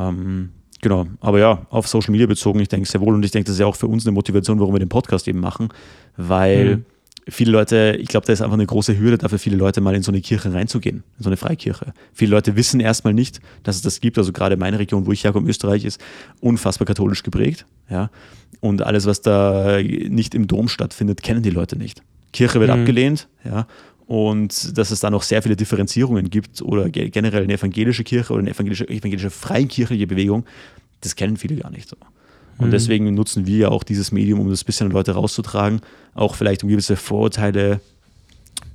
Ähm, 0.09 0.49
Genau, 0.81 1.07
aber 1.21 1.39
ja, 1.39 1.65
auf 1.69 1.87
Social 1.87 2.11
Media 2.11 2.27
bezogen, 2.27 2.59
ich 2.59 2.67
denke 2.67 2.87
sehr 2.87 3.01
wohl 3.01 3.15
und 3.15 3.25
ich 3.25 3.31
denke, 3.31 3.47
das 3.47 3.55
ist 3.55 3.59
ja 3.59 3.65
auch 3.65 3.75
für 3.75 3.87
uns 3.87 4.05
eine 4.05 4.13
Motivation, 4.13 4.59
warum 4.59 4.75
wir 4.75 4.79
den 4.79 4.89
Podcast 4.89 5.27
eben 5.27 5.39
machen, 5.39 5.69
weil 6.17 6.77
mhm. 6.77 6.85
Viele 7.29 7.51
Leute, 7.51 7.97
ich 7.99 8.07
glaube, 8.07 8.25
da 8.25 8.33
ist 8.33 8.41
einfach 8.41 8.55
eine 8.55 8.65
große 8.65 8.97
Hürde 8.97 9.17
dafür, 9.17 9.39
viele 9.39 9.57
Leute 9.57 9.81
mal 9.81 9.95
in 9.95 10.03
so 10.03 10.11
eine 10.11 10.21
Kirche 10.21 10.53
reinzugehen, 10.53 11.03
in 11.17 11.23
so 11.23 11.29
eine 11.29 11.37
Freikirche. 11.37 11.93
Viele 12.13 12.31
Leute 12.31 12.55
wissen 12.55 12.79
erstmal 12.79 13.13
nicht, 13.13 13.39
dass 13.63 13.75
es 13.75 13.81
das 13.81 13.99
gibt, 13.99 14.17
also 14.17 14.31
gerade 14.31 14.57
meine 14.57 14.79
Region, 14.79 15.05
wo 15.05 15.11
ich 15.11 15.23
herkomme, 15.23 15.49
Österreich, 15.49 15.85
ist 15.85 16.01
unfassbar 16.39 16.85
katholisch 16.85 17.23
geprägt, 17.23 17.65
ja, 17.89 18.09
und 18.59 18.81
alles, 18.81 19.05
was 19.05 19.21
da 19.21 19.79
nicht 19.81 20.33
im 20.35 20.47
Dom 20.47 20.67
stattfindet, 20.67 21.21
kennen 21.21 21.43
die 21.43 21.49
Leute 21.49 21.77
nicht. 21.77 22.01
Kirche 22.33 22.59
wird 22.59 22.73
mhm. 22.73 22.81
abgelehnt, 22.81 23.27
ja, 23.43 23.67
und 24.07 24.77
dass 24.77 24.91
es 24.91 25.01
da 25.01 25.09
noch 25.09 25.23
sehr 25.23 25.41
viele 25.41 25.55
Differenzierungen 25.55 26.29
gibt 26.29 26.61
oder 26.61 26.89
generell 26.89 27.43
eine 27.43 27.53
evangelische 27.53 28.03
Kirche 28.03 28.31
oder 28.31 28.41
eine 28.41 28.51
evangelische, 28.51 28.87
evangelische 28.87 29.29
freikirchliche 29.29 30.07
Bewegung, 30.07 30.45
das 31.01 31.15
kennen 31.15 31.37
viele 31.37 31.57
gar 31.57 31.71
nicht 31.71 31.89
so. 31.89 31.97
Und 32.57 32.67
mhm. 32.67 32.71
deswegen 32.71 33.13
nutzen 33.13 33.45
wir 33.45 33.57
ja 33.57 33.69
auch 33.69 33.83
dieses 33.83 34.11
Medium, 34.11 34.39
um 34.39 34.49
das 34.49 34.63
bisschen 34.63 34.87
an 34.87 34.93
Leute 34.93 35.11
rauszutragen, 35.11 35.81
auch 36.13 36.35
vielleicht 36.35 36.63
um 36.63 36.69
gewisse 36.69 36.95
Vorurteile 36.95 37.79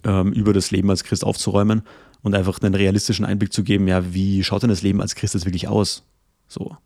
ähm, 0.05 0.33
über 0.33 0.53
das 0.53 0.71
Leben 0.71 0.91
als 0.91 1.05
Christ 1.05 1.25
aufzuräumen 1.25 1.83
und 2.23 2.35
einfach 2.35 2.61
einen 2.61 2.75
realistischen 2.75 3.25
Einblick 3.25 3.53
zu 3.53 3.65
geben, 3.65 3.89
ja, 3.89 4.15
wie 4.15 4.45
schaut 4.45 4.63
denn 4.63 4.71
das 4.71 4.83
Leben 4.83 5.01
als 5.01 5.15
Christ 5.15 5.35
jetzt 5.35 5.47
wirklich 5.47 5.69
aus? 5.69 6.05
So. 6.49 6.77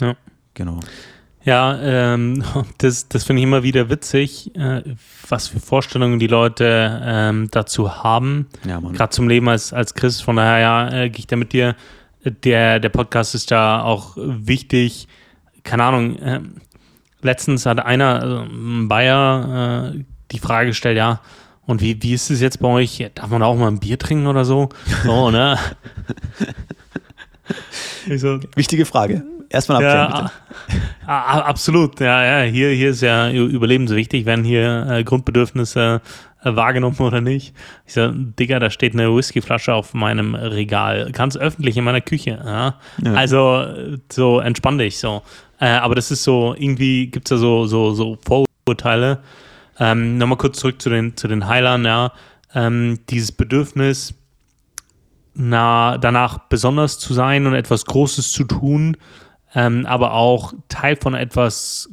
Ja. 0.00 0.16
Genau. 0.54 0.80
Ja, 1.42 1.78
ähm, 1.80 2.44
das, 2.78 3.08
das 3.08 3.24
finde 3.24 3.40
ich 3.40 3.44
immer 3.44 3.62
wieder 3.62 3.88
witzig, 3.88 4.54
äh, 4.56 4.82
was 5.28 5.48
für 5.48 5.60
Vorstellungen 5.60 6.18
die 6.18 6.26
Leute 6.26 7.00
ähm, 7.02 7.48
dazu 7.50 8.02
haben. 8.02 8.46
Ja, 8.66 8.78
Gerade 8.80 9.10
zum 9.10 9.28
Leben 9.28 9.48
als, 9.48 9.72
als 9.72 9.94
Christ. 9.94 10.22
Von 10.22 10.36
daher 10.36 10.58
ja, 10.60 10.92
äh, 10.92 11.10
gehe 11.10 11.20
ich 11.20 11.26
da 11.26 11.36
mit 11.36 11.52
dir. 11.52 11.76
Der, 12.24 12.80
der 12.80 12.90
Podcast 12.90 13.34
ist 13.34 13.50
da 13.50 13.82
auch 13.82 14.16
wichtig. 14.16 15.08
Keine 15.64 15.84
Ahnung, 15.84 16.18
äh, 16.18 16.40
letztens 17.22 17.66
hat 17.66 17.84
einer, 17.84 18.20
also 18.20 18.38
ein 18.40 18.88
Bayer, 18.88 19.92
äh, 19.94 20.04
die 20.30 20.38
Frage 20.38 20.68
gestellt, 20.68 20.96
ja, 20.96 21.20
und 21.66 21.80
wie, 21.80 22.02
wie 22.02 22.14
ist 22.14 22.30
es 22.30 22.40
jetzt 22.40 22.60
bei 22.60 22.68
euch? 22.68 23.06
Darf 23.14 23.30
man 23.30 23.42
auch 23.42 23.56
mal 23.56 23.68
ein 23.68 23.78
Bier 23.78 23.98
trinken 23.98 24.26
oder 24.26 24.44
so? 24.44 24.70
So, 25.04 25.30
ne? 25.30 25.58
so, 28.16 28.40
Wichtige 28.54 28.84
Frage. 28.84 29.22
Erstmal 29.48 29.78
abklären, 29.78 30.10
ja, 30.12 30.30
bitte. 30.66 30.80
Absolut, 31.06 31.98
ja, 32.00 32.24
ja. 32.24 32.50
Hier, 32.50 32.70
hier 32.70 32.90
ist 32.90 33.02
ja 33.02 33.30
überlebenswichtig, 33.30 34.24
werden 34.26 34.44
hier 34.44 34.86
äh, 34.88 35.04
Grundbedürfnisse 35.04 36.00
wahrgenommen 36.42 36.98
oder 36.98 37.20
nicht. 37.20 37.54
Ich 37.86 37.94
sage, 37.94 38.14
Digga, 38.16 38.58
da 38.58 38.70
steht 38.70 38.94
eine 38.94 39.14
Whiskyflasche 39.14 39.74
auf 39.74 39.94
meinem 39.94 40.34
Regal, 40.34 41.10
ganz 41.12 41.36
öffentlich 41.36 41.76
in 41.76 41.84
meiner 41.84 42.00
Küche. 42.00 42.40
Ja? 42.44 42.78
ja. 43.02 43.14
Also 43.14 43.66
so 44.10 44.40
entspann 44.40 44.78
dich 44.78 44.98
so. 44.98 45.22
Äh, 45.60 45.66
aber 45.66 45.94
das 45.94 46.10
ist 46.10 46.24
so, 46.24 46.54
irgendwie 46.56 47.08
gibt 47.08 47.26
es 47.26 47.30
da 47.30 47.36
so, 47.36 47.66
so, 47.66 47.92
so 47.92 48.18
Vorurteile. 48.24 49.18
Ähm, 49.78 50.18
Nochmal 50.18 50.38
kurz 50.38 50.58
zurück 50.58 50.80
zu 50.80 50.90
den, 50.90 51.16
zu 51.16 51.28
den 51.28 51.46
Heilern, 51.46 51.84
ja. 51.84 52.12
Ähm, 52.54 52.98
dieses 53.08 53.32
Bedürfnis, 53.32 54.14
na, 55.34 55.98
danach 55.98 56.38
besonders 56.48 56.98
zu 56.98 57.14
sein 57.14 57.46
und 57.46 57.54
etwas 57.54 57.84
Großes 57.84 58.32
zu 58.32 58.44
tun, 58.44 58.96
ähm, 59.54 59.86
aber 59.86 60.14
auch 60.14 60.52
Teil 60.68 60.96
von 60.96 61.14
etwas 61.14 61.88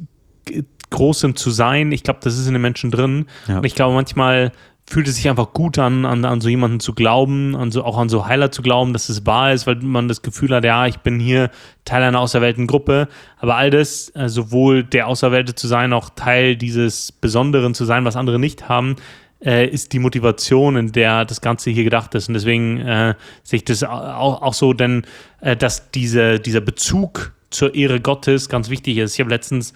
Großem 0.90 1.36
zu 1.36 1.50
sein. 1.50 1.92
Ich 1.92 2.02
glaube, 2.02 2.20
das 2.22 2.38
ist 2.38 2.46
in 2.46 2.54
den 2.54 2.62
Menschen 2.62 2.90
drin. 2.90 3.26
Ja. 3.46 3.58
Und 3.58 3.64
ich 3.64 3.74
glaube, 3.74 3.94
manchmal 3.94 4.52
fühlt 4.88 5.06
es 5.06 5.16
sich 5.16 5.28
einfach 5.28 5.52
gut 5.52 5.78
an, 5.78 6.06
an, 6.06 6.24
an 6.24 6.40
so 6.40 6.48
jemanden 6.48 6.80
zu 6.80 6.94
glauben, 6.94 7.54
an 7.54 7.70
so, 7.70 7.84
auch 7.84 7.98
an 7.98 8.08
so 8.08 8.26
Heiler 8.26 8.50
zu 8.50 8.62
glauben, 8.62 8.94
dass 8.94 9.10
es 9.10 9.26
wahr 9.26 9.52
ist, 9.52 9.66
weil 9.66 9.76
man 9.76 10.08
das 10.08 10.22
Gefühl 10.22 10.54
hat, 10.54 10.64
ja, 10.64 10.86
ich 10.86 10.98
bin 10.98 11.20
hier 11.20 11.50
Teil 11.84 12.02
einer 12.02 12.20
auserwählten 12.20 12.66
Gruppe. 12.66 13.08
Aber 13.36 13.56
all 13.56 13.70
das, 13.70 14.10
äh, 14.14 14.28
sowohl 14.28 14.84
der 14.84 15.06
Auserwählte 15.06 15.54
zu 15.54 15.66
sein, 15.66 15.92
auch 15.92 16.08
Teil 16.10 16.56
dieses 16.56 17.12
Besonderen 17.12 17.74
zu 17.74 17.84
sein, 17.84 18.06
was 18.06 18.16
andere 18.16 18.38
nicht 18.38 18.68
haben, 18.70 18.96
äh, 19.44 19.68
ist 19.68 19.92
die 19.92 19.98
Motivation, 19.98 20.76
in 20.76 20.92
der 20.92 21.26
das 21.26 21.42
Ganze 21.42 21.70
hier 21.70 21.84
gedacht 21.84 22.14
ist. 22.14 22.28
Und 22.28 22.34
deswegen 22.34 22.80
äh, 22.80 23.14
sehe 23.42 23.58
ich 23.58 23.64
das 23.64 23.84
auch, 23.84 24.40
auch 24.42 24.54
so, 24.54 24.72
denn 24.72 25.02
äh, 25.40 25.54
dass 25.54 25.90
diese, 25.90 26.40
dieser 26.40 26.60
Bezug 26.60 27.32
zur 27.50 27.74
Ehre 27.74 28.00
Gottes 28.00 28.48
ganz 28.48 28.70
wichtig 28.70 28.98
ist. 28.98 29.14
Ich 29.14 29.20
habe 29.20 29.30
letztens 29.30 29.72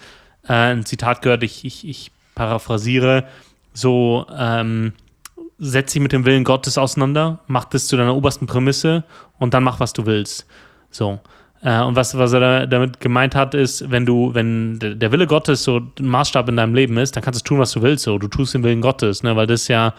äh, 0.47 0.53
ein 0.53 0.85
Zitat 0.85 1.21
gehört, 1.21 1.43
ich, 1.43 1.65
ich, 1.65 1.87
ich 1.87 2.11
paraphrasiere, 2.35 3.25
so 3.73 4.25
ähm, 4.37 4.93
setz 5.59 5.93
dich 5.93 6.01
mit 6.01 6.11
dem 6.11 6.25
Willen 6.25 6.43
Gottes 6.43 6.77
auseinander, 6.77 7.39
mach 7.47 7.65
das 7.65 7.87
zu 7.87 7.97
deiner 7.97 8.15
obersten 8.15 8.47
Prämisse 8.47 9.03
und 9.39 9.53
dann 9.53 9.63
mach, 9.63 9.79
was 9.79 9.93
du 9.93 10.05
willst. 10.05 10.45
So. 10.89 11.19
Äh, 11.61 11.81
und 11.81 11.95
was, 11.95 12.17
was 12.17 12.33
er 12.33 12.39
da, 12.39 12.65
damit 12.65 12.99
gemeint 12.99 13.35
hat, 13.35 13.55
ist, 13.55 13.89
wenn 13.89 14.05
du, 14.05 14.33
wenn 14.33 14.79
der 14.79 15.11
Wille 15.11 15.27
Gottes 15.27 15.63
so 15.63 15.77
ein 15.77 16.07
Maßstab 16.07 16.49
in 16.49 16.57
deinem 16.57 16.75
Leben 16.75 16.97
ist, 16.97 17.15
dann 17.15 17.23
kannst 17.23 17.41
du 17.41 17.43
tun, 17.43 17.59
was 17.59 17.71
du 17.71 17.81
willst. 17.81 18.03
So, 18.03 18.17
du 18.17 18.27
tust 18.27 18.53
den 18.53 18.63
Willen 18.63 18.81
Gottes, 18.81 19.23
ne? 19.23 19.35
weil 19.35 19.47
das 19.47 19.67
ja 19.67 19.93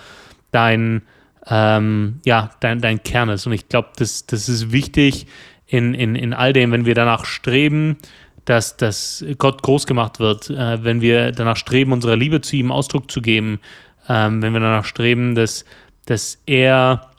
dein, 0.50 1.02
ähm, 1.46 2.20
ja, 2.24 2.50
dein, 2.60 2.80
dein 2.80 3.02
Kern 3.02 3.30
ist. 3.30 3.46
Und 3.46 3.54
ich 3.54 3.68
glaube, 3.68 3.88
das, 3.96 4.26
das 4.26 4.48
ist 4.48 4.72
wichtig, 4.72 5.26
in, 5.66 5.94
in, 5.94 6.14
in 6.14 6.34
all 6.34 6.52
dem, 6.52 6.72
wenn 6.72 6.84
wir 6.84 6.94
danach 6.94 7.24
streben, 7.24 7.96
dass, 8.44 8.76
dass 8.76 9.24
Gott 9.38 9.62
groß 9.62 9.86
gemacht 9.86 10.20
wird, 10.20 10.50
äh, 10.50 10.82
wenn 10.84 11.00
wir 11.00 11.32
danach 11.32 11.56
streben, 11.56 11.92
unserer 11.92 12.16
Liebe 12.16 12.40
zu 12.40 12.56
ihm 12.56 12.70
Ausdruck 12.70 13.10
zu 13.10 13.22
geben, 13.22 13.60
ähm, 14.08 14.42
wenn 14.42 14.52
wir 14.52 14.60
danach 14.60 14.84
streben, 14.84 15.34
dass, 15.34 15.64
dass 16.06 16.38
er 16.46 17.10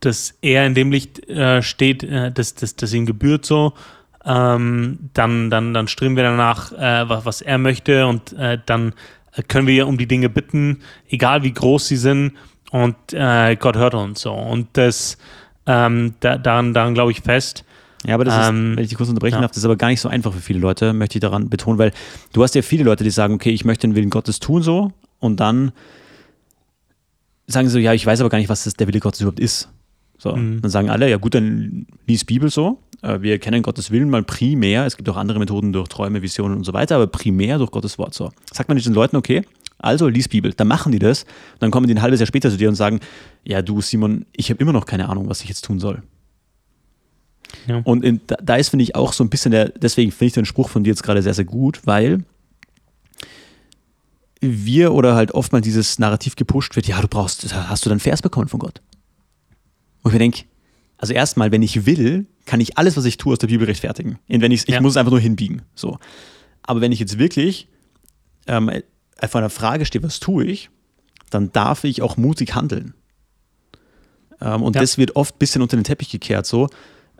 dass 0.00 0.38
er 0.42 0.64
in 0.64 0.74
dem 0.74 0.92
Licht 0.92 1.28
äh, 1.28 1.60
steht, 1.62 2.04
äh, 2.04 2.30
dass, 2.30 2.54
dass, 2.54 2.76
dass 2.76 2.92
ihm 2.92 3.04
gebührt 3.06 3.44
so, 3.44 3.72
ähm, 4.24 5.10
dann, 5.14 5.50
dann, 5.50 5.74
dann 5.74 5.88
streben 5.88 6.16
wir 6.16 6.22
danach, 6.22 6.72
äh, 6.72 7.08
was, 7.08 7.24
was 7.24 7.42
er 7.42 7.58
möchte 7.58 8.06
und 8.06 8.32
äh, 8.34 8.58
dann 8.64 8.94
können 9.48 9.66
wir 9.66 9.86
um 9.86 9.98
die 9.98 10.06
Dinge 10.06 10.28
bitten, 10.28 10.80
egal 11.08 11.42
wie 11.42 11.52
groß 11.52 11.88
sie 11.88 11.96
sind 11.96 12.32
und 12.70 12.96
äh, 13.12 13.56
Gott 13.56 13.76
hört 13.76 13.94
uns 13.94 14.20
so. 14.20 14.32
Und 14.32 14.68
das, 14.74 15.18
ähm, 15.66 16.14
da, 16.20 16.38
daran, 16.38 16.74
daran 16.74 16.94
glaube 16.94 17.12
ich 17.12 17.20
fest. 17.20 17.64
Ja, 18.06 18.14
aber 18.14 18.24
das 18.24 18.34
ist, 18.34 18.48
ähm, 18.48 18.76
wenn 18.76 18.84
ich 18.84 18.90
dich 18.90 18.96
kurz 18.96 19.08
unterbrechen 19.08 19.36
ja. 19.36 19.40
darf, 19.40 19.50
das 19.50 19.58
ist 19.58 19.64
aber 19.64 19.76
gar 19.76 19.88
nicht 19.88 20.00
so 20.00 20.08
einfach 20.08 20.32
für 20.32 20.40
viele 20.40 20.60
Leute, 20.60 20.92
möchte 20.92 21.18
ich 21.18 21.20
daran 21.20 21.48
betonen, 21.48 21.78
weil 21.78 21.92
du 22.32 22.42
hast 22.42 22.54
ja 22.54 22.62
viele 22.62 22.84
Leute, 22.84 23.04
die 23.04 23.10
sagen, 23.10 23.34
okay, 23.34 23.50
ich 23.50 23.64
möchte 23.64 23.86
den 23.86 23.96
Willen 23.96 24.10
Gottes 24.10 24.38
tun 24.38 24.62
so 24.62 24.92
und 25.18 25.40
dann 25.40 25.72
sagen 27.48 27.66
sie 27.66 27.72
so, 27.72 27.78
ja, 27.78 27.94
ich 27.94 28.06
weiß 28.06 28.20
aber 28.20 28.30
gar 28.30 28.38
nicht, 28.38 28.48
was 28.48 28.64
das 28.64 28.74
der 28.74 28.86
Wille 28.86 29.00
Gottes 29.00 29.20
überhaupt 29.20 29.40
ist. 29.40 29.68
So, 30.18 30.34
mhm. 30.34 30.60
dann 30.60 30.70
sagen 30.70 30.90
alle, 30.90 31.08
ja 31.08 31.16
gut, 31.16 31.34
dann 31.34 31.86
lies 32.06 32.24
Bibel 32.24 32.50
so. 32.50 32.78
Äh, 33.02 33.22
wir 33.22 33.38
kennen 33.38 33.62
Gottes 33.62 33.90
Willen 33.90 34.10
mal 34.10 34.22
primär. 34.24 34.84
Es 34.84 34.96
gibt 34.96 35.08
auch 35.08 35.16
andere 35.16 35.38
Methoden 35.38 35.72
durch 35.72 35.88
Träume, 35.88 36.22
Visionen 36.22 36.58
und 36.58 36.64
so 36.64 36.72
weiter, 36.72 36.96
aber 36.96 37.06
primär 37.06 37.58
durch 37.58 37.70
Gottes 37.70 37.98
Wort. 37.98 38.14
So, 38.14 38.30
sagt 38.52 38.68
man 38.68 38.76
nicht 38.76 38.86
den 38.86 38.94
Leuten, 38.94 39.16
okay, 39.16 39.42
also 39.78 40.08
lies 40.08 40.28
Bibel. 40.28 40.52
Dann 40.52 40.66
machen 40.66 40.90
die 40.92 40.98
das. 40.98 41.24
Dann 41.60 41.70
kommen 41.70 41.86
die 41.86 41.94
ein 41.94 42.02
halbes 42.02 42.18
Jahr 42.18 42.26
später 42.26 42.50
zu 42.50 42.56
dir 42.56 42.68
und 42.68 42.74
sagen, 42.74 43.00
ja 43.44 43.62
du 43.62 43.80
Simon, 43.80 44.26
ich 44.32 44.50
habe 44.50 44.60
immer 44.60 44.72
noch 44.72 44.86
keine 44.86 45.08
Ahnung, 45.08 45.28
was 45.28 45.40
ich 45.42 45.48
jetzt 45.48 45.64
tun 45.64 45.78
soll. 45.78 46.02
Ja. 47.66 47.80
Und 47.84 48.04
in, 48.04 48.20
da, 48.26 48.56
ist, 48.56 48.70
finde 48.70 48.82
ich, 48.82 48.94
auch 48.94 49.12
so 49.12 49.24
ein 49.24 49.30
bisschen 49.30 49.52
der, 49.52 49.70
deswegen 49.70 50.10
finde 50.10 50.26
ich 50.26 50.32
den 50.34 50.44
Spruch 50.44 50.68
von 50.68 50.84
dir 50.84 50.90
jetzt 50.90 51.02
gerade 51.02 51.22
sehr, 51.22 51.34
sehr 51.34 51.44
gut, 51.44 51.80
weil 51.84 52.24
wir 54.40 54.92
oder 54.92 55.14
halt 55.14 55.32
oft 55.32 55.52
mal 55.52 55.60
dieses 55.60 55.98
Narrativ 55.98 56.36
gepusht 56.36 56.76
wird, 56.76 56.86
ja, 56.86 57.00
du 57.00 57.08
brauchst, 57.08 57.52
hast 57.54 57.84
du 57.84 57.90
dann 57.90 58.00
Vers 58.00 58.22
bekommen 58.22 58.48
von 58.48 58.60
Gott? 58.60 58.80
Und 60.02 60.12
ich 60.12 60.18
denke, 60.18 60.44
also 60.96 61.12
erstmal, 61.12 61.52
wenn 61.52 61.62
ich 61.62 61.86
will, 61.86 62.26
kann 62.44 62.60
ich 62.60 62.78
alles, 62.78 62.96
was 62.96 63.04
ich 63.04 63.16
tue, 63.16 63.32
aus 63.32 63.38
der 63.38 63.48
Bibel 63.48 63.66
rechtfertigen. 63.66 64.18
Und 64.28 64.40
wenn 64.40 64.52
ich, 64.52 64.68
ich 64.68 64.80
muss 64.80 64.92
es 64.92 64.96
einfach 64.96 65.10
nur 65.10 65.20
hinbiegen. 65.20 65.62
So. 65.74 65.98
Aber 66.62 66.80
wenn 66.80 66.92
ich 66.92 66.98
jetzt 66.98 67.18
wirklich 67.18 67.68
ähm, 68.46 68.70
vor 69.28 69.40
einer 69.40 69.50
Frage 69.50 69.84
stehe, 69.86 70.02
was 70.02 70.20
tue 70.20 70.44
ich, 70.44 70.70
dann 71.30 71.52
darf 71.52 71.84
ich 71.84 72.02
auch 72.02 72.16
mutig 72.16 72.54
handeln. 72.54 72.94
Ähm, 74.40 74.62
und 74.62 74.74
ja. 74.74 74.80
das 74.80 74.98
wird 74.98 75.16
oft 75.16 75.36
ein 75.36 75.38
bisschen 75.38 75.62
unter 75.62 75.76
den 75.76 75.84
Teppich 75.84 76.10
gekehrt. 76.10 76.46
So, 76.46 76.68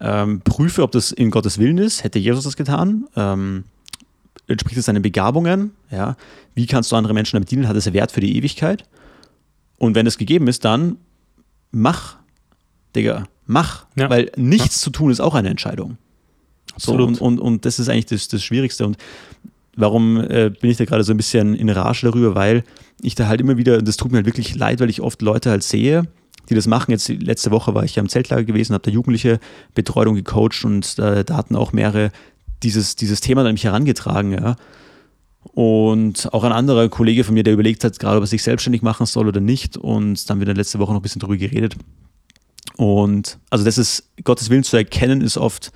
ähm, 0.01 0.41
prüfe, 0.43 0.83
ob 0.83 0.93
das 0.93 1.13
in 1.13 1.31
Gottes 1.31 1.59
Willen 1.59 1.79
ist. 1.79 2.05
Hätte 2.05 2.19
Jesus 2.19 2.45
das 2.45 2.57
getan? 2.57 3.07
Ähm, 3.17 3.65
entspricht 4.47 4.79
es 4.79 4.87
seinen 4.87 5.03
Begabungen? 5.03 5.73
Ja. 5.91 6.17
Wie 6.55 6.67
kannst 6.67 6.93
du 6.93 6.97
andere 6.97 7.15
Menschen 7.15 7.37
damit 7.37 7.51
dienen? 7.51 7.69
Hat 7.69 7.77
es 7.77 7.93
Wert 7.93 8.13
für 8.13 8.21
die 8.21 8.37
Ewigkeit? 8.37 8.85
Und 9.77 9.95
wenn 9.95 10.07
es 10.07 10.19
gegeben 10.19 10.49
ist, 10.49 10.65
dann 10.65 10.97
mach, 11.71 12.17
Digga, 12.97 13.25
mach. 13.47 13.87
Ja. 13.97 14.11
Weil 14.11 14.31
nichts 14.37 14.77
ja. 14.77 14.83
zu 14.85 14.91
tun 14.91 15.11
ist 15.11 15.21
auch 15.21 15.35
eine 15.35 15.49
Entscheidung. 15.49 15.99
Absolut. 16.75 17.17
So, 17.17 17.25
und, 17.25 17.39
und, 17.39 17.41
und 17.41 17.65
das 17.65 17.79
ist 17.79 17.89
eigentlich 17.89 18.07
das, 18.07 18.29
das 18.29 18.43
Schwierigste. 18.43 18.87
Und 18.87 18.97
Warum 19.81 20.17
äh, 20.17 20.51
bin 20.51 20.73
ich 20.73 20.77
da 20.77 20.85
gerade 20.85 21.05
so 21.05 21.13
ein 21.13 21.17
bisschen 21.17 21.55
in 21.55 21.71
Rage 21.71 22.01
darüber? 22.03 22.35
Weil 22.35 22.65
ich 23.01 23.15
da 23.15 23.29
halt 23.29 23.41
immer 23.41 23.59
wieder, 23.59 23.81
das 23.81 23.97
tut 23.97 24.11
mir 24.11 24.17
halt 24.17 24.27
wirklich 24.27 24.57
leid, 24.57 24.81
weil 24.81 24.91
ich 24.91 25.01
oft 25.01 25.23
Leute 25.23 25.51
halt 25.51 25.63
sehe, 25.63 26.03
die 26.49 26.55
das 26.55 26.67
machen. 26.67 26.91
Jetzt 26.91 27.09
letzte 27.09 27.51
Woche 27.51 27.75
war 27.75 27.85
ich 27.85 27.97
ja 27.97 28.03
im 28.03 28.09
Zeltlager 28.09 28.45
gewesen, 28.45 28.75
habe 28.75 28.85
da 28.85 28.91
Jugendliche 28.91 29.41
Betreuung 29.75 30.15
gecoacht 30.15 30.65
und 30.65 30.99
äh, 30.99 31.25
da 31.25 31.37
hatten 31.37 31.57
auch 31.57 31.73
mehrere 31.73 32.11
dieses, 32.63 32.97
dieses 32.97 33.21
Thema 33.21 33.45
an 33.45 33.53
mich 33.53 33.65
herangetragen, 33.65 34.33
ja. 34.33 34.57
Und 35.55 36.33
auch 36.33 36.45
ein 36.45 36.53
anderer 36.53 36.89
Kollege 36.89 37.25
von 37.25 37.35
mir, 37.35 37.43
der 37.43 37.55
überlegt 37.55 37.85
hat, 37.85 37.99
gerade 37.99 38.17
ob 38.19 38.25
er 38.25 38.27
sich 38.27 38.43
selbstständig 38.43 38.83
machen 38.83 39.07
soll 39.07 39.29
oder 39.29 39.41
nicht. 39.41 39.77
Und 39.77 40.29
dann 40.29 40.35
haben 40.35 40.41
wir 40.41 40.47
dann 40.47 40.57
letzte 40.57 40.79
Woche 40.79 40.93
noch 40.93 41.01
ein 41.01 41.03
bisschen 41.03 41.21
drüber 41.21 41.37
geredet. 41.37 41.77
Und 42.77 43.39
also 43.49 43.65
das 43.65 43.79
ist, 43.79 44.11
Gottes 44.25 44.51
Willen 44.51 44.65
zu 44.65 44.77
erkennen, 44.77 45.21
ist 45.21 45.39
oft 45.39 45.73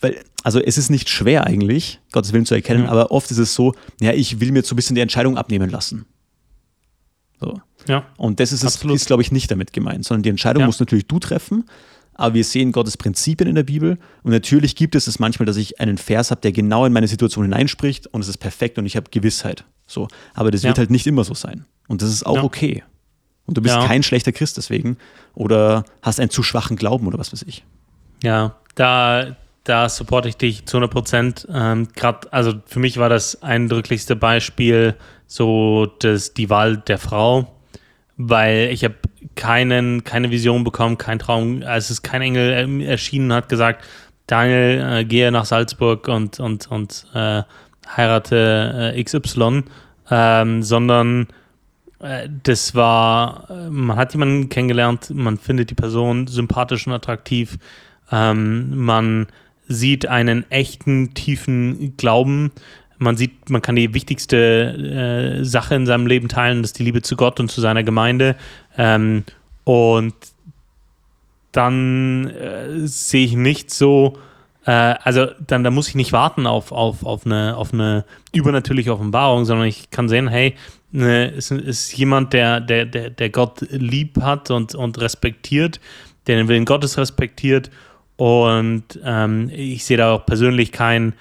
weil, 0.00 0.20
also 0.42 0.60
es 0.60 0.78
ist 0.78 0.90
nicht 0.90 1.08
schwer 1.08 1.46
eigentlich, 1.46 2.00
Gottes 2.12 2.32
Willen 2.32 2.46
zu 2.46 2.54
erkennen, 2.54 2.84
ja. 2.84 2.90
aber 2.90 3.10
oft 3.10 3.30
ist 3.30 3.38
es 3.38 3.54
so, 3.54 3.74
ja, 4.00 4.12
ich 4.12 4.40
will 4.40 4.52
mir 4.52 4.62
so 4.62 4.74
ein 4.74 4.76
bisschen 4.76 4.94
die 4.94 5.02
Entscheidung 5.02 5.36
abnehmen 5.36 5.70
lassen. 5.70 6.06
So. 7.40 7.60
Ja. 7.88 8.04
Und 8.16 8.40
das 8.40 8.52
ist, 8.52 8.62
ist 8.62 9.06
glaube 9.06 9.22
ich, 9.22 9.32
nicht 9.32 9.50
damit 9.50 9.72
gemeint, 9.72 10.04
sondern 10.04 10.22
die 10.22 10.28
Entscheidung 10.28 10.60
ja. 10.60 10.66
musst 10.66 10.80
natürlich 10.80 11.06
du 11.06 11.18
treffen, 11.18 11.64
aber 12.14 12.34
wir 12.34 12.44
sehen 12.44 12.72
Gottes 12.72 12.96
Prinzipien 12.96 13.48
in 13.48 13.54
der 13.54 13.62
Bibel 13.62 13.98
und 14.22 14.32
natürlich 14.32 14.76
gibt 14.76 14.94
es 14.94 15.06
es 15.06 15.18
manchmal, 15.18 15.46
dass 15.46 15.56
ich 15.56 15.80
einen 15.80 15.96
Vers 15.96 16.30
habe, 16.30 16.42
der 16.42 16.52
genau 16.52 16.84
in 16.84 16.92
meine 16.92 17.08
Situation 17.08 17.44
hineinspricht 17.44 18.06
und 18.08 18.20
es 18.20 18.28
ist 18.28 18.38
perfekt 18.38 18.78
und 18.78 18.86
ich 18.86 18.96
habe 18.96 19.10
Gewissheit. 19.10 19.64
So. 19.86 20.08
Aber 20.34 20.50
das 20.50 20.62
ja. 20.62 20.68
wird 20.68 20.78
halt 20.78 20.90
nicht 20.90 21.06
immer 21.06 21.24
so 21.24 21.34
sein. 21.34 21.64
Und 21.88 22.02
das 22.02 22.10
ist 22.10 22.24
auch 22.24 22.42
okay. 22.42 22.84
Und 23.46 23.56
du 23.56 23.62
bist 23.62 23.74
kein 23.74 24.04
schlechter 24.04 24.30
Christ 24.30 24.58
deswegen 24.58 24.96
oder 25.34 25.84
hast 26.02 26.20
einen 26.20 26.30
zu 26.30 26.44
schwachen 26.44 26.76
Glauben 26.76 27.08
oder 27.08 27.18
was 27.18 27.32
weiß 27.32 27.42
ich. 27.48 27.64
Ja, 28.22 28.54
da, 28.76 29.36
da 29.64 29.88
supporte 29.88 30.28
ich 30.28 30.36
dich 30.36 30.66
zu 30.66 30.76
100 30.76 30.92
Prozent. 30.92 31.48
Ähm, 31.52 31.88
Gerade, 31.96 32.32
also 32.32 32.54
für 32.66 32.78
mich 32.78 32.98
war 32.98 33.08
das 33.08 33.42
eindrücklichste 33.42 34.14
Beispiel 34.14 34.94
so 35.30 35.86
das, 36.00 36.34
die 36.34 36.50
Wahl 36.50 36.78
der 36.78 36.98
Frau, 36.98 37.46
weil 38.16 38.70
ich 38.72 38.82
habe 38.82 38.96
keinen, 39.36 40.02
keine 40.02 40.32
Vision 40.32 40.64
bekommen, 40.64 40.98
kein 40.98 41.20
Traum, 41.20 41.62
als 41.64 41.90
es 41.90 42.02
kein 42.02 42.20
Engel 42.20 42.82
erschienen 42.82 43.32
hat, 43.32 43.48
gesagt, 43.48 43.84
Daniel, 44.26 44.84
äh, 44.90 45.04
gehe 45.04 45.30
nach 45.30 45.44
Salzburg 45.44 46.08
und, 46.08 46.40
und, 46.40 46.66
und 46.66 47.06
äh, 47.14 47.42
heirate 47.96 48.92
äh, 48.96 49.04
XY, 49.04 49.62
ähm, 50.10 50.64
sondern 50.64 51.28
äh, 52.00 52.28
das 52.42 52.74
war, 52.74 53.48
äh, 53.50 53.70
man 53.70 53.96
hat 53.96 54.12
jemanden 54.14 54.48
kennengelernt, 54.48 55.10
man 55.14 55.38
findet 55.38 55.70
die 55.70 55.76
Person 55.76 56.26
sympathisch 56.26 56.88
und 56.88 56.92
attraktiv, 56.92 57.56
ähm, 58.10 58.76
man 58.84 59.28
sieht 59.68 60.06
einen 60.06 60.50
echten, 60.50 61.14
tiefen 61.14 61.96
Glauben. 61.96 62.50
Man 63.00 63.16
sieht, 63.16 63.50
man 63.50 63.62
kann 63.62 63.76
die 63.76 63.94
wichtigste 63.94 65.40
äh, 65.40 65.44
Sache 65.44 65.74
in 65.74 65.86
seinem 65.86 66.06
Leben 66.06 66.28
teilen, 66.28 66.62
das 66.62 66.70
ist 66.70 66.78
die 66.78 66.84
Liebe 66.84 67.02
zu 67.02 67.16
Gott 67.16 67.40
und 67.40 67.50
zu 67.50 67.60
seiner 67.60 67.82
Gemeinde. 67.82 68.36
Ähm, 68.76 69.24
und 69.64 70.14
dann 71.52 72.28
äh, 72.28 72.86
sehe 72.86 73.24
ich 73.24 73.34
nicht 73.34 73.70
so, 73.70 74.18
äh, 74.66 74.70
also 74.70 75.26
dann 75.46 75.64
da 75.64 75.70
muss 75.70 75.88
ich 75.88 75.94
nicht 75.94 76.12
warten 76.12 76.46
auf, 76.46 76.72
auf, 76.72 77.04
auf, 77.04 77.26
eine, 77.26 77.56
auf 77.56 77.72
eine 77.72 78.04
übernatürliche 78.32 78.92
Offenbarung, 78.92 79.44
sondern 79.44 79.66
ich 79.66 79.90
kann 79.90 80.08
sehen, 80.08 80.28
hey, 80.28 80.54
ne, 80.92 81.32
es 81.32 81.50
ist 81.50 81.96
jemand, 81.96 82.32
der, 82.32 82.60
der, 82.60 82.84
der, 82.84 83.10
der 83.10 83.30
Gott 83.30 83.62
lieb 83.70 84.20
hat 84.20 84.50
und, 84.50 84.74
und 84.74 85.00
respektiert, 85.00 85.80
der 86.26 86.36
den 86.36 86.48
Willen 86.48 86.66
Gottes 86.66 86.98
respektiert 86.98 87.70
und 88.20 88.84
ähm, 89.02 89.50
ich 89.50 89.86
sehe 89.86 89.96
da 89.96 90.12
auch 90.12 90.26
persönlich 90.26 90.72
keinen 90.72 91.14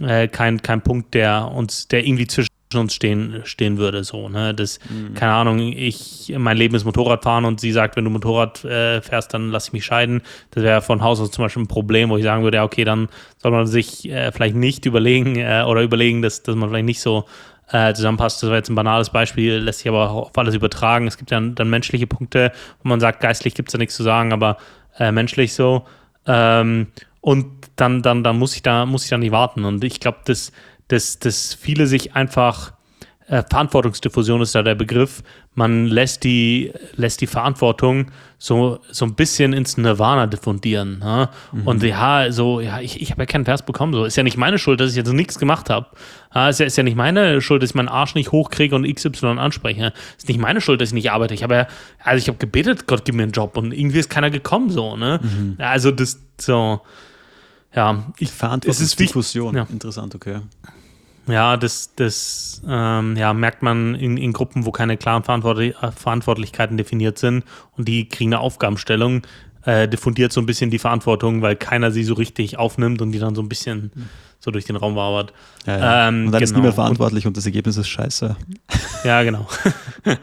äh, 0.00 0.28
kein, 0.28 0.62
kein 0.62 0.82
Punkt, 0.82 1.14
der 1.14 1.50
uns, 1.54 1.88
der 1.88 2.06
irgendwie 2.06 2.26
zwischen 2.26 2.50
uns 2.74 2.94
stehen, 2.94 3.42
stehen 3.44 3.78
würde. 3.78 4.04
So, 4.04 4.28
ne? 4.28 4.54
Das, 4.54 4.78
mhm. 4.88 5.14
keine 5.14 5.32
Ahnung, 5.32 5.58
ich, 5.58 6.32
mein 6.36 6.56
Leben 6.56 6.74
ist 6.74 6.84
Motorradfahren 6.84 7.44
und 7.44 7.60
sie 7.60 7.72
sagt, 7.72 7.96
wenn 7.96 8.04
du 8.04 8.10
Motorrad 8.10 8.64
äh, 8.64 9.00
fährst, 9.00 9.34
dann 9.34 9.50
lass 9.50 9.68
ich 9.68 9.72
mich 9.72 9.84
scheiden. 9.84 10.22
Das 10.50 10.62
wäre 10.64 10.82
von 10.82 11.02
Haus 11.02 11.20
aus 11.20 11.30
zum 11.30 11.44
Beispiel 11.44 11.62
ein 11.62 11.68
Problem, 11.68 12.10
wo 12.10 12.16
ich 12.16 12.24
sagen 12.24 12.42
würde, 12.42 12.56
ja, 12.56 12.64
okay, 12.64 12.84
dann 12.84 13.08
soll 13.38 13.52
man 13.52 13.66
sich 13.66 14.08
äh, 14.10 14.32
vielleicht 14.32 14.56
nicht 14.56 14.86
überlegen 14.86 15.36
äh, 15.36 15.64
oder 15.66 15.82
überlegen, 15.82 16.22
dass, 16.22 16.42
dass 16.42 16.56
man 16.56 16.68
vielleicht 16.68 16.86
nicht 16.86 17.00
so 17.00 17.24
äh, 17.70 17.94
zusammenpasst. 17.94 18.42
Das 18.42 18.50
war 18.50 18.56
jetzt 18.56 18.68
ein 18.68 18.74
banales 18.74 19.10
Beispiel, 19.10 19.56
lässt 19.56 19.80
sich 19.80 19.88
aber 19.88 20.10
auch 20.10 20.30
auf 20.30 20.38
alles 20.38 20.54
übertragen. 20.54 21.06
Es 21.06 21.16
gibt 21.16 21.32
dann, 21.32 21.54
dann 21.54 21.70
menschliche 21.70 22.06
Punkte, 22.06 22.52
wo 22.82 22.88
man 22.88 23.00
sagt, 23.00 23.20
geistlich 23.20 23.54
gibt 23.54 23.68
es 23.68 23.72
da 23.72 23.78
nichts 23.78 23.96
zu 23.96 24.02
sagen, 24.02 24.32
aber 24.32 24.58
äh, 24.98 25.12
menschlich 25.12 25.54
so. 25.54 25.86
Ähm, 26.26 26.88
und 27.24 27.46
dann, 27.76 28.02
dann, 28.02 28.22
dann 28.22 28.38
muss 28.38 28.54
ich 28.54 28.60
da, 28.60 28.84
muss 28.84 29.04
ich 29.04 29.08
da 29.08 29.16
nicht 29.16 29.32
warten. 29.32 29.64
Und 29.64 29.82
ich 29.82 29.98
glaube, 29.98 30.18
dass, 30.26 30.52
dass, 30.88 31.18
dass 31.18 31.54
viele 31.54 31.86
sich 31.86 32.14
einfach 32.14 32.74
äh, 33.28 33.42
Verantwortungsdiffusion 33.48 34.42
ist 34.42 34.54
da 34.54 34.62
der 34.62 34.74
Begriff. 34.74 35.22
Man 35.54 35.86
lässt 35.86 36.24
die, 36.24 36.70
lässt 36.96 37.22
die 37.22 37.26
Verantwortung 37.26 38.10
so, 38.36 38.78
so 38.90 39.06
ein 39.06 39.14
bisschen 39.14 39.54
ins 39.54 39.78
Nirvana 39.78 40.26
diffundieren. 40.26 40.98
Ne? 40.98 41.30
Mhm. 41.52 41.66
Und 41.66 41.82
ja, 41.82 42.30
so, 42.30 42.60
ja, 42.60 42.80
ich, 42.80 43.00
ich 43.00 43.10
habe 43.10 43.22
ja 43.22 43.26
keinen 43.26 43.46
Vers 43.46 43.64
bekommen. 43.64 43.94
So, 43.94 44.04
ist 44.04 44.16
ja 44.16 44.22
nicht 44.22 44.36
meine 44.36 44.58
Schuld, 44.58 44.78
dass 44.80 44.90
ich 44.90 44.96
jetzt 44.98 45.10
nichts 45.10 45.38
gemacht 45.38 45.70
habe. 45.70 45.86
Ja, 46.34 46.50
ist, 46.50 46.60
ja, 46.60 46.66
ist 46.66 46.76
ja 46.76 46.82
nicht 46.82 46.96
meine 46.98 47.40
Schuld, 47.40 47.62
dass 47.62 47.70
ich 47.70 47.74
meinen 47.74 47.88
Arsch 47.88 48.14
nicht 48.14 48.32
hochkriege 48.32 48.76
und 48.76 48.84
XY 48.84 49.38
anspreche. 49.38 49.94
Ist 50.18 50.28
nicht 50.28 50.38
meine 50.38 50.60
Schuld, 50.60 50.82
dass 50.82 50.90
ich 50.90 50.94
nicht 50.94 51.10
arbeite. 51.10 51.32
Ich 51.32 51.42
habe 51.42 51.54
ja, 51.54 51.66
also 52.00 52.18
ich 52.18 52.28
habe 52.28 52.36
gebetet, 52.36 52.86
Gott 52.86 53.06
gib 53.06 53.14
mir 53.14 53.22
einen 53.22 53.32
Job 53.32 53.56
und 53.56 53.72
irgendwie 53.72 54.00
ist 54.00 54.10
keiner 54.10 54.28
gekommen 54.28 54.68
so, 54.68 54.98
ne? 54.98 55.20
Mhm. 55.22 55.56
Also 55.56 55.90
das 55.90 56.20
so, 56.38 56.82
ja. 57.74 58.04
Ich, 58.18 58.30
Verantwortungsdiffusion. 58.30 59.56
Ja. 59.56 59.66
Interessant, 59.70 60.14
okay. 60.14 60.40
Ja, 61.26 61.56
das, 61.56 61.94
das 61.96 62.62
ähm, 62.68 63.16
ja, 63.16 63.32
merkt 63.32 63.62
man 63.62 63.94
in, 63.94 64.16
in 64.16 64.32
Gruppen, 64.32 64.66
wo 64.66 64.72
keine 64.72 64.96
klaren 64.96 65.22
Verantwortlich 65.22 65.74
Verantwortlichkeiten 65.96 66.76
definiert 66.76 67.18
sind 67.18 67.44
und 67.76 67.88
die 67.88 68.08
kriegen 68.08 68.34
eine 68.34 68.40
Aufgabenstellung, 68.40 69.22
äh, 69.64 69.88
diffundiert 69.88 70.32
so 70.32 70.40
ein 70.40 70.46
bisschen 70.46 70.70
die 70.70 70.78
Verantwortung, 70.78 71.40
weil 71.40 71.56
keiner 71.56 71.90
sie 71.90 72.04
so 72.04 72.14
richtig 72.14 72.58
aufnimmt 72.58 73.00
und 73.00 73.12
die 73.12 73.18
dann 73.18 73.34
so 73.34 73.40
ein 73.40 73.48
bisschen 73.48 73.90
so 74.38 74.50
durch 74.50 74.66
den 74.66 74.76
Raum 74.76 74.94
wabert. 74.94 75.32
Ja, 75.66 75.78
ja. 75.78 76.08
Ähm, 76.08 76.26
und 76.26 76.32
dann 76.32 76.40
genau. 76.40 76.44
ist 76.44 76.54
niemand 76.54 76.74
verantwortlich 76.74 77.26
und 77.26 77.36
das 77.36 77.46
Ergebnis 77.46 77.76
ist 77.76 77.88
scheiße. 77.88 78.36
Ja, 79.04 79.22
genau. 79.22 79.46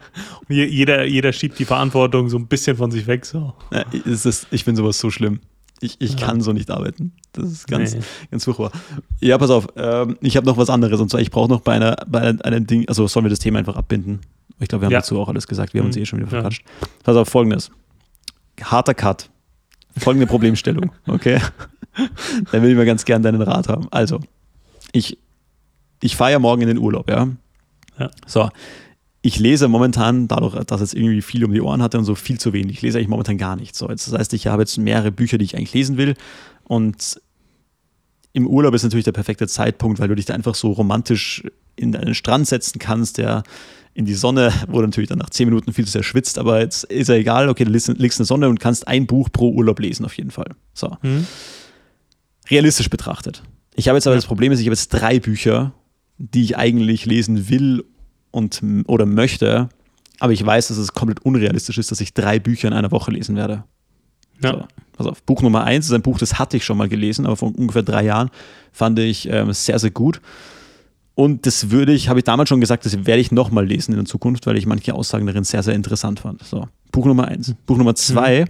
jeder, 0.50 1.06
jeder 1.06 1.32
schiebt 1.34 1.60
die 1.60 1.66
Verantwortung 1.66 2.30
so 2.30 2.38
ein 2.40 2.48
bisschen 2.48 2.78
von 2.78 2.90
sich 2.90 3.06
weg. 3.06 3.28
So. 3.28 3.54
Ja, 3.72 3.86
ist, 3.92 4.48
ich 4.50 4.64
finde 4.64 4.82
sowas 4.82 4.98
so 4.98 5.12
schlimm. 5.12 5.40
Ich, 5.84 6.00
ich 6.00 6.20
ja. 6.20 6.28
kann 6.28 6.42
so 6.42 6.54
nicht 6.54 6.70
arbeiten. 6.70 7.14
Das 7.34 7.52
ist 7.52 7.68
ganz, 7.68 7.96
nee. 7.96 8.02
ganz 8.30 8.46
furchtbar. 8.46 8.72
Ja, 9.20 9.38
pass 9.40 9.50
auf. 9.50 9.68
Ähm, 9.76 10.18
ich 10.22 10.38
habe 10.38 10.46
noch 10.46 10.58
was 10.58 10.70
anderes. 10.70 11.02
Und 11.02 11.10
zwar, 11.10 11.20
ich 11.20 11.32
brauche 11.32 11.50
noch 11.50 11.62
bei, 11.62 11.74
einer, 11.74 11.98
bei 12.08 12.22
einem 12.22 12.68
Ding, 12.68 12.88
also 12.88 13.08
sollen 13.08 13.26
wir 13.26 13.32
das 13.32 13.40
Thema 13.40 13.60
einfach 13.60 13.76
abbinden? 13.76 14.20
Ich 14.60 14.68
glaube, 14.68 14.84
wir 14.84 14.86
haben 14.86 14.94
ja. 14.94 15.00
dazu 15.00 15.20
auch 15.20 15.28
alles 15.28 15.48
gesagt. 15.48 15.74
Wir 15.74 15.82
haben 15.82 15.88
uns 15.88 15.96
mhm. 15.96 16.04
eh 16.04 16.06
schon 16.06 16.20
wieder 16.20 16.30
verquatscht. 16.30 16.64
Ja. 16.82 16.88
Pass 17.04 17.18
auf, 17.18 17.30
folgendes. 17.30 17.72
Harter 18.62 18.94
Cut. 18.94 19.30
Folgende 19.98 20.28
Problemstellung, 20.28 20.92
okay? 21.08 21.42
Dann 22.52 22.62
will 22.62 22.70
ich 22.70 22.78
mal 22.78 22.86
ganz 22.86 23.04
gern 23.04 23.24
deinen 23.24 23.42
Rat 23.42 23.68
haben. 23.68 23.88
Also, 23.90 24.20
ich, 24.92 25.18
ich 26.00 26.16
fahre 26.16 26.32
ja 26.32 26.40
morgen 26.40 26.62
in 26.62 26.68
den 26.68 26.78
Urlaub, 26.78 27.10
ja? 27.10 27.28
ja. 28.00 28.12
So, 28.28 28.50
ich 29.22 29.40
lese 29.40 29.68
momentan, 29.68 30.28
dadurch, 30.28 30.56
dass 30.66 30.82
es 30.82 30.94
irgendwie 30.94 31.22
viel 31.22 31.46
um 31.46 31.54
die 31.54 31.62
Ohren 31.62 31.82
hatte 31.82 31.98
und 31.98 32.06
so 32.06 32.16
viel 32.16 32.40
zu 32.40 32.54
wenig, 32.54 32.78
ich 32.78 32.82
lese 32.82 32.98
eigentlich 32.98 33.08
momentan 33.10 33.38
gar 33.38 33.56
nichts. 33.56 33.78
So, 33.78 33.90
jetzt, 33.90 34.08
das 34.08 34.18
heißt, 34.18 34.34
ich 34.34 34.48
habe 34.48 34.64
jetzt 34.64 34.78
mehrere 34.78 35.12
Bücher, 35.12 35.38
die 35.38 35.46
ich 35.46 35.56
eigentlich 35.56 35.74
lesen 35.74 35.98
will. 35.98 36.16
Und 36.64 37.22
im 38.34 38.48
Urlaub 38.48 38.74
ist 38.74 38.84
natürlich 38.84 39.06
der 39.06 39.12
perfekte 39.12 39.48
Zeitpunkt, 39.48 40.00
weil 40.00 40.08
du 40.08 40.16
dich 40.16 40.26
da 40.26 40.34
einfach 40.34 40.56
so 40.56 40.72
romantisch 40.72 41.44
in 41.76 41.96
einen 41.96 42.16
Strand 42.16 42.48
setzen 42.48 42.80
kannst, 42.80 43.18
der 43.18 43.44
in 43.94 44.06
die 44.06 44.14
Sonne, 44.14 44.54
wo 44.68 44.80
du 44.80 44.88
natürlich 44.88 45.10
dann 45.10 45.20
nach 45.20 45.30
zehn 45.30 45.48
Minuten 45.48 45.74
viel 45.74 45.86
zu 45.86 45.92
sehr 45.92 46.04
schwitzt, 46.04 46.40
aber 46.40 46.62
jetzt 46.62 46.86
ist 46.86 47.10
ja 47.10 47.16
egal, 47.16 47.50
okay, 47.50 47.66
du 47.66 47.72
liegst 47.72 47.90
in 47.90 47.98
der 47.98 48.26
Sonne 48.26 48.48
und 48.48 48.60
kannst 48.60 48.88
ein 48.88 49.06
Buch 49.06 49.30
pro 49.32 49.52
Urlaub 49.52 49.80
lesen, 49.80 50.06
auf 50.06 50.16
jeden 50.16 50.32
Fall. 50.32 50.56
So. 50.74 50.98
Mhm. 51.02 51.28
Realistisch 52.50 52.90
betrachtet. 52.90 53.44
Ich 53.76 53.88
habe 53.88 53.98
jetzt 53.98 54.08
aber 54.08 54.16
ja. 54.16 54.20
das 54.20 54.26
Problem, 54.26 54.52
ist, 54.52 54.60
ich 54.60 54.66
habe 54.66 54.74
jetzt 54.74 54.90
drei 54.90 55.20
Bücher, 55.20 55.74
die 56.18 56.44
ich 56.44 56.58
eigentlich 56.58 57.06
lesen 57.06 57.50
will 57.50 57.84
und 58.32 58.62
oder 58.88 59.06
möchte, 59.06 59.70
aber 60.20 60.34
ich 60.34 60.46
weiß, 60.46 60.70
dass 60.70 60.78
es 60.78 60.94
komplett 60.94 61.26
unrealistisch 61.26 61.78
ist, 61.78 61.92
dass 61.92 62.02
ich 62.02 62.14
drei 62.14 62.40
Bücher 62.40 62.68
in 62.68 62.74
einer 62.74 62.92
Woche 62.92 63.12
lesen 63.12 63.36
werde. 63.36 63.64
Ja. 64.44 64.52
So, 64.52 64.68
pass 64.94 65.08
auf. 65.08 65.24
Buch 65.24 65.42
Nummer 65.42 65.64
eins 65.64 65.86
ist 65.86 65.94
ein 65.94 66.02
Buch, 66.02 66.18
das 66.18 66.40
hatte 66.40 66.58
ich 66.58 66.66
schon 66.66 66.78
mal 66.78 66.90
gelesen, 66.90 67.26
aber 67.26 67.36
vor 67.36 67.54
ungefähr 67.56 67.84
drei 67.84 68.04
Jahren 68.04 68.30
fand 68.72 69.00
ich 69.00 69.28
ähm, 69.30 69.52
sehr, 69.54 69.80
sehr 69.80 69.92
gut. 69.92 70.22
Und 71.14 71.46
das 71.46 71.72
würde 71.72 71.94
ich, 71.94 72.10
habe 72.10 72.20
ich 72.20 72.24
damals 72.24 72.50
schon 72.50 72.62
gesagt, 72.62 72.86
das 72.86 73.06
werde 73.06 73.20
ich 73.20 73.32
nochmal 73.32 73.66
lesen 73.66 73.92
in 73.92 73.98
der 73.98 74.06
Zukunft, 74.06 74.48
weil 74.48 74.58
ich 74.58 74.66
manche 74.66 74.94
Aussagen 74.94 75.26
darin 75.26 75.44
sehr, 75.44 75.62
sehr 75.62 75.76
interessant 75.76 76.22
fand. 76.22 76.44
So, 76.44 76.68
Buch 76.92 77.06
Nummer 77.06 77.28
eins. 77.28 77.54
Buch 77.66 77.78
Nummer 77.78 77.96
zwei, 77.96 78.42
mhm. 78.42 78.46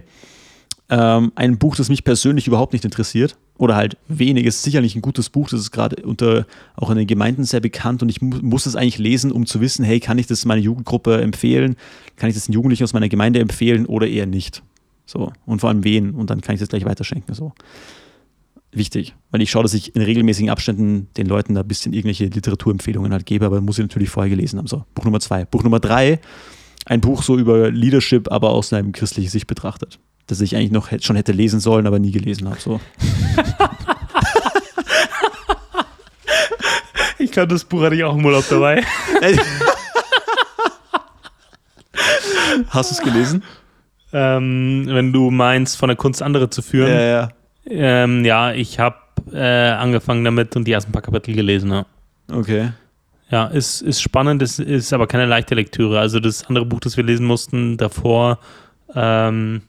Ähm, 0.92 1.32
ein 1.36 1.56
Buch, 1.56 1.74
das 1.74 1.88
mich 1.88 2.04
persönlich 2.04 2.46
überhaupt 2.46 2.74
nicht 2.74 2.84
interessiert, 2.84 3.38
oder 3.56 3.76
halt 3.76 3.96
wenig. 4.08 4.44
Ist 4.44 4.62
sicherlich 4.62 4.94
ein 4.94 5.00
gutes 5.00 5.30
Buch, 5.30 5.48
das 5.48 5.60
ist 5.60 5.70
gerade 5.70 6.04
unter 6.04 6.46
auch 6.76 6.90
in 6.90 6.98
den 6.98 7.06
Gemeinden 7.06 7.44
sehr 7.44 7.60
bekannt 7.60 8.02
und 8.02 8.10
ich 8.10 8.20
mu 8.20 8.36
muss 8.42 8.66
es 8.66 8.76
eigentlich 8.76 8.98
lesen, 8.98 9.32
um 9.32 9.46
zu 9.46 9.62
wissen, 9.62 9.86
hey, 9.86 10.00
kann 10.00 10.18
ich 10.18 10.26
das 10.26 10.44
meiner 10.44 10.60
Jugendgruppe 10.60 11.18
empfehlen? 11.22 11.76
Kann 12.16 12.28
ich 12.28 12.34
das 12.34 12.44
den 12.44 12.52
Jugendlichen 12.52 12.84
aus 12.84 12.92
meiner 12.92 13.08
Gemeinde 13.08 13.40
empfehlen 13.40 13.86
oder 13.86 14.06
eher 14.06 14.26
nicht? 14.26 14.62
So, 15.06 15.32
und 15.46 15.60
vor 15.60 15.70
allem 15.70 15.82
wen? 15.82 16.10
Und 16.10 16.28
dann 16.28 16.42
kann 16.42 16.54
ich 16.54 16.60
das 16.60 16.68
gleich 16.68 16.84
weiterschenken. 16.84 17.34
So. 17.34 17.52
Wichtig, 18.70 19.14
weil 19.30 19.40
ich 19.40 19.50
schaue, 19.50 19.62
dass 19.62 19.72
ich 19.72 19.96
in 19.96 20.02
regelmäßigen 20.02 20.50
Abständen 20.50 21.08
den 21.16 21.26
Leuten 21.26 21.54
da 21.54 21.62
ein 21.62 21.68
bisschen 21.68 21.94
irgendwelche 21.94 22.26
Literaturempfehlungen 22.26 23.12
halt 23.12 23.24
gebe, 23.24 23.46
aber 23.46 23.62
muss 23.62 23.78
ich 23.78 23.84
natürlich 23.84 24.10
vorher 24.10 24.28
gelesen 24.28 24.58
haben. 24.58 24.66
So, 24.66 24.84
Buch 24.94 25.04
Nummer 25.04 25.20
zwei. 25.20 25.46
Buch 25.46 25.62
Nummer 25.62 25.80
drei, 25.80 26.20
ein 26.84 27.00
Buch 27.00 27.22
so 27.22 27.38
über 27.38 27.70
Leadership, 27.70 28.30
aber 28.30 28.50
aus 28.50 28.74
einer 28.74 28.90
christlichen 28.92 29.30
Sicht 29.30 29.46
betrachtet 29.46 29.98
das 30.26 30.40
ich 30.40 30.56
eigentlich 30.56 30.72
noch 30.72 30.90
schon 31.00 31.16
hätte 31.16 31.32
lesen 31.32 31.60
sollen, 31.60 31.86
aber 31.86 31.98
nie 31.98 32.10
gelesen 32.12 32.48
habe. 32.48 32.60
So. 32.60 32.80
ich 37.18 37.30
glaube, 37.30 37.48
das 37.48 37.64
Buch 37.64 37.82
hatte 37.82 37.94
ich 37.94 38.04
auch 38.04 38.14
im 38.16 38.24
Urlaub 38.24 38.44
dabei. 38.48 38.82
Hast 42.68 42.90
du 42.90 42.94
es 42.94 43.02
gelesen? 43.02 43.42
Ähm, 44.12 44.84
wenn 44.88 45.12
du 45.12 45.30
meinst, 45.30 45.76
von 45.76 45.88
der 45.88 45.96
Kunst 45.96 46.22
andere 46.22 46.50
zu 46.50 46.62
führen. 46.62 46.90
Ja, 46.90 47.00
ja. 47.00 47.28
Ähm, 47.66 48.24
ja, 48.24 48.52
ich 48.52 48.78
habe 48.78 48.96
äh, 49.32 49.70
angefangen 49.70 50.24
damit 50.24 50.56
und 50.56 50.64
die 50.66 50.72
ersten 50.72 50.92
paar 50.92 51.02
Kapitel 51.02 51.34
gelesen. 51.34 51.70
Ja. 51.70 51.86
Okay. 52.30 52.72
Ja, 53.30 53.46
ist, 53.46 53.80
ist 53.80 54.02
spannend, 54.02 54.42
ist, 54.42 54.58
ist 54.58 54.92
aber 54.92 55.06
keine 55.06 55.26
leichte 55.26 55.54
Lektüre. 55.54 55.98
Also 55.98 56.20
das 56.20 56.46
andere 56.46 56.66
Buch, 56.66 56.80
das 56.80 56.96
wir 56.96 57.04
lesen 57.04 57.26
mussten 57.26 57.78
davor, 57.78 58.38
ähm, 58.94 59.62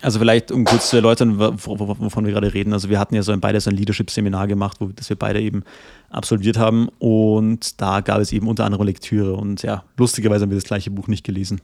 also 0.00 0.20
vielleicht, 0.20 0.52
um 0.52 0.64
kurz 0.64 0.90
zu 0.90 0.96
erläutern, 0.96 1.38
wovon 1.38 2.24
wir 2.24 2.32
gerade 2.32 2.54
reden. 2.54 2.72
Also 2.72 2.88
wir 2.88 3.00
hatten 3.00 3.14
ja 3.14 3.22
so 3.22 3.32
ein 3.32 3.40
beides 3.40 3.66
ein 3.66 3.74
Leadership-Seminar 3.74 4.46
gemacht, 4.46 4.76
wo 4.80 4.86
das 4.86 5.08
wir 5.08 5.16
beide 5.16 5.40
eben 5.40 5.64
absolviert 6.10 6.56
haben. 6.56 6.88
Und 6.98 7.80
da 7.80 8.00
gab 8.00 8.20
es 8.20 8.32
eben 8.32 8.46
unter 8.46 8.64
anderem 8.64 8.86
Lektüre. 8.86 9.34
Und 9.34 9.62
ja, 9.62 9.82
lustigerweise 9.96 10.42
haben 10.42 10.50
wir 10.50 10.56
das 10.56 10.64
gleiche 10.64 10.90
Buch 10.90 11.08
nicht 11.08 11.24
gelesen. 11.24 11.60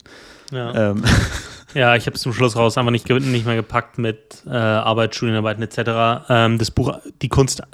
Ja, 0.51 0.91
ähm. 0.91 1.05
ja 1.75 1.95
ich 1.95 2.07
habe 2.07 2.17
es 2.17 2.23
zum 2.23 2.33
Schluss 2.33 2.57
raus 2.57 2.77
einfach 2.77 2.91
nicht, 2.91 3.09
nicht 3.09 3.47
mehr 3.47 3.57
gepackt 3.57 3.99
mit 3.99 4.43
äh, 4.47 4.51
Arbeit, 4.51 5.15
Studienarbeiten 5.15 5.63
etc. 5.63 6.27
Ähm, 6.29 6.59
das 6.59 6.73
Buch, 6.73 6.99
die 7.23 7.29
Kunst, 7.29 7.61
äh, 7.61 7.65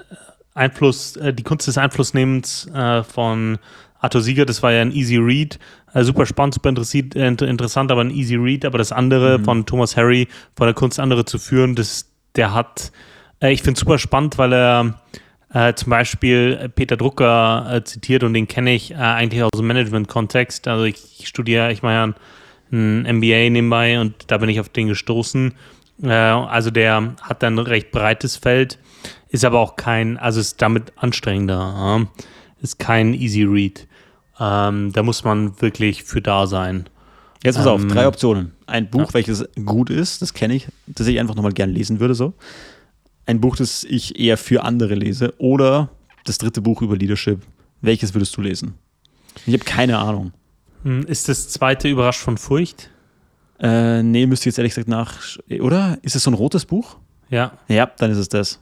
Einfluss, 0.55 1.17
äh, 1.17 1.33
die 1.33 1.43
Kunst 1.43 1.69
des 1.69 1.79
Einflussnehmens 1.79 2.67
äh, 2.75 3.03
von 3.03 3.59
Arthur 4.01 4.23
Sieger, 4.23 4.47
das 4.47 4.63
war 4.63 4.73
ja 4.73 4.81
ein 4.81 4.93
Easy 4.93 5.17
Read. 5.17 5.59
Äh, 5.95 6.05
super 6.05 6.27
spannend, 6.27 6.55
super 6.55 6.71
äh, 6.71 7.27
interessant, 7.27 7.93
aber 7.93 8.01
ein 8.01 8.11
Easy 8.11 8.37
Read. 8.37 8.65
Aber 8.65 8.79
das 8.79 8.93
andere 8.93 9.39
mhm. 9.39 9.45
von 9.45 9.67
Thomas 9.67 9.97
Harry, 9.97 10.29
von 10.57 10.67
der 10.67 10.75
Kunst 10.75 10.99
andere 10.99 11.25
zu 11.25 11.39
führen, 11.39 11.75
das, 11.75 12.11
der 12.35 12.55
hat, 12.55 12.93
äh, 13.41 13.53
ich 13.53 13.63
finde 13.63 13.75
es 13.75 13.81
super 13.81 13.99
spannend, 13.99 14.39
weil 14.39 14.53
er 14.53 15.01
äh, 15.53 15.75
zum 15.75 15.91
Beispiel 15.91 16.71
Peter 16.75 16.97
Drucker 16.97 17.67
äh, 17.71 17.85
zitiert 17.85 18.23
und 18.23 18.35
den 18.35 18.49
kenne 18.49 18.73
ich 18.73 18.93
äh, 18.93 18.97
eigentlich 18.97 19.43
aus 19.43 19.51
dem 19.55 19.67
Management-Kontext. 19.67 20.69
Also 20.69 20.85
ich, 20.85 21.21
ich 21.21 21.29
studiere, 21.29 21.73
ich 21.73 21.83
mache 21.83 21.95
ja 21.95 22.05
ein, 22.05 22.15
ein, 22.73 23.17
MBA 23.17 23.51
nebenbei 23.51 24.01
und 24.01 24.15
da 24.29 24.39
bin 24.39 24.49
ich 24.49 24.61
auf 24.61 24.69
den 24.69 24.89
gestoßen. 24.89 25.55
also 26.03 26.71
der 26.71 27.15
hat 27.21 27.45
ein 27.45 27.59
recht 27.59 27.91
breites 27.91 28.37
Feld, 28.37 28.79
ist 29.29 29.45
aber 29.45 29.59
auch 29.59 29.77
kein, 29.77 30.17
also 30.17 30.41
ist 30.41 30.63
damit 30.63 30.93
anstrengender. 30.97 32.07
Ist 32.63 32.79
kein 32.79 33.15
Easy 33.15 33.43
Read. 33.43 33.87
Ähm, 34.39 34.93
da 34.93 35.03
muss 35.03 35.25
man 35.25 35.61
wirklich 35.61 36.05
für 36.05 36.21
da 36.21 36.47
sein. 36.47 36.89
Jetzt 37.43 37.57
pass 37.57 37.67
ähm, 37.67 37.73
auf, 37.73 37.87
drei 37.87 38.07
Optionen. 38.07 38.53
Ein 38.67 38.91
Buch, 38.91 39.09
ja. 39.09 39.15
welches 39.15 39.45
gut 39.65 39.91
ist, 39.91 40.23
das 40.23 40.35
kenne 40.35 40.55
ich, 40.55 40.69
das 40.87 41.07
ich 41.07 41.19
einfach 41.19 41.35
nochmal 41.35 41.53
gern 41.53 41.71
lesen 41.71 42.01
würde, 42.01 42.15
so. 42.15 42.35
Ein 43.27 43.41
Buch, 43.41 43.57
das 43.57 43.85
ich 43.85 44.19
eher 44.19 44.37
für 44.37 44.65
andere 44.65 44.95
lese. 44.95 45.35
Oder 45.39 45.91
das 46.25 46.39
dritte 46.39 46.61
Buch 46.61 46.83
über 46.83 46.97
Leadership. 46.97 47.41
Welches 47.81 48.15
würdest 48.15 48.37
du 48.37 48.43
lesen? 48.43 48.75
Ich 49.47 49.55
habe 49.55 49.65
keine 49.65 49.99
Ahnung. 49.99 50.33
Hm, 50.83 51.05
ist 51.07 51.29
das 51.29 51.49
zweite 51.49 51.89
überrascht 51.89 52.21
von 52.21 52.39
Furcht? 52.39 52.91
Äh, 53.59 54.03
nee, 54.03 54.27
müsste 54.27 54.49
jetzt 54.49 54.59
ehrlich 54.59 54.73
gesagt 54.73 54.89
nach. 54.89 55.19
Oder? 55.61 55.99
Ist 56.03 56.17
es 56.17 56.25
so 56.25 56.31
ein 56.31 56.35
rotes 56.35 56.65
Buch? 56.65 56.97
Ja. 57.29 57.53
Ja, 57.69 57.91
dann 57.99 58.11
ist 58.11 58.19
es 58.19 58.29
das. 58.29 58.59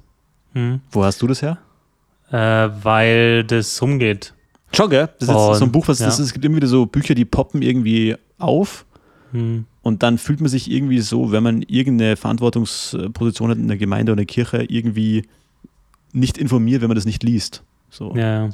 Hm. 0.52 0.80
Wo 0.90 1.04
hast 1.04 1.22
du 1.22 1.26
das 1.26 1.42
her? 1.42 1.58
Äh, 2.30 2.36
weil 2.82 3.44
das 3.44 3.80
rumgeht. 3.80 4.34
Gell? 4.72 5.08
Das 5.18 5.28
ist 5.28 5.34
und, 5.34 5.54
so 5.54 5.64
ein 5.64 5.72
Buch, 5.72 5.88
was 5.88 5.98
ja. 5.98 6.06
das 6.06 6.18
ist, 6.18 6.26
es 6.26 6.32
gibt 6.32 6.44
immer 6.44 6.56
wieder 6.56 6.66
so 6.66 6.86
Bücher, 6.86 7.14
die 7.14 7.24
poppen 7.24 7.62
irgendwie 7.62 8.16
auf. 8.38 8.84
Hm. 9.32 9.64
Und 9.82 10.02
dann 10.02 10.18
fühlt 10.18 10.40
man 10.40 10.48
sich 10.48 10.70
irgendwie 10.70 11.00
so, 11.00 11.32
wenn 11.32 11.42
man 11.42 11.62
irgendeine 11.62 12.16
Verantwortungsposition 12.16 13.50
hat 13.50 13.58
in 13.58 13.68
der 13.68 13.78
Gemeinde 13.78 14.12
oder 14.12 14.18
der 14.18 14.26
Kirche, 14.26 14.66
irgendwie 14.68 15.24
nicht 16.12 16.38
informiert, 16.38 16.82
wenn 16.82 16.88
man 16.88 16.96
das 16.96 17.06
nicht 17.06 17.22
liest. 17.22 17.62
So. 17.90 18.14
Ja. 18.14 18.50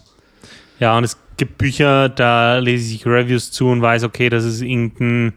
Ja, 0.80 0.98
und 0.98 1.04
es 1.04 1.16
gibt 1.36 1.58
Bücher, 1.58 2.08
da 2.08 2.58
lese 2.58 2.94
ich 2.94 3.06
Reviews 3.06 3.50
zu 3.52 3.68
und 3.68 3.80
weiß, 3.80 4.04
okay, 4.04 4.28
das 4.28 4.44
ist 4.44 4.60
irgendein 4.60 5.34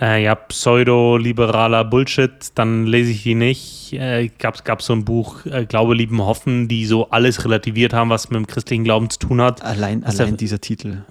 äh, 0.00 0.24
ja, 0.24 0.34
pseudo-liberaler 0.34 1.84
Bullshit, 1.84 2.30
dann 2.54 2.86
lese 2.86 3.12
ich 3.12 3.22
die 3.22 3.34
nicht. 3.34 3.92
Äh, 3.92 4.28
gab 4.38 4.64
gab 4.64 4.82
so 4.82 4.92
ein 4.92 5.04
Buch, 5.04 5.46
äh, 5.46 5.64
Glaube, 5.64 5.94
Lieben, 5.94 6.20
Hoffen, 6.20 6.68
die 6.68 6.84
so 6.86 7.10
alles 7.10 7.44
relativiert 7.44 7.92
haben, 7.92 8.10
was 8.10 8.30
mit 8.30 8.36
dem 8.36 8.46
christlichen 8.46 8.84
Glauben 8.84 9.08
zu 9.08 9.18
tun 9.18 9.40
hat. 9.40 9.62
Allein, 9.62 10.04
was 10.04 10.20
allein 10.20 10.36
dieser 10.36 10.60
Titel. 10.60 11.02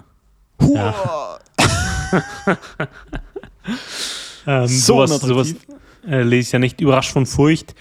Ja. 0.62 0.94
ähm, 4.48 4.68
so 4.68 5.06
sowas, 5.06 5.22
sowas 5.22 5.56
äh, 6.08 6.22
lese 6.22 6.48
ich 6.48 6.52
ja 6.52 6.60
nicht. 6.60 6.80
Überrascht 6.80 7.12
von 7.12 7.26
Furcht. 7.26 7.74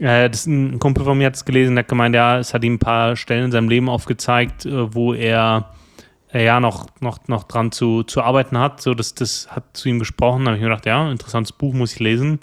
Äh, 0.00 0.30
das 0.30 0.40
ist 0.40 0.46
ein 0.46 0.78
Kumpel 0.78 1.04
von 1.04 1.18
mir 1.18 1.26
hat 1.26 1.36
es 1.36 1.44
gelesen, 1.44 1.74
der 1.74 1.82
hat 1.82 1.88
gemeint, 1.88 2.14
ja, 2.14 2.38
es 2.38 2.54
hat 2.54 2.64
ihm 2.64 2.74
ein 2.74 2.78
paar 2.78 3.16
Stellen 3.16 3.46
in 3.46 3.52
seinem 3.52 3.68
Leben 3.68 3.88
aufgezeigt, 3.88 4.66
äh, 4.66 4.94
wo 4.94 5.14
er 5.14 5.70
ja 6.42 6.60
noch, 6.60 6.88
noch, 7.00 7.28
noch 7.28 7.44
dran 7.44 7.72
zu, 7.72 8.02
zu 8.02 8.22
arbeiten 8.22 8.58
hat. 8.58 8.80
So, 8.80 8.94
das, 8.94 9.14
das 9.14 9.48
hat 9.50 9.64
zu 9.76 9.88
ihm 9.88 9.98
gesprochen. 9.98 10.44
Da 10.44 10.50
habe 10.50 10.56
ich 10.56 10.62
mir 10.62 10.68
gedacht, 10.68 10.86
ja, 10.86 11.10
interessantes 11.10 11.52
Buch, 11.52 11.74
muss 11.74 11.92
ich 11.92 12.00
lesen. 12.00 12.40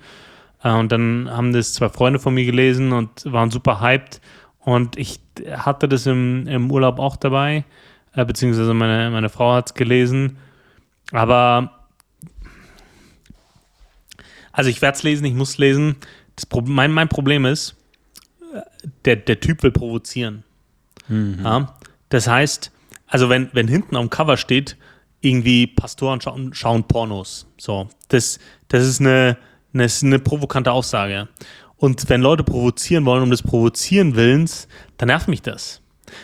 Äh, 0.63 0.71
und 0.73 0.91
dann 0.91 1.29
haben 1.29 1.53
das 1.53 1.73
zwei 1.73 1.89
Freunde 1.89 2.19
von 2.19 2.33
mir 2.33 2.45
gelesen 2.45 2.93
und 2.93 3.31
waren 3.31 3.51
super 3.51 3.81
hyped. 3.81 4.21
Und 4.59 4.97
ich 4.97 5.19
hatte 5.51 5.89
das 5.89 6.05
im, 6.05 6.47
im 6.47 6.71
Urlaub 6.71 6.99
auch 6.99 7.15
dabei, 7.15 7.65
äh, 8.13 8.25
beziehungsweise 8.25 8.73
meine, 8.73 9.09
meine 9.09 9.29
Frau 9.29 9.53
hat 9.53 9.67
es 9.67 9.73
gelesen. 9.73 10.37
Aber 11.11 11.71
also 14.51 14.69
ich 14.69 14.81
werde 14.81 14.97
es 14.97 15.03
lesen, 15.03 15.25
ich 15.25 15.33
muss 15.33 15.57
lesen. 15.57 15.95
Das 16.35 16.47
mein, 16.65 16.91
mein 16.91 17.09
Problem 17.09 17.45
ist, 17.45 17.75
äh, 18.53 18.61
der, 19.05 19.15
der 19.17 19.39
Typ 19.39 19.63
will 19.63 19.71
provozieren. 19.71 20.43
Mhm. 21.07 21.39
Ja? 21.43 21.75
Das 22.09 22.27
heißt, 22.27 22.71
also 23.12 23.30
wenn, 23.30 23.49
wenn 23.53 23.68
hinten 23.68 23.95
am 23.95 24.09
Cover 24.09 24.38
steht, 24.38 24.78
irgendwie 25.20 25.68
Pastoren 25.68 26.20
schauen, 26.22 26.53
schauen 26.53 26.86
Pornos. 26.86 27.45
So, 27.57 27.88
das, 28.07 28.39
das 28.70 28.88
ist 28.88 29.01
eine, 29.01 29.38
eine, 29.74 29.88
eine 30.01 30.18
provokante 30.18 30.72
Aussage. 30.72 31.28
Und 31.76 32.09
wenn 32.09 32.22
Leute 32.22 32.43
provozieren 32.43 33.05
wollen, 33.05 33.22
um 33.22 33.30
des 33.30 33.43
Provozieren 33.43 34.16
willens, 34.16 34.68
dann 34.97 35.07
nervt 35.07 35.28
mich 35.28 35.41
das. 35.41 35.82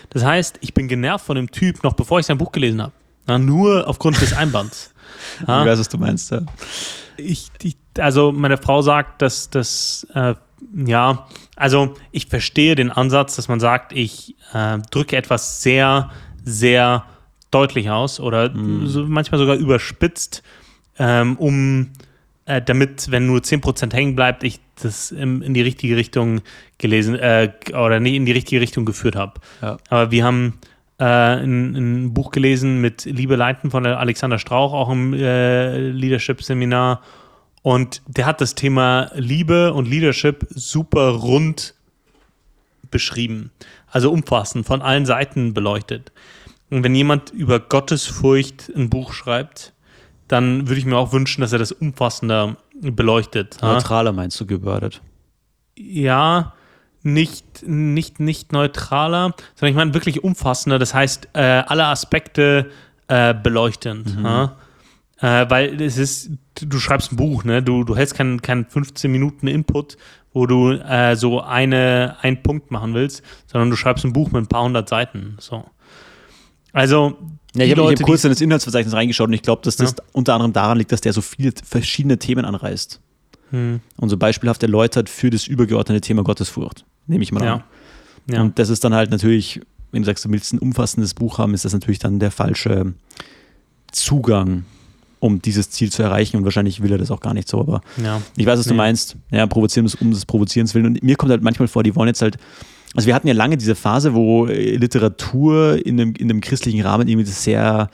Das 0.09 0.23
heißt, 0.23 0.59
ich 0.61 0.73
bin 0.73 0.87
genervt 0.87 1.25
von 1.25 1.35
dem 1.35 1.51
Typ, 1.51 1.83
noch 1.83 1.93
bevor 1.93 2.19
ich 2.19 2.25
sein 2.25 2.37
Buch 2.37 2.51
gelesen 2.51 2.81
habe. 2.81 2.93
Na, 3.25 3.37
nur 3.37 3.87
aufgrund 3.87 4.19
des 4.21 4.33
Einbands. 4.33 4.93
Ja? 5.45 5.61
Ich 5.63 5.67
weiß, 5.67 5.79
was 5.79 5.89
du 5.89 5.97
meinst, 5.97 6.31
ja. 6.31 6.41
Ich, 7.17 7.49
ich, 7.61 7.75
also 7.97 8.31
meine 8.31 8.57
Frau 8.57 8.81
sagt, 8.81 9.21
dass 9.21 9.49
das, 9.49 10.07
äh, 10.13 10.35
ja, 10.85 11.27
also 11.55 11.95
ich 12.11 12.27
verstehe 12.27 12.75
den 12.75 12.91
Ansatz, 12.91 13.35
dass 13.35 13.47
man 13.47 13.59
sagt, 13.59 13.91
ich 13.91 14.35
äh, 14.53 14.77
drücke 14.91 15.17
etwas 15.17 15.61
sehr 15.61 16.11
sehr 16.47 17.05
deutlich 17.51 17.89
aus 17.89 18.19
oder 18.19 18.49
mhm. 18.49 19.05
manchmal 19.07 19.39
sogar 19.39 19.55
überspitzt, 19.55 20.43
ähm, 20.97 21.37
um 21.37 21.91
äh, 22.45 22.61
damit, 22.61 23.11
wenn 23.11 23.25
nur 23.25 23.39
10% 23.39 23.93
hängen 23.93 24.15
bleibt, 24.15 24.43
ich 24.43 24.59
das 24.81 25.11
im, 25.11 25.41
in 25.41 25.53
die 25.53 25.61
richtige 25.61 25.97
Richtung 25.97 26.41
gelesen 26.77 27.15
äh, 27.15 27.51
oder 27.69 27.99
nicht 27.99 28.15
in 28.15 28.25
die 28.25 28.31
richtige 28.31 28.61
Richtung 28.61 28.85
geführt 28.85 29.15
habe. 29.15 29.39
Ja. 29.61 29.77
Aber 29.89 30.11
wir 30.11 30.23
haben 30.23 30.59
äh, 30.99 31.03
ein, 31.03 31.75
ein, 31.75 32.13
Buch 32.13 32.31
gelesen 32.31 32.79
mit 32.79 33.05
Liebe 33.05 33.35
Leiten 33.35 33.71
von 33.71 33.85
Alexander 33.85 34.39
Strauch, 34.39 34.73
auch 34.73 34.89
im 34.89 35.13
äh, 35.13 35.89
Leadership-Seminar. 35.89 37.01
Und 37.63 38.01
der 38.07 38.25
hat 38.25 38.39
das 38.39 38.55
Thema 38.55 39.11
Liebe 39.15 39.73
und 39.73 39.89
Leadership 39.89 40.45
super 40.49 41.09
rund 41.09 41.73
beschrieben. 42.89 43.51
Also 43.89 44.11
umfassend, 44.11 44.65
von 44.65 44.81
allen 44.81 45.05
Seiten 45.05 45.53
beleuchtet. 45.53 46.11
Und 46.69 46.83
wenn 46.83 46.95
jemand 46.95 47.29
über 47.29 47.59
Gottesfurcht 47.59 48.71
ein 48.75 48.89
Buch 48.89 49.13
schreibt, 49.13 49.73
dann 50.27 50.67
würde 50.67 50.79
ich 50.79 50.85
mir 50.85 50.97
auch 50.97 51.13
wünschen, 51.13 51.41
dass 51.41 51.53
er 51.53 51.59
das 51.59 51.71
umfassender 51.71 52.57
beleuchtet. 52.81 53.57
Neutraler 53.61 54.11
meinst 54.11 54.39
du 54.39 54.45
gebördet? 54.45 55.01
Ja, 55.77 56.53
nicht, 57.03 57.65
nicht, 57.65 58.19
nicht 58.19 58.51
neutraler, 58.51 59.33
sondern 59.55 59.71
ich 59.71 59.75
meine 59.75 59.93
wirklich 59.93 60.23
umfassender. 60.23 60.79
Das 60.79 60.93
heißt, 60.93 61.29
äh, 61.33 61.39
alle 61.39 61.85
Aspekte 61.85 62.69
äh, 63.07 63.33
beleuchtend. 63.33 64.17
Mhm. 64.17 64.49
Äh, 65.19 65.49
weil 65.49 65.81
es 65.81 65.97
ist, 65.97 66.31
du 66.61 66.79
schreibst 66.79 67.11
ein 67.11 67.15
Buch, 67.15 67.43
ne? 67.43 67.63
Du, 67.63 67.83
du 67.83 67.95
hältst 67.95 68.15
keinen 68.15 68.41
kein 68.41 68.65
15 68.65 69.11
Minuten 69.11 69.47
Input, 69.47 69.97
wo 70.33 70.45
du 70.45 70.71
äh, 70.71 71.15
so 71.15 71.41
eine, 71.41 72.17
einen 72.21 72.43
Punkt 72.43 72.69
machen 72.69 72.93
willst, 72.93 73.23
sondern 73.47 73.69
du 73.69 73.75
schreibst 73.75 74.05
ein 74.05 74.13
Buch 74.13 74.31
mit 74.31 74.43
ein 74.43 74.47
paar 74.47 74.63
hundert 74.63 74.89
Seiten. 74.89 75.37
So. 75.39 75.65
Also, 76.73 77.17
ja, 77.55 77.65
ich 77.65 77.71
habe 77.71 77.89
hab 77.89 78.01
kurz 78.03 78.23
in 78.23 78.29
das 78.29 78.41
Inhaltsverzeichnis 78.41 78.93
reingeschaut 78.93 79.27
und 79.27 79.33
ich 79.33 79.41
glaube, 79.41 79.61
dass 79.63 79.75
das 79.77 79.91
ja. 79.91 80.03
unter 80.13 80.33
anderem 80.33 80.53
daran 80.53 80.77
liegt, 80.77 80.91
dass 80.91 81.01
der 81.01 81.13
so 81.13 81.21
viele 81.21 81.51
verschiedene 81.63 82.17
Themen 82.17 82.45
anreißt. 82.45 82.99
Hm. 83.51 83.79
Und 83.95 84.09
so 84.09 84.17
beispielhaft 84.17 84.61
erläutert 84.63 85.09
für 85.09 85.29
das 85.29 85.47
übergeordnete 85.47 86.01
Thema 86.01 86.23
Gottesfurcht, 86.23 86.85
nehme 87.07 87.23
ich 87.23 87.31
mal 87.31 87.43
ja. 87.43 87.53
an. 87.55 87.63
Ja. 88.29 88.41
Und 88.41 88.59
das 88.59 88.69
ist 88.69 88.83
dann 88.83 88.93
halt 88.93 89.09
natürlich, 89.09 89.61
wenn 89.91 90.01
du 90.01 90.05
sagst, 90.05 90.25
du 90.25 90.31
willst 90.31 90.53
ein 90.53 90.59
umfassendes 90.59 91.13
Buch 91.13 91.37
haben, 91.37 91.53
ist 91.53 91.65
das 91.65 91.73
natürlich 91.73 91.99
dann 91.99 92.19
der 92.19 92.31
falsche 92.31 92.93
Zugang, 93.91 94.65
um 95.19 95.41
dieses 95.41 95.69
Ziel 95.69 95.91
zu 95.91 96.03
erreichen. 96.03 96.37
Und 96.37 96.43
wahrscheinlich 96.43 96.81
will 96.83 96.91
er 96.91 96.97
das 96.97 97.09
auch 97.09 97.21
gar 97.21 97.33
nicht 97.33 97.47
so. 97.47 97.59
Aber 97.59 97.81
ja. 98.03 98.21
ich 98.35 98.45
weiß, 98.45 98.59
was 98.59 98.65
nee. 98.65 98.71
du 98.71 98.75
meinst. 98.75 99.15
Ja, 99.31 99.47
provozieren 99.47 99.89
um 100.01 100.11
des 100.11 100.25
Provozierens 100.25 100.75
willen. 100.75 100.87
Und 100.87 101.03
mir 101.03 101.15
kommt 101.15 101.31
halt 101.31 101.41
manchmal 101.41 101.69
vor, 101.69 101.83
die 101.83 101.95
wollen 101.95 102.07
jetzt 102.07 102.21
halt 102.21 102.37
also 102.95 103.07
wir 103.07 103.15
hatten 103.15 103.27
ja 103.27 103.33
lange 103.33 103.57
diese 103.57 103.75
Phase, 103.75 104.13
wo 104.13 104.47
äh, 104.47 104.75
Literatur 104.75 105.85
in 105.85 105.99
einem, 105.99 106.13
in 106.15 106.29
einem 106.29 106.41
christlichen 106.41 106.81
Rahmen 106.81 107.07
irgendwie 107.07 107.29
sehr 107.29 107.89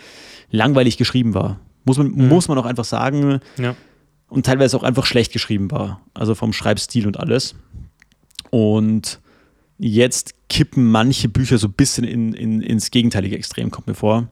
langweilig 0.51 0.97
geschrieben 0.97 1.33
war. 1.33 1.59
Muss 1.85 1.97
man, 1.97 2.11
mhm. 2.11 2.27
muss 2.27 2.47
man 2.47 2.57
auch 2.57 2.65
einfach 2.65 2.85
sagen. 2.85 3.39
Ja. 3.57 3.75
Und 4.29 4.45
teilweise 4.45 4.77
auch 4.77 4.83
einfach 4.83 5.05
schlecht 5.05 5.33
geschrieben 5.33 5.71
war. 5.71 6.01
Also 6.13 6.35
vom 6.35 6.53
Schreibstil 6.53 7.07
und 7.07 7.19
alles. 7.19 7.55
Und 8.49 9.19
jetzt 9.77 10.35
kippen 10.49 10.89
manche 10.89 11.29
Bücher 11.29 11.57
so 11.57 11.67
ein 11.67 11.73
bisschen 11.73 12.03
in, 12.03 12.33
in, 12.33 12.61
ins 12.61 12.91
gegenteilige 12.91 13.35
Extrem, 13.35 13.71
kommt 13.71 13.87
mir 13.87 13.95
vor. 13.95 14.27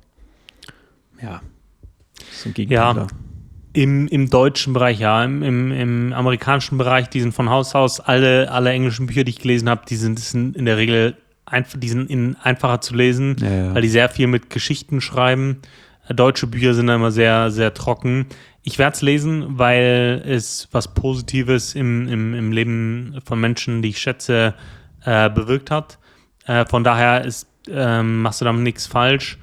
Ja, 1.21 1.41
so 2.31 2.49
ein 2.49 2.53
Gegenteil. 2.53 2.95
Ja. 2.95 3.07
Im, 3.73 4.07
Im 4.07 4.29
deutschen 4.29 4.73
Bereich, 4.73 4.99
ja. 4.99 5.23
Im, 5.23 5.43
im, 5.43 5.71
Im 5.71 6.13
amerikanischen 6.13 6.77
Bereich, 6.77 7.09
die 7.09 7.21
sind 7.21 7.33
von 7.33 7.49
Haus 7.49 7.73
aus, 7.75 7.99
alle, 7.99 8.51
alle 8.51 8.71
englischen 8.71 9.07
Bücher, 9.07 9.23
die 9.23 9.31
ich 9.31 9.39
gelesen 9.39 9.69
habe, 9.69 9.83
die 9.87 9.95
sind, 9.95 10.19
sind 10.19 10.55
in 10.55 10.65
der 10.65 10.77
Regel 10.77 11.15
einfach, 11.45 11.79
die 11.79 11.89
sind 11.89 12.09
in, 12.09 12.35
einfacher 12.37 12.81
zu 12.81 12.95
lesen, 12.95 13.35
ja, 13.39 13.49
ja. 13.49 13.75
weil 13.75 13.81
die 13.81 13.89
sehr 13.89 14.09
viel 14.09 14.27
mit 14.27 14.49
Geschichten 14.49 15.01
schreiben. 15.01 15.61
Deutsche 16.09 16.47
Bücher 16.47 16.73
sind 16.73 16.89
immer 16.89 17.11
sehr, 17.11 17.51
sehr 17.51 17.73
trocken. 17.73 18.25
Ich 18.63 18.77
werde 18.77 18.95
es 18.95 19.01
lesen, 19.01 19.57
weil 19.57 20.21
es 20.25 20.67
was 20.71 20.93
Positives 20.93 21.73
im, 21.75 22.07
im, 22.07 22.33
im 22.33 22.51
Leben 22.51 23.19
von 23.25 23.39
Menschen, 23.39 23.81
die 23.81 23.89
ich 23.89 23.99
schätze, 23.99 24.53
äh, 25.05 25.29
bewirkt 25.29 25.71
hat. 25.71 25.97
Äh, 26.45 26.65
von 26.65 26.83
daher 26.83 27.23
ist, 27.25 27.47
ähm, 27.69 28.21
machst 28.21 28.41
du 28.41 28.45
damit 28.45 28.63
nichts 28.63 28.87
falsch. 28.87 29.37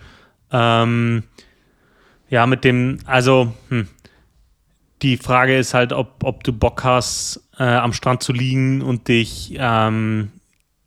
Ähm, 0.53 1.25
ja, 2.31 2.47
mit 2.47 2.65
dem, 2.65 2.99
also, 3.07 3.53
hm, 3.69 3.89
die 5.03 5.17
Frage 5.17 5.57
ist 5.57 5.75
halt, 5.75 5.93
ob, 5.93 6.25
ob 6.25 6.45
du 6.45 6.53
Bock 6.53 6.85
hast, 6.85 7.43
äh, 7.59 7.65
am 7.65 7.93
Strand 7.93 8.23
zu 8.23 8.33
liegen 8.33 8.83
und 8.83 9.09
dich 9.09 9.55
ähm, 9.57 10.31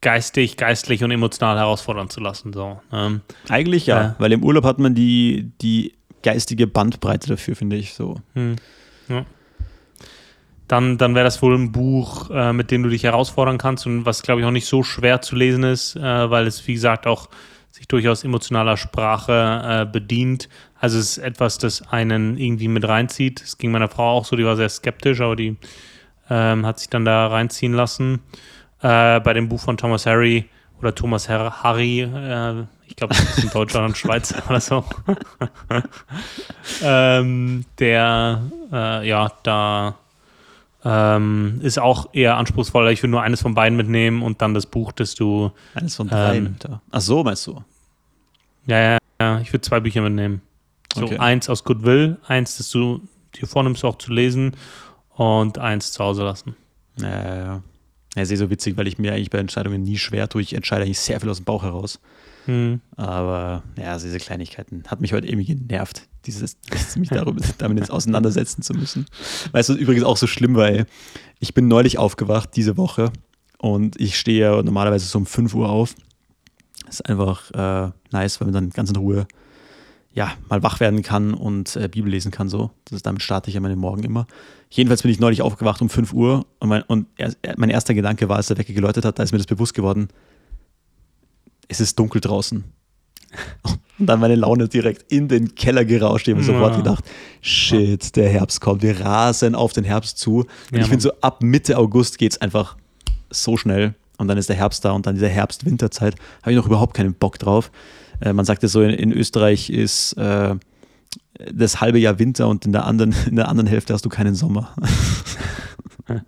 geistig, 0.01 0.57
geistlich 0.57 1.03
und 1.03 1.11
emotional 1.11 1.57
herausfordern 1.57 2.09
zu 2.09 2.19
lassen. 2.19 2.53
So, 2.53 2.81
ähm, 2.91 3.21
Eigentlich 3.49 3.85
ja, 3.85 4.01
äh, 4.01 4.13
weil 4.17 4.31
im 4.31 4.43
Urlaub 4.43 4.65
hat 4.65 4.79
man 4.79 4.95
die, 4.95 5.51
die 5.61 5.93
geistige 6.23 6.67
Bandbreite 6.67 7.29
dafür, 7.29 7.55
finde 7.55 7.77
ich 7.77 7.93
so. 7.93 8.17
Hm, 8.33 8.55
ja. 9.07 9.25
Dann, 10.67 10.97
dann 10.97 11.15
wäre 11.15 11.25
das 11.25 11.41
wohl 11.41 11.55
ein 11.55 11.71
Buch, 11.71 12.29
äh, 12.29 12.53
mit 12.53 12.71
dem 12.71 12.83
du 12.83 12.89
dich 12.89 13.03
herausfordern 13.03 13.57
kannst 13.57 13.85
und 13.85 14.05
was, 14.05 14.23
glaube 14.23 14.41
ich, 14.41 14.47
auch 14.47 14.51
nicht 14.51 14.67
so 14.67 14.83
schwer 14.83 15.21
zu 15.21 15.35
lesen 15.35 15.63
ist, 15.63 15.95
äh, 15.97 16.29
weil 16.29 16.47
es, 16.47 16.65
wie 16.67 16.73
gesagt, 16.73 17.07
auch 17.07 17.29
sich 17.71 17.87
durchaus 17.87 18.23
emotionaler 18.23 18.77
Sprache 18.77 19.81
äh, 19.81 19.91
bedient. 19.91 20.49
Also 20.81 20.97
es 20.97 21.17
ist 21.17 21.23
etwas, 21.23 21.59
das 21.59 21.87
einen 21.89 22.37
irgendwie 22.37 22.67
mit 22.67 22.87
reinzieht. 22.87 23.39
Es 23.41 23.59
ging 23.59 23.71
meiner 23.71 23.87
Frau 23.87 24.17
auch 24.17 24.25
so, 24.25 24.35
die 24.35 24.43
war 24.43 24.55
sehr 24.55 24.67
skeptisch, 24.67 25.21
aber 25.21 25.35
die 25.35 25.55
ähm, 26.27 26.65
hat 26.65 26.79
sich 26.79 26.89
dann 26.89 27.05
da 27.05 27.27
reinziehen 27.27 27.73
lassen. 27.73 28.19
Äh, 28.81 29.19
bei 29.19 29.33
dem 29.33 29.47
Buch 29.47 29.59
von 29.59 29.77
Thomas 29.77 30.07
Harry 30.07 30.49
oder 30.79 30.95
Thomas 30.95 31.29
Harry, 31.29 32.01
äh, 32.01 32.63
ich 32.87 32.95
glaube, 32.95 33.13
das 33.13 33.37
ist 33.37 33.43
in 33.43 33.49
Deutschland 33.53 33.89
und 33.89 33.97
Schweiz 33.97 34.33
oder 34.49 34.59
so. 34.59 34.83
ähm, 36.81 37.63
der, 37.77 38.41
äh, 38.73 39.07
ja, 39.07 39.31
da 39.43 39.93
ähm, 40.83 41.59
ist 41.61 41.77
auch 41.77 42.09
eher 42.11 42.37
anspruchsvoller. 42.37 42.89
Ich 42.89 43.03
will 43.03 43.11
nur 43.11 43.21
eines 43.21 43.43
von 43.43 43.53
beiden 43.53 43.77
mitnehmen 43.77 44.23
und 44.23 44.41
dann 44.41 44.55
das 44.55 44.65
Buch, 44.65 44.91
das 44.93 45.13
du. 45.13 45.51
Eines 45.75 45.95
von 45.95 46.07
drei. 46.07 46.37
Ähm, 46.37 46.55
Ach 46.89 47.01
so, 47.01 47.23
meinst 47.23 47.45
du? 47.45 47.63
Ja, 48.65 48.79
ja, 48.79 48.97
ja. 49.19 49.39
Ich 49.41 49.53
würde 49.53 49.61
zwei 49.61 49.79
Bücher 49.79 50.01
mitnehmen. 50.01 50.41
So 50.95 51.03
okay. 51.03 51.17
eins 51.17 51.49
aus 51.49 51.63
Goodwill, 51.63 52.17
eins, 52.27 52.57
das 52.57 52.69
du 52.69 53.01
dir 53.35 53.47
vornimmst, 53.47 53.83
auch 53.85 53.97
zu 53.97 54.11
lesen 54.11 54.55
und 55.09 55.57
eins 55.57 55.91
zu 55.91 56.03
Hause 56.03 56.23
lassen. 56.23 56.55
Ja, 56.97 57.09
ja, 57.09 57.35
ja. 57.35 57.63
Ja, 58.15 58.23
ist 58.23 58.31
eh 58.31 58.35
so 58.35 58.49
witzig, 58.49 58.75
weil 58.75 58.87
ich 58.87 58.97
mir 58.97 59.13
eigentlich 59.13 59.29
bei 59.29 59.37
Entscheidungen 59.37 59.83
nie 59.83 59.97
schwer 59.97 60.27
tue. 60.27 60.41
Ich 60.41 60.53
entscheide 60.53 60.83
eigentlich 60.83 60.99
sehr 60.99 61.19
viel 61.21 61.29
aus 61.29 61.37
dem 61.37 61.45
Bauch 61.45 61.63
heraus. 61.63 61.99
Hm. 62.45 62.81
Aber 62.97 63.63
ja, 63.77 63.93
also 63.93 64.05
diese 64.05 64.17
Kleinigkeiten 64.17 64.83
hat 64.87 64.99
mich 64.99 65.13
heute 65.13 65.27
irgendwie 65.27 65.55
genervt, 65.55 66.07
dieses, 66.25 66.57
mich 66.97 67.09
darüber, 67.09 67.41
damit 67.57 67.79
jetzt 67.79 67.91
auseinandersetzen 67.91 68.63
zu 68.63 68.73
müssen. 68.73 69.05
Weißt 69.53 69.69
du, 69.69 69.73
übrigens 69.75 70.03
auch 70.03 70.17
so 70.17 70.27
schlimm, 70.27 70.55
weil 70.55 70.87
ich 71.39 71.53
bin 71.53 71.67
neulich 71.67 71.97
aufgewacht 71.97 72.49
diese 72.55 72.75
Woche 72.75 73.11
und 73.59 73.99
ich 73.99 74.17
stehe 74.17 74.41
ja 74.41 74.61
normalerweise 74.61 75.05
so 75.05 75.17
um 75.19 75.25
5 75.25 75.53
Uhr 75.53 75.69
auf. 75.69 75.95
Das 76.85 76.95
ist 76.95 77.09
einfach 77.09 77.51
äh, 77.51 77.91
nice, 78.11 78.41
weil 78.41 78.47
man 78.47 78.53
dann 78.53 78.69
ganz 78.71 78.89
in 78.89 78.97
Ruhe 78.97 79.27
ja, 80.13 80.33
mal 80.49 80.61
wach 80.61 80.79
werden 80.79 81.03
kann 81.03 81.33
und 81.33 81.75
äh, 81.75 81.87
Bibel 81.87 82.11
lesen 82.11 82.31
kann. 82.31 82.49
So. 82.49 82.71
Das 82.85 82.97
ist, 82.97 83.05
damit 83.05 83.21
starte 83.21 83.49
ich 83.49 83.55
ja 83.55 83.61
meine 83.61 83.75
Morgen 83.75 84.03
immer. 84.03 84.27
Jedenfalls 84.69 85.03
bin 85.03 85.11
ich 85.11 85.19
neulich 85.19 85.41
aufgewacht 85.41 85.81
um 85.81 85.89
5 85.89 86.13
Uhr 86.13 86.45
und 86.59 86.69
mein, 86.69 86.83
und 86.83 87.07
er, 87.17 87.33
mein 87.57 87.69
erster 87.69 87.93
Gedanke 87.93 88.27
war, 88.29 88.37
als 88.37 88.47
der 88.47 88.57
Wecker 88.57 88.73
geläutet 88.73 89.05
hat, 89.05 89.19
da 89.19 89.23
ist 89.23 89.31
mir 89.31 89.37
das 89.37 89.47
bewusst 89.47 89.73
geworden, 89.73 90.09
es 91.67 91.79
ist 91.79 91.97
dunkel 91.97 92.19
draußen. 92.19 92.63
Und 93.99 94.07
dann 94.07 94.19
meine 94.19 94.35
Laune 94.35 94.67
direkt 94.67 95.11
in 95.11 95.27
den 95.27 95.53
Keller 95.53 95.85
gerauscht. 95.85 96.27
Ich 96.27 96.33
habe 96.33 96.43
sofort 96.43 96.75
gedacht, 96.75 97.05
shit, 97.39 98.15
der 98.15 98.29
Herbst 98.29 98.59
kommt. 98.59 98.81
Wir 98.81 98.99
rasen 98.99 99.53
auf 99.53 99.73
den 99.73 99.83
Herbst 99.83 100.17
zu. 100.17 100.39
Und 100.39 100.47
ja, 100.71 100.79
ich 100.79 100.87
finde 100.87 101.03
so 101.03 101.13
ab 101.21 101.43
Mitte 101.43 101.77
August 101.77 102.17
geht 102.17 102.31
es 102.31 102.41
einfach 102.41 102.77
so 103.29 103.57
schnell. 103.57 103.93
Und 104.17 104.27
dann 104.27 104.37
ist 104.37 104.49
der 104.49 104.55
Herbst 104.55 104.83
da 104.83 104.91
und 104.91 105.05
dann 105.05 105.15
diese 105.15 105.29
Herbst-Winterzeit. 105.29 106.15
Habe 106.41 106.51
ich 106.51 106.57
noch 106.57 106.65
überhaupt 106.65 106.95
keinen 106.95 107.13
Bock 107.13 107.39
drauf. 107.39 107.71
Äh, 108.21 108.33
man 108.33 108.45
sagt 108.45 108.63
ja 108.63 108.69
so, 108.69 108.81
in, 108.81 108.91
in 108.91 109.11
Österreich 109.11 109.69
ist 109.69 110.13
äh, 110.13 110.55
das 111.51 111.81
halbe 111.81 111.99
Jahr 111.99 112.19
Winter 112.19 112.47
und 112.47 112.65
in 112.65 112.71
der 112.71 112.85
anderen, 112.85 113.15
in 113.27 113.35
der 113.35 113.49
anderen 113.49 113.67
Hälfte 113.67 113.93
hast 113.93 114.05
du 114.05 114.09
keinen 114.09 114.35
Sommer. 114.35 114.73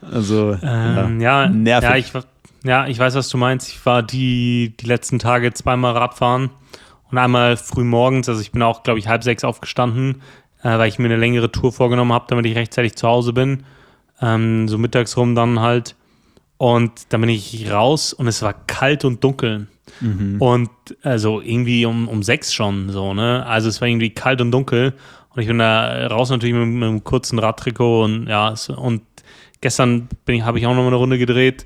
also, 0.00 0.56
ähm, 0.62 1.20
ja, 1.20 1.44
ja, 1.44 1.48
nervig. 1.48 1.90
Ja 1.90 1.96
ich, 1.96 2.12
ja, 2.64 2.86
ich 2.86 2.98
weiß, 2.98 3.14
was 3.14 3.28
du 3.28 3.38
meinst. 3.38 3.68
Ich 3.68 3.84
war 3.84 4.02
die, 4.02 4.74
die 4.78 4.86
letzten 4.86 5.18
Tage 5.18 5.52
zweimal 5.52 5.92
Radfahren 5.96 6.50
und 7.10 7.18
einmal 7.18 7.56
früh 7.56 7.84
morgens. 7.84 8.28
Also 8.28 8.40
ich 8.40 8.52
bin 8.52 8.62
auch, 8.62 8.82
glaube 8.82 8.98
ich, 8.98 9.08
halb 9.08 9.24
sechs 9.24 9.44
aufgestanden, 9.44 10.22
äh, 10.62 10.78
weil 10.78 10.88
ich 10.88 10.98
mir 10.98 11.06
eine 11.06 11.16
längere 11.16 11.50
Tour 11.50 11.72
vorgenommen 11.72 12.12
habe, 12.12 12.26
damit 12.28 12.46
ich 12.46 12.56
rechtzeitig 12.56 12.94
zu 12.94 13.08
Hause 13.08 13.32
bin. 13.32 13.64
Ähm, 14.20 14.68
so 14.68 14.78
mittags 14.78 15.16
rum 15.16 15.34
dann 15.34 15.60
halt. 15.60 15.96
Und 16.56 16.92
dann 17.08 17.22
bin 17.22 17.30
ich 17.30 17.72
raus 17.72 18.12
und 18.12 18.28
es 18.28 18.40
war 18.42 18.52
kalt 18.52 19.04
und 19.04 19.24
dunkel. 19.24 19.66
Mhm. 20.02 20.36
Und 20.40 20.70
also 21.02 21.40
irgendwie 21.40 21.86
um, 21.86 22.08
um 22.08 22.22
sechs 22.22 22.52
schon 22.52 22.90
so, 22.90 23.14
ne? 23.14 23.46
Also 23.46 23.68
es 23.68 23.80
war 23.80 23.88
irgendwie 23.88 24.10
kalt 24.10 24.40
und 24.40 24.50
dunkel. 24.50 24.94
Und 25.30 25.40
ich 25.40 25.48
bin 25.48 25.58
da 25.58 26.08
raus 26.08 26.30
natürlich 26.30 26.54
mit, 26.54 26.68
mit 26.68 26.88
einem 26.88 27.04
kurzen 27.04 27.38
Radtrikot 27.38 28.04
und 28.04 28.26
ja, 28.26 28.54
und 28.76 29.02
gestern 29.60 30.08
habe 30.42 30.58
ich 30.58 30.66
auch 30.66 30.74
noch 30.74 30.82
mal 30.82 30.88
eine 30.88 30.96
Runde 30.96 31.18
gedreht. 31.18 31.64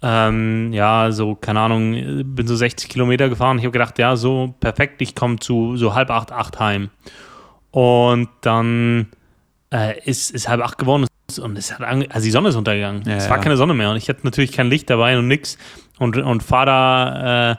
Ähm, 0.00 0.72
ja, 0.72 1.10
so, 1.10 1.34
keine 1.34 1.58
Ahnung, 1.60 2.24
bin 2.24 2.46
so 2.46 2.54
60 2.54 2.88
Kilometer 2.88 3.28
gefahren. 3.28 3.58
Ich 3.58 3.64
habe 3.64 3.72
gedacht, 3.72 3.98
ja, 3.98 4.14
so 4.14 4.54
perfekt, 4.60 5.02
ich 5.02 5.16
komme 5.16 5.40
zu 5.40 5.76
so 5.76 5.94
halb 5.94 6.10
acht, 6.10 6.30
acht 6.30 6.60
heim. 6.60 6.90
Und 7.72 8.28
dann 8.42 9.08
äh, 9.72 9.98
ist, 10.04 10.30
ist 10.30 10.48
halb 10.48 10.62
acht 10.62 10.78
geworden 10.78 11.08
und 11.36 11.58
es 11.58 11.78
hat 11.78 11.82
also 11.82 12.24
die 12.24 12.30
Sonne 12.30 12.48
ist 12.48 12.56
untergegangen. 12.56 13.02
Ja, 13.06 13.16
es 13.16 13.28
war 13.28 13.36
ja. 13.36 13.42
keine 13.42 13.56
Sonne 13.58 13.74
mehr 13.74 13.90
und 13.90 13.96
ich 13.96 14.08
hatte 14.08 14.20
natürlich 14.22 14.52
kein 14.52 14.68
Licht 14.68 14.88
dabei 14.88 15.18
und 15.18 15.28
nix. 15.28 15.58
Und, 15.98 16.16
und 16.16 16.42
fahr 16.42 16.64
da, 16.64 17.50
äh, 17.52 17.56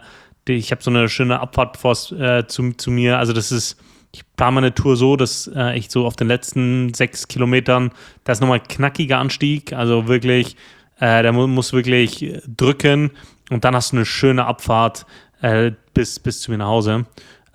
ich 0.55 0.71
habe 0.71 0.81
so 0.83 0.89
eine 0.89 1.09
schöne 1.09 1.39
Abfahrt 1.39 1.77
vor, 1.77 1.93
äh, 2.19 2.45
zu, 2.47 2.73
zu 2.73 2.91
mir. 2.91 3.17
Also 3.17 3.33
das 3.33 3.51
ist, 3.51 3.77
ich 4.11 4.23
plane 4.35 4.55
meine 4.55 4.73
Tour 4.73 4.95
so, 4.95 5.15
dass 5.15 5.49
äh, 5.53 5.77
ich 5.77 5.89
so 5.89 6.05
auf 6.05 6.15
den 6.15 6.27
letzten 6.27 6.93
sechs 6.93 7.27
Kilometern, 7.27 7.91
da 8.23 8.31
ist 8.31 8.41
nochmal 8.41 8.59
knackiger 8.59 9.19
Anstieg, 9.19 9.73
also 9.73 10.07
wirklich, 10.07 10.55
äh, 10.99 11.23
da 11.23 11.31
mu 11.31 11.47
muss 11.47 11.73
wirklich 11.73 12.39
drücken 12.47 13.11
und 13.49 13.65
dann 13.65 13.75
hast 13.75 13.91
du 13.91 13.97
eine 13.97 14.05
schöne 14.05 14.45
Abfahrt 14.45 15.05
äh, 15.41 15.71
bis, 15.93 16.19
bis 16.19 16.41
zu 16.41 16.51
mir 16.51 16.57
nach 16.57 16.67
Hause. 16.67 17.05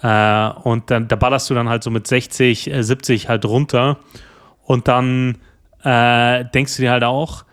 Äh, 0.02 0.48
und 0.62 0.90
dann, 0.90 1.08
da 1.08 1.16
ballerst 1.16 1.50
du 1.50 1.54
dann 1.54 1.68
halt 1.68 1.82
so 1.82 1.90
mit 1.90 2.06
60, 2.06 2.70
70 2.78 3.28
halt 3.28 3.44
runter 3.44 3.98
und 4.64 4.88
dann 4.88 5.38
äh, 5.82 6.44
denkst 6.46 6.76
du 6.76 6.82
dir 6.82 6.90
halt 6.92 7.04
auch, 7.04 7.44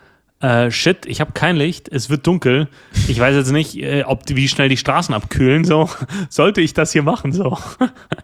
äh, 0.41 0.71
shit, 0.71 1.05
ich 1.05 1.21
habe 1.21 1.33
kein 1.33 1.55
Licht, 1.55 1.87
es 1.89 2.09
wird 2.09 2.25
dunkel. 2.25 2.67
Ich 3.07 3.19
weiß 3.19 3.35
jetzt 3.35 3.51
nicht, 3.51 3.77
äh, 3.77 4.03
ob 4.03 4.23
wie 4.27 4.47
schnell 4.47 4.69
die 4.69 4.77
Straßen 4.77 5.13
abkühlen. 5.13 5.63
So 5.63 5.89
sollte 6.29 6.61
ich 6.61 6.73
das 6.73 6.91
hier 6.91 7.03
machen. 7.03 7.31
So 7.31 7.57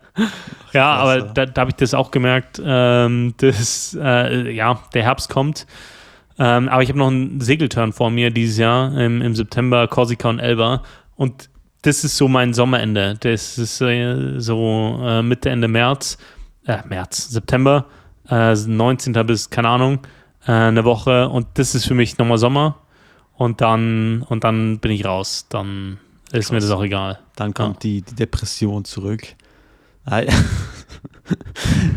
ja, 0.73 0.93
aber 0.95 1.21
da, 1.21 1.45
da 1.45 1.61
habe 1.61 1.71
ich 1.71 1.75
das 1.75 1.93
auch 1.93 2.11
gemerkt, 2.11 2.61
ähm, 2.63 3.35
dass 3.37 3.97
äh, 4.01 4.51
ja 4.51 4.81
der 4.93 5.03
Herbst 5.03 5.29
kommt. 5.29 5.67
Ähm, 6.39 6.69
aber 6.69 6.83
ich 6.83 6.89
habe 6.89 6.99
noch 6.99 7.07
einen 7.07 7.41
Segelturn 7.41 7.93
vor 7.93 8.09
mir 8.09 8.31
dieses 8.31 8.57
Jahr 8.57 8.95
im, 8.97 9.21
im 9.21 9.35
September, 9.35 9.87
Korsika 9.87 10.29
und 10.29 10.39
Elba. 10.39 10.83
Und 11.15 11.49
das 11.83 12.03
ist 12.03 12.17
so 12.17 12.27
mein 12.27 12.53
Sommerende. 12.53 13.15
Das 13.19 13.57
ist 13.57 13.81
äh, 13.81 14.39
so 14.39 14.99
äh, 15.03 15.21
Mitte, 15.21 15.49
Ende 15.49 15.67
März, 15.67 16.17
äh, 16.65 16.77
März, 16.87 17.29
September 17.29 17.85
äh, 18.29 18.55
19. 18.55 19.13
bis, 19.25 19.49
keine 19.49 19.69
Ahnung, 19.69 19.99
äh, 20.47 20.51
eine 20.51 20.85
Woche 20.85 21.29
und 21.29 21.47
das 21.55 21.75
ist 21.75 21.85
für 21.85 21.93
mich 21.93 22.17
nochmal 22.17 22.37
Sommer 22.37 22.79
und 23.35 23.61
dann, 23.61 24.23
und 24.23 24.43
dann 24.43 24.79
bin 24.79 24.91
ich 24.91 25.05
raus. 25.05 25.45
Dann 25.49 25.99
ist 26.31 26.47
Krass. 26.47 26.51
mir 26.51 26.59
das 26.59 26.71
auch 26.71 26.83
egal. 26.83 27.19
Dann 27.35 27.53
kommt 27.53 27.83
ja. 27.83 27.89
die, 27.89 28.01
die 28.01 28.15
Depression 28.15 28.83
zurück. 28.85 29.35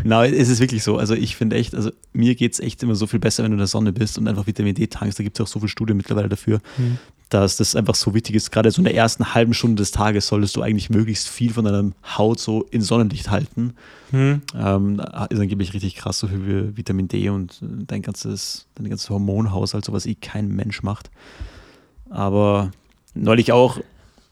Nein, 0.03 0.33
es 0.33 0.49
ist 0.49 0.59
wirklich 0.59 0.83
so. 0.83 0.97
Also 0.97 1.13
ich 1.13 1.35
finde 1.35 1.55
echt, 1.55 1.75
also 1.75 1.91
mir 2.13 2.35
geht 2.35 2.53
es 2.53 2.59
echt 2.59 2.81
immer 2.83 2.95
so 2.95 3.07
viel 3.07 3.19
besser, 3.19 3.43
wenn 3.43 3.51
du 3.51 3.55
in 3.55 3.59
der 3.59 3.67
Sonne 3.67 3.93
bist 3.93 4.17
und 4.17 4.27
einfach 4.27 4.47
Vitamin 4.47 4.75
D 4.75 4.87
tankst. 4.87 5.19
Da 5.19 5.23
gibt 5.23 5.39
es 5.39 5.43
auch 5.43 5.47
so 5.47 5.59
viele 5.59 5.69
Studien 5.69 5.97
mittlerweile 5.97 6.29
dafür, 6.29 6.59
mhm. 6.77 6.97
dass 7.29 7.57
das 7.57 7.75
einfach 7.75 7.95
so 7.95 8.13
wichtig 8.13 8.35
ist. 8.35 8.51
Gerade 8.51 8.71
so 8.71 8.79
in 8.79 8.85
der 8.85 8.95
ersten 8.95 9.33
halben 9.33 9.53
Stunde 9.53 9.75
des 9.81 9.91
Tages 9.91 10.27
solltest 10.27 10.55
du 10.55 10.61
eigentlich 10.61 10.89
möglichst 10.89 11.29
viel 11.29 11.53
von 11.53 11.65
deiner 11.65 11.91
Haut 12.17 12.39
so 12.39 12.63
in 12.71 12.81
Sonnenlicht 12.81 13.29
halten. 13.29 13.73
Hm. 14.11 14.41
Ähm, 14.55 15.01
ist 15.29 15.39
angeblich 15.39 15.73
richtig 15.73 15.95
krass, 15.95 16.19
so 16.19 16.27
viel 16.27 16.75
Vitamin 16.75 17.07
D 17.07 17.29
und 17.29 17.59
dein 17.61 18.01
ganzes, 18.01 18.67
dein 18.75 18.89
ganzes 18.89 19.09
Hormonhaushalt, 19.09 19.85
so 19.85 19.93
was 19.93 20.05
eh 20.05 20.15
kein 20.15 20.49
Mensch 20.49 20.83
macht. 20.83 21.09
Aber 22.09 22.71
neulich 23.13 23.53
auch, 23.53 23.79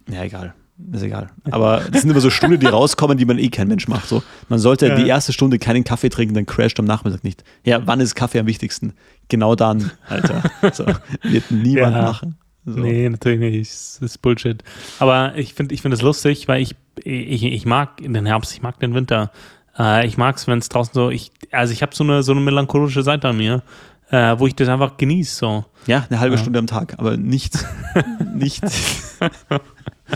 ja, 0.09 0.23
egal. 0.23 0.53
Ist 0.91 1.03
egal. 1.03 1.29
Aber 1.51 1.83
das 1.91 2.01
sind 2.01 2.11
immer 2.11 2.21
so 2.21 2.29
Stunden, 2.29 2.59
die 2.59 2.65
rauskommen, 2.67 3.17
die 3.17 3.25
man 3.25 3.37
eh 3.37 3.49
kein 3.49 3.67
Mensch 3.67 3.87
macht. 3.87 4.07
So. 4.07 4.23
Man 4.47 4.59
sollte 4.59 4.87
ja. 4.87 4.95
die 4.95 5.07
erste 5.07 5.33
Stunde 5.33 5.59
keinen 5.59 5.83
Kaffee 5.83 6.09
trinken, 6.09 6.33
dann 6.33 6.45
crasht 6.45 6.79
am 6.79 6.85
Nachmittag 6.85 7.23
nicht. 7.23 7.43
Ja, 7.63 7.85
wann 7.85 7.99
ist 7.99 8.15
Kaffee 8.15 8.39
am 8.39 8.47
wichtigsten? 8.47 8.93
Genau 9.27 9.55
dann, 9.55 9.91
Alter. 10.07 10.43
So, 10.73 10.85
wird 11.23 11.51
niemand 11.51 11.95
ja. 11.95 12.01
machen. 12.01 12.37
So. 12.65 12.79
Nee, 12.79 13.09
natürlich 13.09 13.39
nicht. 13.39 13.71
Das 13.71 14.01
ist 14.01 14.21
Bullshit. 14.21 14.63
Aber 14.99 15.35
ich 15.35 15.53
finde 15.53 15.73
ich 15.73 15.81
find 15.81 15.93
es 15.93 16.01
lustig, 16.01 16.47
weil 16.47 16.61
ich, 16.61 16.75
ich, 17.03 17.43
ich 17.43 17.65
mag 17.65 17.97
den 17.97 18.25
Herbst, 18.25 18.53
ich 18.53 18.61
mag 18.61 18.79
den 18.79 18.93
Winter. 18.93 19.31
Äh, 19.77 20.05
ich 20.05 20.17
mag 20.17 20.35
es, 20.35 20.47
wenn 20.47 20.59
es 20.59 20.69
draußen 20.69 20.93
so, 20.93 21.09
ich, 21.09 21.31
also 21.51 21.73
ich 21.73 21.81
habe 21.81 21.95
so 21.95 22.03
eine, 22.03 22.23
so 22.23 22.31
eine 22.31 22.41
melancholische 22.41 23.03
Seite 23.03 23.29
an 23.29 23.37
mir, 23.37 23.63
äh, 24.11 24.35
wo 24.37 24.47
ich 24.47 24.55
das 24.55 24.69
einfach 24.69 24.97
genieße. 24.97 25.35
So. 25.35 25.65
Ja, 25.87 26.05
eine 26.09 26.19
halbe 26.19 26.35
ja. 26.35 26.41
Stunde 26.41 26.59
am 26.59 26.67
Tag, 26.67 26.95
aber 26.97 27.17
nicht, 27.17 27.65
nicht, 28.35 28.63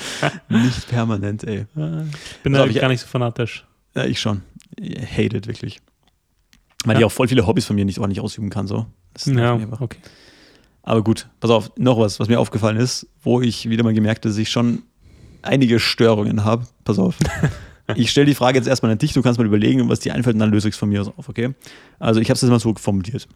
nicht 0.50 0.88
permanent, 0.88 1.44
ey. 1.44 1.66
Ich 1.76 2.38
bin 2.44 2.54
da 2.54 2.68
gar 2.68 2.90
nicht 2.90 3.02
so 3.02 3.08
fanatisch. 3.08 3.66
Ja, 3.96 4.06
ich 4.06 4.20
schon. 4.20 4.42
Ich 4.76 5.00
hate 5.00 5.38
it 5.38 5.48
wirklich. 5.48 5.82
Weil 6.86 6.96
ja. 6.96 7.00
ich 7.00 7.06
auch 7.06 7.12
voll 7.12 7.28
viele 7.28 7.46
Hobbys 7.48 7.66
von 7.66 7.76
mir 7.76 7.86
nicht 7.86 8.00
ordentlich 8.00 8.22
ausüben 8.22 8.50
kann, 8.50 8.68
so. 8.68 8.86
Das 9.14 9.26
ja, 9.26 9.60
okay. 9.80 10.00
Aber 10.82 11.02
gut, 11.04 11.30
pass 11.40 11.50
auf, 11.50 11.72
noch 11.78 11.98
was, 11.98 12.20
was 12.20 12.28
mir 12.28 12.40
aufgefallen 12.40 12.78
ist, 12.78 13.08
wo 13.22 13.42
ich 13.42 13.70
wieder 13.70 13.84
mal 13.84 13.94
gemerkt 13.94 14.26
habe, 14.26 14.30
dass 14.30 14.38
ich 14.38 14.50
schon 14.50 14.84
einige 15.42 15.80
Störungen 15.80 16.44
habe. 16.44 16.68
Pass 16.84 17.00
auf. 17.00 17.16
ich 17.96 18.12
stelle 18.12 18.26
die 18.26 18.36
Frage 18.36 18.58
jetzt 18.58 18.68
erstmal 18.68 18.92
an 18.92 18.98
dich, 18.98 19.14
du 19.14 19.22
kannst 19.22 19.40
mal 19.40 19.46
überlegen, 19.46 19.88
was 19.88 20.02
dir 20.02 20.14
einfällt, 20.14 20.36
und 20.36 20.40
dann 20.40 20.52
löse 20.52 20.68
ich 20.68 20.76
es 20.76 20.80
von 20.80 20.90
mir 20.90 21.02
aus 21.02 21.12
auf, 21.16 21.30
okay? 21.30 21.54
Also 22.00 22.20
ich 22.20 22.30
habe 22.30 22.36
es 22.36 22.42
jetzt 22.42 22.50
mal 22.50 22.60
so 22.60 22.74
formuliert. 22.76 23.28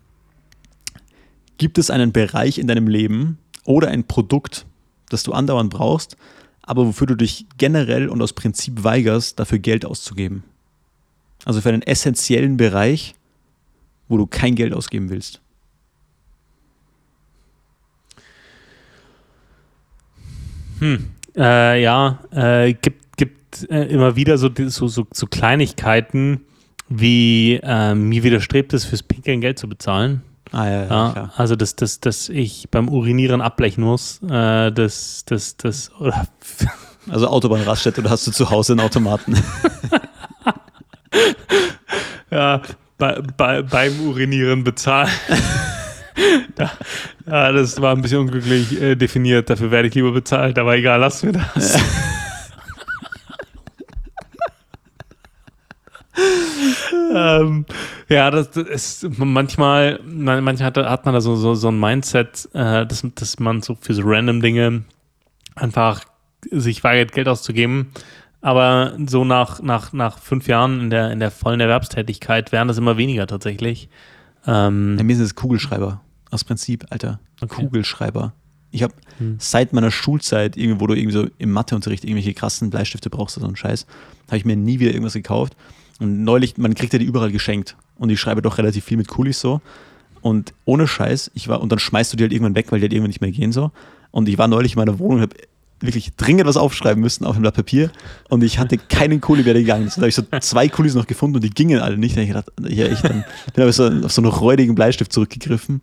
Gibt 1.57 1.77
es 1.77 1.89
einen 1.89 2.11
Bereich 2.11 2.57
in 2.57 2.67
deinem 2.67 2.87
Leben 2.87 3.37
oder 3.63 3.87
ein 3.87 4.03
Produkt, 4.03 4.65
das 5.09 5.23
du 5.23 5.31
andauernd 5.31 5.69
brauchst, 5.69 6.17
aber 6.67 6.85
wofür 6.85 7.07
du 7.07 7.15
dich 7.15 7.45
generell 7.57 8.09
und 8.09 8.21
aus 8.21 8.33
Prinzip 8.33 8.83
weigerst, 8.83 9.39
dafür 9.39 9.57
Geld 9.57 9.85
auszugeben? 9.85 10.43
Also 11.45 11.61
für 11.61 11.69
einen 11.69 11.81
essentiellen 11.81 12.57
Bereich, 12.57 13.15
wo 14.09 14.17
du 14.17 14.27
kein 14.27 14.55
Geld 14.55 14.73
ausgeben 14.73 15.09
willst. 15.09 15.41
Hm. 20.79 21.09
Äh, 21.35 21.81
ja, 21.81 22.19
äh, 22.31 22.73
gibt, 22.73 23.17
gibt 23.17 23.69
äh, 23.69 23.85
immer 23.85 24.15
wieder 24.17 24.37
so, 24.37 24.49
so, 24.67 24.87
so, 24.87 25.07
so 25.11 25.25
Kleinigkeiten, 25.25 26.41
wie 26.89 27.59
äh, 27.63 27.95
mir 27.95 28.23
widerstrebt 28.23 28.73
es, 28.73 28.83
fürs 28.83 29.03
Pinkeln 29.03 29.39
Geld 29.39 29.57
zu 29.57 29.69
bezahlen. 29.69 30.21
Ah, 30.51 30.65
ja, 30.65 30.83
ja, 30.83 31.13
ja 31.15 31.31
Also, 31.35 31.55
dass, 31.55 31.75
dass, 31.75 31.99
dass 31.99 32.29
ich 32.29 32.69
beim 32.71 32.89
Urinieren 32.89 33.41
abblechen 33.41 33.83
muss, 33.83 34.21
äh, 34.23 34.71
das, 34.71 35.23
das, 35.25 35.57
das, 35.57 35.91
oder. 35.99 36.27
Also 37.09 37.29
Autobahnraststätte 37.29 38.01
oder 38.01 38.09
hast 38.09 38.27
du 38.27 38.31
zu 38.31 38.49
Hause 38.49 38.73
einen 38.73 38.81
Automaten? 38.81 39.33
ja, 42.29 42.61
bei, 42.97 43.21
bei, 43.37 43.61
beim 43.61 44.01
Urinieren 44.01 44.65
bezahlen. 44.65 45.09
ja, 46.57 47.51
das 47.51 47.81
war 47.81 47.95
ein 47.95 48.01
bisschen 48.01 48.19
unglücklich 48.19 48.81
äh, 48.81 48.95
definiert. 48.95 49.49
Dafür 49.49 49.71
werde 49.71 49.87
ich 49.87 49.95
lieber 49.95 50.11
bezahlt, 50.11 50.59
aber 50.59 50.75
egal, 50.75 50.99
lass 50.99 51.23
mir 51.23 51.31
das. 51.31 51.79
ähm, 57.13 57.65
ja, 58.09 58.31
das, 58.31 58.55
ist 58.55 59.07
manchmal, 59.17 59.99
manchmal 60.05 60.57
hat, 60.59 60.77
hat 60.77 61.05
man 61.05 61.13
da 61.13 61.21
so, 61.21 61.35
so, 61.35 61.55
so 61.55 61.69
ein 61.69 61.79
Mindset, 61.79 62.49
äh, 62.53 62.85
dass, 62.85 63.05
dass 63.15 63.39
man 63.39 63.61
so 63.61 63.75
für 63.79 63.93
so 63.93 64.01
random 64.05 64.41
Dinge 64.41 64.83
einfach 65.55 66.03
sich 66.51 66.83
weigert, 66.83 67.11
Geld 67.11 67.27
auszugeben. 67.27 67.91
Aber 68.41 68.93
so 69.05 69.25
nach, 69.25 69.61
nach, 69.61 69.93
nach 69.93 70.19
fünf 70.19 70.47
Jahren 70.47 70.79
in 70.79 70.89
der, 70.89 71.11
in 71.11 71.19
der 71.19 71.31
vollen 71.31 71.59
Erwerbstätigkeit 71.59 72.51
werden 72.51 72.67
das 72.67 72.77
immer 72.77 72.97
weniger 72.97 73.27
tatsächlich. 73.27 73.89
Ähm, 74.45 74.95
ja, 74.97 75.03
mir 75.03 75.15
sind 75.15 75.25
es 75.25 75.35
Kugelschreiber. 75.35 76.01
Aus 76.29 76.43
Prinzip, 76.43 76.85
Alter. 76.89 77.19
Okay. 77.41 77.63
Kugelschreiber. 77.63 78.33
Ich 78.71 78.83
habe 78.83 78.93
hm. 79.17 79.37
seit 79.39 79.73
meiner 79.73 79.91
Schulzeit, 79.91 80.55
wo 80.57 80.87
du 80.87 80.93
irgendwie 80.93 81.13
so 81.13 81.27
im 81.37 81.51
Matheunterricht 81.51 82.03
irgendwelche 82.03 82.33
krassen 82.33 82.69
Bleistifte 82.69 83.09
brauchst 83.09 83.37
oder 83.37 83.45
so 83.45 83.47
einen 83.47 83.55
Scheiß, 83.55 83.87
habe 84.27 84.37
ich 84.37 84.45
mir 84.45 84.55
nie 84.55 84.79
wieder 84.79 84.91
irgendwas 84.91 85.13
gekauft. 85.13 85.55
Und 85.99 86.23
neulich, 86.23 86.57
man 86.57 86.75
kriegt 86.75 86.93
ja 86.93 86.99
die 86.99 87.05
überall 87.05 87.31
geschenkt. 87.31 87.75
Und 87.95 88.09
ich 88.09 88.19
schreibe 88.19 88.41
doch 88.41 88.57
relativ 88.57 88.85
viel 88.85 88.97
mit 88.97 89.07
Kulis 89.07 89.39
so. 89.39 89.61
Und 90.21 90.53
ohne 90.65 90.87
Scheiß, 90.87 91.31
ich 91.33 91.47
war, 91.47 91.61
und 91.61 91.71
dann 91.71 91.79
schmeißt 91.79 92.13
du 92.13 92.17
die 92.17 92.23
halt 92.23 92.33
irgendwann 92.33 92.55
weg, 92.55 92.71
weil 92.71 92.79
die 92.79 92.83
halt 92.83 92.93
irgendwann 92.93 93.09
nicht 93.09 93.21
mehr 93.21 93.31
gehen 93.31 93.51
so. 93.51 93.71
Und 94.11 94.29
ich 94.29 94.37
war 94.37 94.47
neulich 94.47 94.73
in 94.73 94.79
meiner 94.79 94.99
Wohnung 94.99 95.17
und 95.17 95.21
habe 95.21 95.35
wirklich 95.79 96.15
dringend 96.15 96.45
was 96.45 96.57
aufschreiben 96.57 97.01
müssen 97.01 97.25
auf 97.25 97.35
einem 97.35 97.43
Blatt 97.43 97.55
Papier 97.55 97.91
und 98.29 98.43
ich 98.43 98.57
hatte 98.57 98.77
keinen 98.77 99.21
Kuli 99.21 99.43
mehr 99.43 99.53
gegangen. 99.53 99.87
Da 99.87 99.97
habe 99.97 100.09
ich 100.09 100.15
so 100.15 100.23
zwei 100.39 100.69
Kulis 100.69 100.95
noch 100.95 101.05
gefunden 101.05 101.35
und 101.35 101.43
die 101.43 101.49
gingen 101.49 101.79
alle 101.79 101.97
nicht. 101.97 102.15
Da 102.15 102.21
habe 102.21 102.23
ich 102.23 102.29
gedacht, 102.29 102.51
ja, 102.67 102.87
ich 102.87 103.01
dann 103.01 103.23
bin 103.53 103.67
ich 103.67 103.75
so, 103.75 103.87
auf 103.87 104.11
so 104.11 104.21
einen 104.21 104.31
räudigen 104.31 104.75
Bleistift 104.75 105.13
zurückgegriffen. 105.13 105.81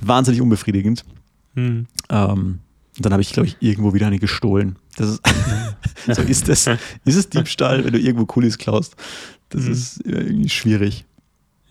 Wahnsinnig 0.00 0.40
unbefriedigend. 0.42 1.04
Hm. 1.54 1.86
Ähm, 2.10 2.58
und 2.96 3.06
dann 3.06 3.12
habe 3.12 3.22
ich, 3.22 3.32
glaube 3.32 3.48
ich, 3.48 3.56
irgendwo 3.60 3.94
wieder 3.94 4.06
eine 4.06 4.18
gestohlen. 4.18 4.76
Das 4.96 5.08
ist, 5.08 5.22
so 6.16 6.22
ist 6.22 6.48
das. 6.48 6.66
Ist 7.04 7.16
es 7.16 7.28
Diebstahl, 7.30 7.84
wenn 7.84 7.92
du 7.92 7.98
irgendwo 7.98 8.26
Kulis 8.26 8.58
klaust? 8.58 8.94
Das 9.50 9.64
hm. 9.64 9.72
ist 9.72 10.06
irgendwie 10.06 10.48
schwierig. 10.48 11.04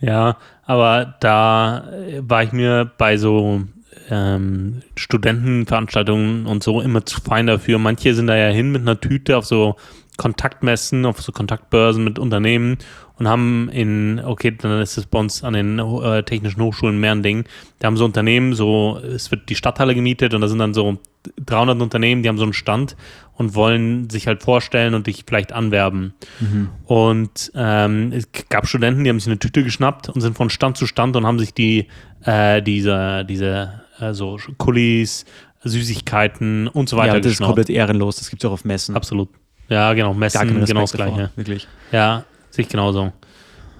Ja, 0.01 0.37
aber 0.63 1.15
da 1.19 1.91
war 2.19 2.43
ich 2.43 2.51
mir 2.51 2.89
bei 2.97 3.17
so 3.17 3.63
ähm, 4.09 4.81
Studentenveranstaltungen 4.95 6.45
und 6.45 6.63
so 6.63 6.81
immer 6.81 7.05
zu 7.05 7.19
fein 7.21 7.47
dafür. 7.47 7.79
Manche 7.79 8.13
sind 8.13 8.27
da 8.27 8.35
ja 8.35 8.49
hin 8.49 8.71
mit 8.71 8.81
einer 8.81 8.99
Tüte 8.99 9.37
auf 9.37 9.45
so 9.45 9.75
Kontaktmessen, 10.17 11.05
auf 11.05 11.21
so 11.21 11.31
Kontaktbörsen 11.31 12.03
mit 12.03 12.19
Unternehmen 12.19 12.77
und 13.17 13.27
haben 13.27 13.69
in, 13.69 14.21
okay, 14.23 14.51
dann 14.51 14.81
ist 14.81 14.97
es 14.97 15.05
bei 15.05 15.19
uns 15.19 15.43
an 15.43 15.53
den 15.53 15.79
äh, 15.79 16.23
technischen 16.23 16.61
Hochschulen 16.61 16.99
mehr 16.99 17.13
ein 17.13 17.23
Ding. 17.23 17.45
Da 17.79 17.87
haben 17.87 17.97
so 17.97 18.05
Unternehmen, 18.05 18.53
so, 18.53 18.97
es 18.97 19.31
wird 19.31 19.49
die 19.49 19.55
Stadthalle 19.55 19.95
gemietet 19.95 20.33
und 20.33 20.41
da 20.41 20.47
sind 20.47 20.59
dann 20.59 20.73
so 20.73 20.97
300 21.45 21.81
Unternehmen, 21.81 22.23
die 22.23 22.29
haben 22.29 22.37
so 22.37 22.43
einen 22.43 22.53
Stand 22.53 22.95
und 23.39 23.55
wollen 23.55 24.09
sich 24.09 24.27
halt 24.27 24.43
vorstellen 24.43 24.93
und 24.93 25.07
dich 25.07 25.23
vielleicht 25.25 25.53
anwerben. 25.53 26.13
Mhm. 26.41 26.69
Und 26.83 27.51
ähm, 27.55 28.11
es 28.11 28.27
gab 28.49 28.67
Studenten, 28.67 29.05
die 29.05 29.09
haben 29.09 29.19
sich 29.19 29.29
eine 29.29 29.39
Tüte 29.39 29.63
geschnappt 29.63 30.09
und 30.09 30.19
sind 30.19 30.35
von 30.35 30.49
Stand 30.49 30.75
zu 30.75 30.85
Stand 30.85 31.15
und 31.15 31.25
haben 31.25 31.39
sich 31.39 31.53
die, 31.53 31.87
äh, 32.25 32.61
diese, 32.61 33.23
diese 33.23 33.81
also 33.97 34.37
Kulis, 34.57 35.23
Süßigkeiten 35.63 36.67
und 36.67 36.89
so 36.89 36.97
weiter. 36.97 37.13
Ja, 37.13 37.19
das 37.21 37.31
ist 37.31 37.41
komplett 37.41 37.69
ehrenlos. 37.69 38.17
Das 38.17 38.29
gibt 38.29 38.43
es 38.43 38.49
auch 38.49 38.53
auf 38.53 38.65
Messen. 38.65 38.97
Absolut. 38.97 39.29
Ja, 39.69 39.93
genau. 39.93 40.13
Messen, 40.13 40.65
genau 40.65 40.81
das 40.81 40.91
Gleiche. 40.91 41.11
Davor, 41.11 41.37
wirklich. 41.37 41.65
Ja, 41.93 42.25
sehe 42.49 42.63
ich 42.63 42.69
genauso. 42.69 43.13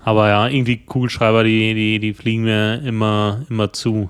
Aber 0.05 0.30
ja, 0.30 0.47
irgendwie 0.47 0.78
Kugelschreiber, 0.78 1.43
die, 1.43 1.74
die, 1.74 1.99
die 1.99 2.14
fliegen 2.14 2.43
mir 2.43 2.82
immer, 2.82 3.41
immer 3.49 3.74
zu. 3.74 4.10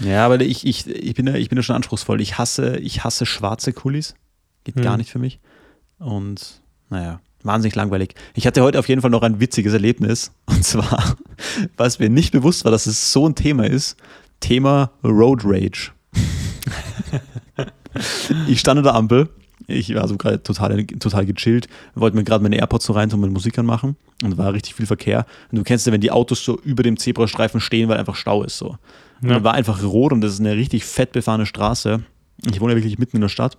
Ja, 0.00 0.26
aber 0.26 0.40
ich, 0.40 0.66
ich, 0.66 0.88
ich, 0.88 1.14
bin, 1.14 1.26
da, 1.26 1.34
ich 1.34 1.48
bin 1.48 1.54
da 1.54 1.62
schon 1.62 1.76
anspruchsvoll. 1.76 2.20
Ich 2.20 2.36
hasse, 2.36 2.78
ich 2.78 3.04
hasse 3.04 3.26
schwarze 3.26 3.72
Kulis. 3.72 4.16
Geht 4.68 4.76
hm. 4.76 4.82
gar 4.82 4.98
nicht 4.98 5.08
für 5.08 5.18
mich. 5.18 5.40
Und 5.98 6.60
naja, 6.90 7.20
wahnsinnig 7.42 7.74
langweilig. 7.74 8.14
Ich 8.34 8.46
hatte 8.46 8.62
heute 8.62 8.78
auf 8.78 8.86
jeden 8.86 9.00
Fall 9.00 9.10
noch 9.10 9.22
ein 9.22 9.40
witziges 9.40 9.72
Erlebnis. 9.72 10.30
Und 10.44 10.62
zwar, 10.62 11.16
was 11.78 11.98
mir 11.98 12.10
nicht 12.10 12.32
bewusst 12.32 12.66
war, 12.66 12.70
dass 12.70 12.86
es 12.86 13.10
so 13.10 13.26
ein 13.26 13.34
Thema 13.34 13.66
ist. 13.66 13.96
Thema 14.40 14.90
Road 15.02 15.40
Rage. 15.42 15.92
ich 18.46 18.60
stand 18.60 18.78
an 18.78 18.84
der 18.84 18.94
Ampel. 18.94 19.30
Ich 19.66 19.94
war 19.94 20.06
so 20.06 20.18
gerade 20.18 20.42
total, 20.42 20.84
total 20.84 21.24
gechillt, 21.24 21.66
wollte 21.94 22.16
mir 22.16 22.24
gerade 22.24 22.42
meine 22.42 22.56
AirPods 22.56 22.86
so 22.86 22.92
rein 22.92 23.10
und 23.10 23.20
meine 23.20 23.32
Musik 23.32 23.58
anmachen 23.58 23.96
und 24.22 24.36
war 24.36 24.52
richtig 24.52 24.74
viel 24.74 24.86
Verkehr. 24.86 25.24
Und 25.50 25.58
du 25.58 25.64
kennst 25.64 25.86
ja, 25.86 25.92
wenn 25.92 26.00
die 26.00 26.10
Autos 26.10 26.44
so 26.44 26.58
über 26.60 26.82
dem 26.82 26.98
Zebrastreifen 26.98 27.60
stehen, 27.60 27.88
weil 27.88 27.98
einfach 27.98 28.16
Stau 28.16 28.44
ist 28.44 28.58
so. 28.58 28.76
Und 29.20 29.28
ja. 29.28 29.34
dann 29.34 29.44
war 29.44 29.54
einfach 29.54 29.82
rot 29.82 30.12
und 30.12 30.20
das 30.20 30.34
ist 30.34 30.40
eine 30.40 30.56
richtig 30.56 30.84
fett 30.84 31.12
befahrene 31.12 31.46
Straße. 31.46 32.02
Ich 32.50 32.60
wohne 32.60 32.72
ja 32.72 32.76
wirklich 32.76 32.98
mitten 32.98 33.16
in 33.16 33.22
der 33.22 33.28
Stadt. 33.28 33.56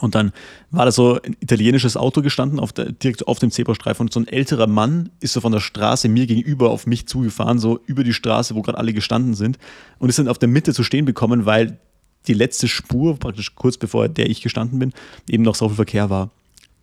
Und 0.00 0.14
dann 0.14 0.32
war 0.70 0.84
da 0.84 0.92
so 0.92 1.20
ein 1.22 1.36
italienisches 1.40 1.96
Auto 1.96 2.20
gestanden, 2.22 2.58
auf 2.58 2.72
der, 2.72 2.92
direkt 2.92 3.26
auf 3.28 3.38
dem 3.38 3.50
Zebrastreifen. 3.50 4.06
Und 4.06 4.12
so 4.12 4.20
ein 4.20 4.28
älterer 4.28 4.66
Mann 4.66 5.10
ist 5.20 5.34
so 5.34 5.40
von 5.40 5.52
der 5.52 5.60
Straße 5.60 6.08
mir 6.08 6.26
gegenüber 6.26 6.70
auf 6.70 6.86
mich 6.86 7.06
zugefahren, 7.06 7.58
so 7.58 7.80
über 7.86 8.04
die 8.04 8.12
Straße, 8.12 8.54
wo 8.54 8.62
gerade 8.62 8.78
alle 8.78 8.92
gestanden 8.92 9.34
sind. 9.34 9.58
Und 9.98 10.08
ist 10.08 10.18
dann 10.18 10.28
auf 10.28 10.38
der 10.38 10.48
Mitte 10.48 10.74
zu 10.74 10.82
stehen 10.82 11.04
bekommen, 11.04 11.46
weil 11.46 11.78
die 12.26 12.34
letzte 12.34 12.68
Spur, 12.68 13.18
praktisch 13.18 13.54
kurz 13.54 13.76
bevor 13.76 14.08
der 14.08 14.28
ich 14.28 14.42
gestanden 14.42 14.78
bin, 14.78 14.92
eben 15.28 15.44
noch 15.44 15.54
so 15.54 15.68
viel 15.68 15.76
Verkehr 15.76 16.10
war. 16.10 16.30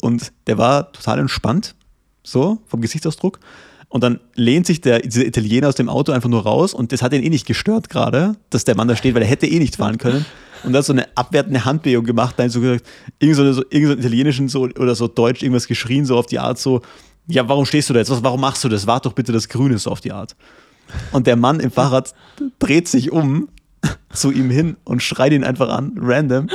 Und 0.01 0.31
der 0.47 0.57
war 0.57 0.91
total 0.91 1.19
entspannt, 1.19 1.75
so 2.23 2.59
vom 2.65 2.81
Gesichtsausdruck. 2.81 3.39
Und 3.89 4.03
dann 4.03 4.21
lehnt 4.35 4.65
sich 4.65 4.79
der, 4.79 4.99
dieser 4.99 5.25
Italiener 5.25 5.67
aus 5.67 5.75
dem 5.75 5.89
Auto 5.89 6.13
einfach 6.13 6.29
nur 6.29 6.43
raus 6.43 6.73
und 6.73 6.93
das 6.93 7.01
hat 7.01 7.11
ihn 7.11 7.23
eh 7.23 7.29
nicht 7.29 7.45
gestört 7.45 7.89
gerade, 7.89 8.35
dass 8.49 8.63
der 8.63 8.75
Mann 8.75 8.87
da 8.87 8.95
steht, 8.95 9.15
weil 9.15 9.21
er 9.21 9.27
hätte 9.27 9.47
eh 9.47 9.59
nicht 9.59 9.75
fahren 9.75 9.97
können. 9.97 10.25
Und 10.63 10.75
hat 10.75 10.85
so 10.85 10.93
eine 10.93 11.05
abwertende 11.15 11.65
Handbewegung 11.65 12.05
gemacht, 12.05 12.35
dann 12.37 12.49
so 12.49 12.61
gesagt, 12.61 12.85
irgend 13.19 13.37
so, 13.37 13.53
so, 13.53 13.63
irgend 13.69 13.99
italienischen 13.99 14.47
so, 14.47 14.61
oder 14.61 14.95
so 14.95 15.07
deutsch 15.07 15.41
irgendwas 15.41 15.67
geschrien, 15.67 16.05
so 16.05 16.17
auf 16.17 16.27
die 16.27 16.39
Art 16.39 16.59
so, 16.59 16.81
ja, 17.27 17.47
warum 17.47 17.65
stehst 17.65 17.89
du 17.89 17.93
da 17.93 17.99
jetzt? 17.99 18.09
Was, 18.09 18.23
warum 18.23 18.41
machst 18.41 18.63
du 18.63 18.69
das? 18.69 18.87
Wart 18.87 19.05
doch 19.05 19.13
bitte 19.13 19.31
das 19.31 19.47
Grüne 19.47 19.77
so 19.77 19.91
auf 19.91 20.01
die 20.01 20.11
Art. 20.11 20.35
Und 21.11 21.27
der 21.27 21.35
Mann 21.35 21.59
im 21.59 21.71
Fahrrad 21.71 22.13
dreht 22.59 22.87
sich 22.87 23.11
um 23.11 23.49
zu 24.13 24.31
ihm 24.31 24.49
hin 24.49 24.77
und 24.83 25.01
schreit 25.01 25.33
ihn 25.33 25.43
einfach 25.43 25.69
an, 25.69 25.93
random. 25.99 26.47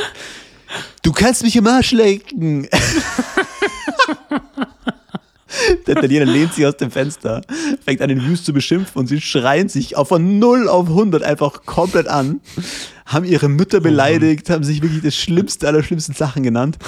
Du 1.03 1.13
kannst 1.13 1.43
mich 1.43 1.57
im 1.57 1.67
Arsch 1.67 1.93
lecken. 1.93 2.69
Der 5.87 5.97
Italiener 5.97 6.25
lehnt 6.25 6.55
sich 6.55 6.67
aus 6.67 6.77
dem 6.77 6.91
Fenster, 6.91 7.43
fängt 7.85 8.03
an, 8.03 8.09
den 8.09 8.25
Wüst 8.25 8.45
zu 8.45 8.53
beschimpfen 8.53 8.99
und 9.01 9.07
sie 9.07 9.21
schreien 9.21 9.69
sich 9.69 9.97
auf 9.97 10.09
von 10.09 10.39
0 10.39 10.69
auf 10.69 10.89
100 10.89 11.23
einfach 11.23 11.65
komplett 11.65 12.09
an, 12.09 12.41
haben 13.05 13.25
ihre 13.25 13.49
Mütter 13.49 13.81
beleidigt, 13.81 14.51
haben 14.51 14.65
sich 14.65 14.83
wirklich 14.83 15.03
das 15.03 15.17
Schlimmste 15.17 15.69
aller 15.69 15.83
schlimmsten 15.83 16.15
Sachen 16.15 16.43
genannt, 16.43 16.79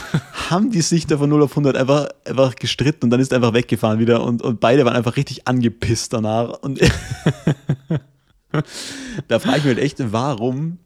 haben 0.50 0.70
die 0.70 0.80
sich 0.82 1.06
da 1.06 1.18
von 1.18 1.28
0 1.28 1.42
auf 1.42 1.50
100 1.52 1.76
einfach, 1.76 2.08
einfach 2.24 2.56
gestritten 2.56 3.04
und 3.04 3.10
dann 3.10 3.20
ist 3.20 3.32
er 3.32 3.36
einfach 3.36 3.54
weggefahren 3.54 3.98
wieder 3.98 4.22
und, 4.22 4.42
und 4.42 4.60
beide 4.60 4.84
waren 4.84 4.96
einfach 4.96 5.16
richtig 5.16 5.46
angepisst 5.46 6.12
danach. 6.12 6.58
Und 6.60 6.80
da 9.28 9.38
frage 9.38 9.58
ich 9.58 9.64
mich 9.64 9.74
halt 9.74 9.78
echt, 9.78 10.12
warum 10.12 10.78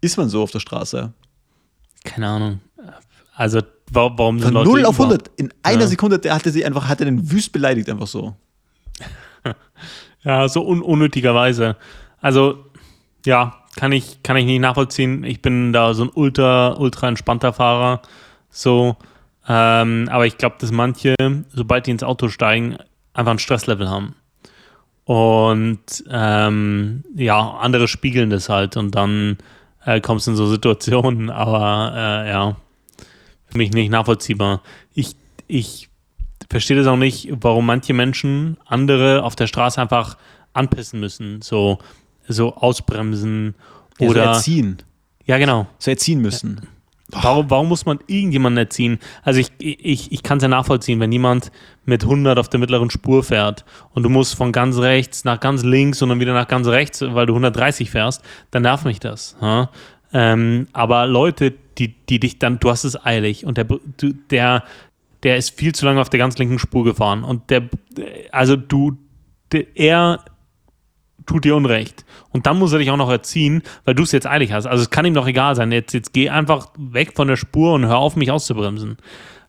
ist 0.00 0.16
man 0.16 0.28
so 0.28 0.42
auf 0.42 0.50
der 0.50 0.60
Straße? 0.60 1.12
Keine 2.04 2.28
Ahnung. 2.28 2.60
Also 3.34 3.60
warum 3.94 4.40
Von 4.40 4.54
0 4.54 4.84
auf 4.86 4.98
100 4.98 5.30
in 5.36 5.52
einer 5.62 5.82
ja. 5.82 5.86
Sekunde, 5.86 6.18
der 6.18 6.34
hatte 6.34 6.50
sie 6.50 6.64
einfach, 6.64 6.88
hatte 6.88 7.04
den 7.04 7.30
wüst 7.30 7.52
beleidigt 7.52 7.88
einfach 7.88 8.06
so. 8.06 8.34
ja, 10.24 10.48
so 10.48 10.66
un 10.66 10.82
unnötigerweise. 10.82 11.76
Also, 12.20 12.64
ja, 13.26 13.54
kann 13.76 13.92
ich, 13.92 14.22
kann 14.22 14.36
ich 14.36 14.46
nicht 14.46 14.60
nachvollziehen. 14.60 15.24
Ich 15.24 15.42
bin 15.42 15.72
da 15.72 15.94
so 15.94 16.04
ein 16.04 16.10
ultra, 16.12 16.76
ultra 16.78 17.08
entspannter 17.08 17.52
Fahrer. 17.52 18.02
So, 18.50 18.96
ähm, 19.48 20.08
aber 20.10 20.26
ich 20.26 20.38
glaube, 20.38 20.56
dass 20.58 20.70
manche, 20.70 21.14
sobald 21.52 21.86
die 21.86 21.90
ins 21.90 22.02
Auto 22.02 22.28
steigen, 22.28 22.76
einfach 23.14 23.32
ein 23.32 23.38
Stresslevel 23.38 23.88
haben. 23.88 24.14
Und 25.04 26.04
ähm, 26.10 27.02
ja, 27.14 27.58
andere 27.60 27.88
spiegeln 27.88 28.30
das 28.30 28.48
halt 28.48 28.76
und 28.76 28.94
dann 28.94 29.38
äh, 29.84 30.00
kommst 30.00 30.26
du 30.26 30.32
in 30.32 30.36
so 30.36 30.46
Situationen, 30.46 31.30
aber 31.30 31.92
äh, 31.94 32.28
ja, 32.30 32.56
für 33.52 33.58
mich 33.58 33.72
nicht 33.72 33.90
nachvollziehbar. 33.90 34.62
Ich, 34.94 35.14
ich 35.46 35.88
verstehe 36.50 36.76
das 36.76 36.86
auch 36.86 36.96
nicht, 36.96 37.28
warum 37.30 37.66
manche 37.66 37.94
Menschen 37.94 38.56
andere 38.66 39.22
auf 39.22 39.36
der 39.36 39.46
Straße 39.46 39.80
einfach 39.80 40.16
anpissen 40.52 41.00
müssen, 41.00 41.40
so, 41.42 41.78
so 42.28 42.54
ausbremsen 42.54 43.54
ja, 43.98 44.08
oder 44.08 44.22
so 44.24 44.30
erziehen. 44.30 44.78
Ja, 45.24 45.38
genau. 45.38 45.66
So 45.78 45.90
erziehen 45.90 46.20
müssen. 46.20 46.60
Warum, 47.14 47.50
warum 47.50 47.68
muss 47.68 47.84
man 47.84 47.98
irgendjemanden 48.06 48.56
erziehen? 48.56 48.98
Also 49.22 49.38
ich, 49.38 49.52
ich, 49.58 50.12
ich 50.12 50.22
kann 50.22 50.38
es 50.38 50.42
ja 50.42 50.48
nachvollziehen, 50.48 50.98
wenn 50.98 51.12
jemand 51.12 51.52
mit 51.84 52.04
100 52.04 52.38
auf 52.38 52.48
der 52.48 52.58
mittleren 52.58 52.88
Spur 52.88 53.22
fährt 53.22 53.66
und 53.92 54.02
du 54.02 54.08
musst 54.08 54.34
von 54.34 54.50
ganz 54.50 54.78
rechts 54.78 55.24
nach 55.24 55.38
ganz 55.38 55.62
links 55.62 56.00
und 56.00 56.08
dann 56.08 56.20
wieder 56.20 56.32
nach 56.32 56.48
ganz 56.48 56.66
rechts, 56.68 57.02
weil 57.02 57.26
du 57.26 57.34
130 57.34 57.90
fährst, 57.90 58.22
dann 58.50 58.62
nervt 58.62 58.86
mich 58.86 58.98
das. 58.98 59.36
Ja? 59.42 59.68
Ähm, 60.14 60.68
aber 60.72 61.06
Leute, 61.06 61.52
die, 61.78 61.94
die 62.06 62.20
dich 62.20 62.38
dann, 62.38 62.58
du 62.58 62.70
hast 62.70 62.84
es 62.84 63.04
eilig 63.04 63.44
und 63.44 63.58
der, 63.58 63.66
der, 64.30 64.64
der 65.22 65.36
ist 65.36 65.58
viel 65.58 65.74
zu 65.74 65.86
lange 65.86 66.00
auf 66.00 66.10
der 66.10 66.18
ganz 66.18 66.38
linken 66.38 66.58
Spur 66.58 66.84
gefahren 66.84 67.24
und 67.24 67.50
der, 67.50 67.68
also 68.30 68.56
du, 68.56 68.98
der, 69.52 69.76
er 69.76 70.24
tut 71.26 71.44
dir 71.44 71.56
Unrecht. 71.56 72.04
Und 72.30 72.46
dann 72.46 72.58
muss 72.58 72.72
er 72.72 72.78
dich 72.78 72.90
auch 72.90 72.96
noch 72.96 73.10
erziehen, 73.10 73.62
weil 73.84 73.94
du 73.94 74.02
es 74.02 74.12
jetzt 74.12 74.26
eilig 74.26 74.52
hast. 74.52 74.66
Also 74.66 74.82
es 74.82 74.90
kann 74.90 75.04
ihm 75.04 75.14
doch 75.14 75.26
egal 75.26 75.54
sein. 75.54 75.70
Jetzt, 75.70 75.92
jetzt 75.92 76.12
geh 76.12 76.30
einfach 76.30 76.68
weg 76.76 77.12
von 77.14 77.28
der 77.28 77.36
Spur 77.36 77.74
und 77.74 77.86
hör 77.86 77.98
auf, 77.98 78.16
mich 78.16 78.30
auszubremsen. 78.30 78.96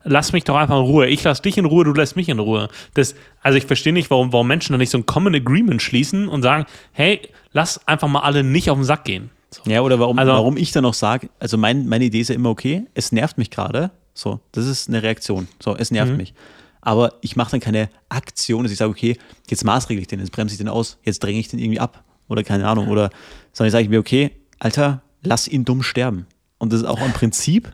Lass 0.04 0.32
mich 0.32 0.44
doch 0.44 0.56
einfach 0.56 0.76
in 0.76 0.84
Ruhe. 0.84 1.06
Ich 1.06 1.24
lass 1.24 1.40
dich 1.40 1.56
in 1.56 1.64
Ruhe, 1.64 1.84
du 1.84 1.94
lässt 1.94 2.14
mich 2.14 2.28
in 2.28 2.38
Ruhe. 2.38 2.68
Das, 2.92 3.14
also 3.40 3.56
ich 3.56 3.64
verstehe 3.64 3.94
nicht, 3.94 4.10
warum, 4.10 4.32
warum 4.32 4.46
Menschen 4.46 4.72
da 4.72 4.78
nicht 4.78 4.90
so 4.90 4.98
ein 4.98 5.06
Common 5.06 5.34
Agreement 5.34 5.80
schließen 5.80 6.28
und 6.28 6.42
sagen, 6.42 6.66
hey, 6.92 7.22
lass 7.52 7.88
einfach 7.88 8.08
mal 8.08 8.20
alle 8.20 8.44
nicht 8.44 8.68
auf 8.70 8.76
den 8.76 8.84
Sack 8.84 9.04
gehen. 9.04 9.30
So. 9.54 9.70
Ja, 9.70 9.82
oder 9.82 9.98
warum, 9.98 10.18
also, 10.18 10.32
warum 10.32 10.56
ich 10.56 10.72
dann 10.72 10.84
auch 10.84 10.94
sage, 10.94 11.28
also 11.38 11.56
mein, 11.56 11.86
meine 11.86 12.04
Idee 12.04 12.20
ist 12.20 12.28
ja 12.28 12.34
immer, 12.34 12.50
okay, 12.50 12.86
es 12.94 13.12
nervt 13.12 13.38
mich 13.38 13.50
gerade. 13.50 13.90
So, 14.14 14.40
das 14.52 14.66
ist 14.66 14.88
eine 14.88 15.02
Reaktion. 15.02 15.48
So, 15.62 15.76
es 15.76 15.90
nervt 15.90 16.12
mhm. 16.12 16.18
mich. 16.18 16.34
Aber 16.80 17.14
ich 17.20 17.36
mache 17.36 17.52
dann 17.52 17.60
keine 17.60 17.88
Aktion, 18.08 18.64
dass 18.64 18.72
ich 18.72 18.78
sage, 18.78 18.90
okay, 18.90 19.16
jetzt 19.48 19.64
maßregle 19.64 20.02
ich 20.02 20.08
den, 20.08 20.20
jetzt 20.20 20.32
bremse 20.32 20.54
ich 20.54 20.58
den 20.58 20.68
aus, 20.68 20.98
jetzt 21.02 21.22
dränge 21.22 21.38
ich 21.38 21.48
den 21.48 21.58
irgendwie 21.58 21.80
ab. 21.80 22.04
Oder 22.28 22.42
keine 22.42 22.66
Ahnung. 22.68 22.88
Oder 22.88 23.10
sondern 23.52 23.68
ich 23.68 23.72
sage 23.72 23.88
mir, 23.88 24.00
okay, 24.00 24.32
Alter, 24.58 25.02
lass 25.22 25.48
ihn 25.48 25.64
dumm 25.64 25.82
sterben. 25.82 26.26
Und 26.58 26.72
das 26.72 26.80
ist 26.80 26.86
auch 26.86 27.04
im 27.04 27.12
Prinzip, 27.14 27.72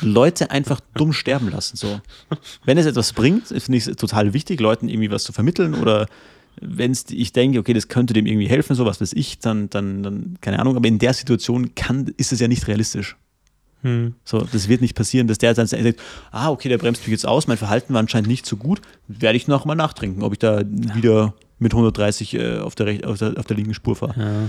Leute 0.00 0.50
einfach 0.50 0.80
dumm 0.94 1.12
sterben 1.12 1.50
lassen. 1.50 1.76
So. 1.76 2.00
Wenn 2.64 2.78
es 2.78 2.86
etwas 2.86 3.12
bringt, 3.12 3.48
finde 3.48 3.76
ich 3.76 3.86
es 3.86 3.96
total 3.96 4.32
wichtig, 4.32 4.60
Leuten 4.60 4.88
irgendwie 4.88 5.10
was 5.10 5.24
zu 5.24 5.32
vermitteln 5.32 5.74
oder 5.74 6.06
wenn 6.66 6.96
ich 7.10 7.32
denke, 7.32 7.58
okay, 7.58 7.72
das 7.72 7.88
könnte 7.88 8.14
dem 8.14 8.26
irgendwie 8.26 8.48
helfen, 8.48 8.74
so 8.74 8.86
was 8.86 9.00
weiß 9.00 9.12
ich, 9.12 9.38
dann, 9.38 9.70
dann, 9.70 10.02
dann, 10.02 10.38
keine 10.40 10.58
Ahnung, 10.58 10.76
aber 10.76 10.88
in 10.88 10.98
der 10.98 11.12
Situation 11.12 11.74
kann, 11.74 12.12
ist 12.16 12.32
es 12.32 12.40
ja 12.40 12.48
nicht 12.48 12.66
realistisch. 12.66 13.16
Hm. 13.82 14.14
So, 14.24 14.40
das 14.40 14.68
wird 14.68 14.80
nicht 14.80 14.94
passieren, 14.94 15.26
dass 15.26 15.38
der 15.38 15.52
dann 15.52 15.66
sagt, 15.66 16.00
ah, 16.32 16.50
okay, 16.50 16.68
der 16.70 16.78
bremst 16.78 17.02
mich 17.02 17.10
jetzt 17.10 17.26
aus, 17.26 17.46
mein 17.46 17.58
Verhalten 17.58 17.92
war 17.92 18.00
anscheinend 18.00 18.28
nicht 18.28 18.46
so 18.46 18.56
gut, 18.56 18.80
werde 19.08 19.36
ich 19.36 19.46
noch 19.46 19.66
mal 19.66 19.74
nachtrinken, 19.74 20.22
ob 20.22 20.32
ich 20.32 20.38
da 20.38 20.60
ja. 20.60 20.94
wieder 20.94 21.34
mit 21.58 21.72
130 21.72 22.34
äh, 22.34 22.58
auf, 22.58 22.74
der 22.74 23.06
auf, 23.06 23.18
der, 23.18 23.38
auf 23.38 23.44
der 23.44 23.56
linken 23.56 23.74
Spur 23.74 23.94
fahre. 23.94 24.14
Ja. 24.18 24.48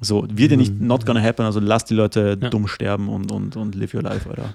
So, 0.00 0.26
wird 0.30 0.52
ja 0.52 0.56
nicht 0.56 0.72
hm. 0.72 0.86
not 0.86 1.04
gonna 1.04 1.20
happen, 1.20 1.44
also 1.44 1.58
lass 1.58 1.84
die 1.84 1.94
Leute 1.94 2.38
ja. 2.40 2.48
dumm 2.48 2.68
sterben 2.68 3.08
und, 3.08 3.32
und, 3.32 3.56
und 3.56 3.74
live 3.74 3.94
your 3.94 4.02
life, 4.02 4.28
Alter. 4.28 4.54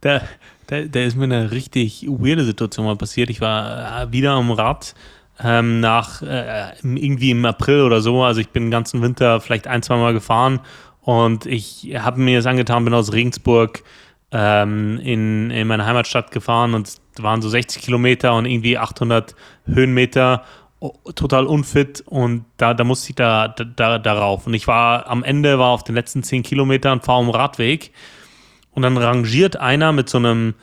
Da, 0.00 0.22
da, 0.66 0.82
da 0.82 1.00
ist 1.00 1.16
mir 1.16 1.24
eine 1.24 1.50
richtig 1.50 2.06
weirde 2.08 2.44
Situation 2.44 2.86
mal 2.86 2.96
passiert. 2.96 3.30
Ich 3.30 3.40
war 3.40 4.02
äh, 4.02 4.12
wieder 4.12 4.32
am 4.32 4.50
Rad 4.50 4.94
ähm, 5.42 5.80
nach 5.80 6.22
äh, 6.22 6.72
irgendwie 6.82 7.30
im 7.30 7.44
April 7.44 7.82
oder 7.82 8.00
so. 8.00 8.22
Also 8.22 8.40
ich 8.40 8.50
bin 8.50 8.64
den 8.64 8.70
ganzen 8.70 9.02
Winter 9.02 9.40
vielleicht 9.40 9.66
ein, 9.66 9.82
zwei 9.82 9.96
Mal 9.96 10.12
gefahren. 10.12 10.60
Und 11.00 11.46
ich 11.46 11.94
habe 11.98 12.20
mir 12.20 12.38
das 12.38 12.46
angetan, 12.46 12.84
bin 12.84 12.94
aus 12.94 13.12
Regensburg 13.12 13.82
ähm, 14.30 14.98
in, 15.02 15.50
in 15.50 15.66
meine 15.66 15.86
Heimatstadt 15.86 16.30
gefahren. 16.30 16.74
Und 16.74 16.88
es 16.88 17.00
waren 17.18 17.42
so 17.42 17.48
60 17.48 17.82
Kilometer 17.82 18.34
und 18.34 18.46
irgendwie 18.46 18.78
800 18.78 19.34
Höhenmeter. 19.66 20.44
Total 21.14 21.46
unfit. 21.46 22.02
Und 22.06 22.44
da, 22.56 22.74
da 22.74 22.84
musste 22.84 23.10
ich 23.10 23.16
da, 23.16 23.48
da, 23.48 23.98
darauf. 23.98 24.46
Und 24.46 24.54
ich 24.54 24.66
war 24.66 25.08
am 25.08 25.24
Ende, 25.24 25.58
war 25.58 25.70
auf 25.70 25.84
den 25.84 25.94
letzten 25.94 26.22
10 26.22 26.42
Kilometern, 26.42 27.00
fahre 27.00 27.20
um 27.20 27.30
Radweg. 27.30 27.92
Und 28.72 28.82
dann 28.82 28.96
rangiert 28.96 29.56
einer 29.56 29.92
mit 29.92 30.08
so 30.08 30.18
einem 30.18 30.54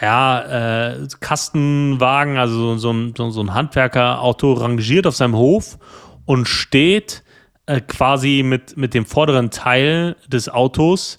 ja, 0.00 0.90
äh, 0.90 1.08
Kastenwagen, 1.20 2.36
also 2.36 2.76
so, 2.76 3.10
so, 3.16 3.30
so 3.30 3.40
ein 3.40 3.54
Handwerkerauto, 3.54 4.52
rangiert 4.54 5.06
auf 5.06 5.16
seinem 5.16 5.36
Hof 5.36 5.78
und 6.24 6.46
steht 6.46 7.22
äh, 7.66 7.80
quasi 7.80 8.42
mit, 8.44 8.76
mit 8.76 8.94
dem 8.94 9.06
vorderen 9.06 9.50
Teil 9.50 10.16
des 10.28 10.48
Autos 10.48 11.18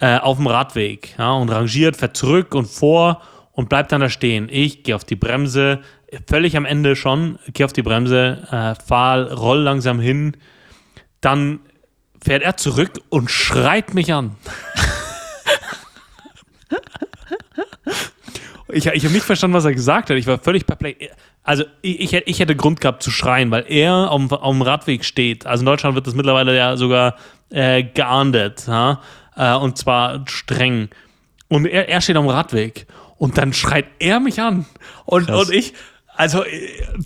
äh, 0.00 0.18
auf 0.18 0.38
dem 0.38 0.46
Radweg 0.46 1.14
ja, 1.18 1.32
und 1.32 1.48
rangiert, 1.48 1.96
fährt 1.96 2.16
zurück 2.16 2.54
und 2.54 2.66
vor 2.66 3.22
und 3.52 3.68
bleibt 3.68 3.92
dann 3.92 4.00
da 4.00 4.08
stehen. 4.08 4.48
Ich 4.50 4.82
gehe 4.82 4.96
auf 4.96 5.04
die 5.04 5.16
Bremse, 5.16 5.80
völlig 6.26 6.56
am 6.56 6.64
Ende 6.64 6.96
schon, 6.96 7.38
gehe 7.52 7.64
auf 7.64 7.72
die 7.72 7.82
Bremse, 7.82 8.48
äh, 8.50 8.74
fahr, 8.84 9.32
roll 9.32 9.60
langsam 9.60 10.00
hin, 10.00 10.36
dann 11.20 11.60
fährt 12.22 12.42
er 12.42 12.56
zurück 12.56 13.00
und 13.08 13.30
schreit 13.30 13.94
mich 13.94 14.12
an. 14.12 14.36
Ich, 18.72 18.86
ich 18.86 19.04
habe 19.04 19.14
nicht 19.14 19.24
verstanden, 19.24 19.54
was 19.54 19.64
er 19.64 19.74
gesagt 19.74 20.10
hat. 20.10 20.16
Ich 20.16 20.26
war 20.26 20.38
völlig 20.38 20.66
perplex. 20.66 21.06
Also 21.42 21.64
ich, 21.82 22.12
ich, 22.12 22.40
hätte 22.40 22.56
Grund 22.56 22.80
gehabt 22.80 23.02
zu 23.02 23.10
schreien, 23.10 23.50
weil 23.50 23.64
er 23.68 24.10
auf, 24.10 24.32
auf 24.32 24.52
dem 24.52 24.62
Radweg 24.62 25.04
steht. 25.04 25.46
Also 25.46 25.62
in 25.62 25.66
Deutschland 25.66 25.94
wird 25.94 26.06
das 26.06 26.14
mittlerweile 26.14 26.56
ja 26.56 26.76
sogar 26.76 27.16
äh, 27.50 27.82
geahndet. 27.82 28.66
Ja? 28.66 29.00
Äh, 29.36 29.54
und 29.54 29.76
zwar 29.76 30.24
streng. 30.26 30.88
Und 31.48 31.66
er, 31.66 31.88
er 31.88 32.00
steht 32.00 32.16
dem 32.16 32.28
Radweg. 32.28 32.86
Und 33.18 33.38
dann 33.38 33.52
schreit 33.52 33.86
er 33.98 34.20
mich 34.20 34.40
an. 34.40 34.66
Und, 35.04 35.30
und 35.30 35.50
ich, 35.50 35.74
also, 36.14 36.44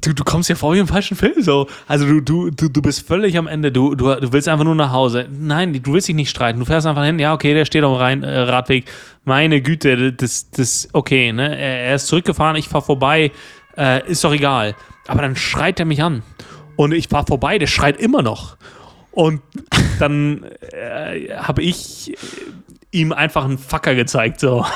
du, 0.01 0.15
du 0.15 0.25
kommst 0.25 0.49
ja 0.49 0.57
vor 0.57 0.75
wie 0.75 0.79
im 0.79 0.89
falschen 0.89 1.17
Film 1.17 1.41
so. 1.41 1.69
Also, 1.87 2.07
du, 2.07 2.21
du, 2.21 2.51
du, 2.51 2.69
du 2.69 2.83
bist 2.83 3.07
völlig 3.07 3.39
am 3.39 3.47
Ende. 3.47 3.71
Du, 3.71 3.95
du, 3.95 4.15
du 4.15 4.33
willst 4.33 4.49
einfach 4.49 4.65
nur 4.65 4.75
nach 4.75 4.91
Hause. 4.93 5.29
Nein, 5.31 5.73
du 5.73 5.93
willst 5.93 6.09
dich 6.09 6.17
nicht 6.17 6.31
streiten. 6.31 6.59
Du 6.59 6.67
fährst 6.67 6.87
einfach 6.87 7.05
hin. 7.05 7.19
Ja, 7.19 7.33
okay, 7.33 7.55
der 7.55 7.65
steht 7.65 7.85
auf 7.85 7.99
dem 7.99 8.23
äh, 8.25 8.39
Radweg. 8.39 8.87
Meine 9.25 9.61
Güte, 9.61 10.13
das, 10.13 10.51
das, 10.51 10.89
okay, 10.93 11.33
ne? 11.33 11.57
Er 11.57 11.95
ist 11.95 12.09
zurückgefahren, 12.09 12.57
ich 12.57 12.69
fahr 12.69 12.83
vorbei. 12.83 13.31
Äh, 13.77 14.11
ist 14.11 14.25
doch 14.25 14.33
egal. 14.33 14.75
Aber 15.07 15.23
dann 15.23 15.37
schreit 15.37 15.79
er 15.79 15.87
mich 15.87 16.03
an. 16.03 16.23
Und 16.75 16.93
ich 16.93 17.09
fahr 17.09 17.27
vorbei, 17.27 17.59
der 17.59 17.69
schreit 17.69 17.99
immer 17.99 18.23
noch. 18.23 18.57
Und 19.13 19.41
dann 19.99 20.45
äh, 20.73 21.31
habe 21.37 21.63
ich 21.63 22.15
ihm 22.91 23.13
einfach 23.13 23.45
einen 23.45 23.59
Facker 23.59 23.95
gezeigt, 23.95 24.41
so. 24.41 24.67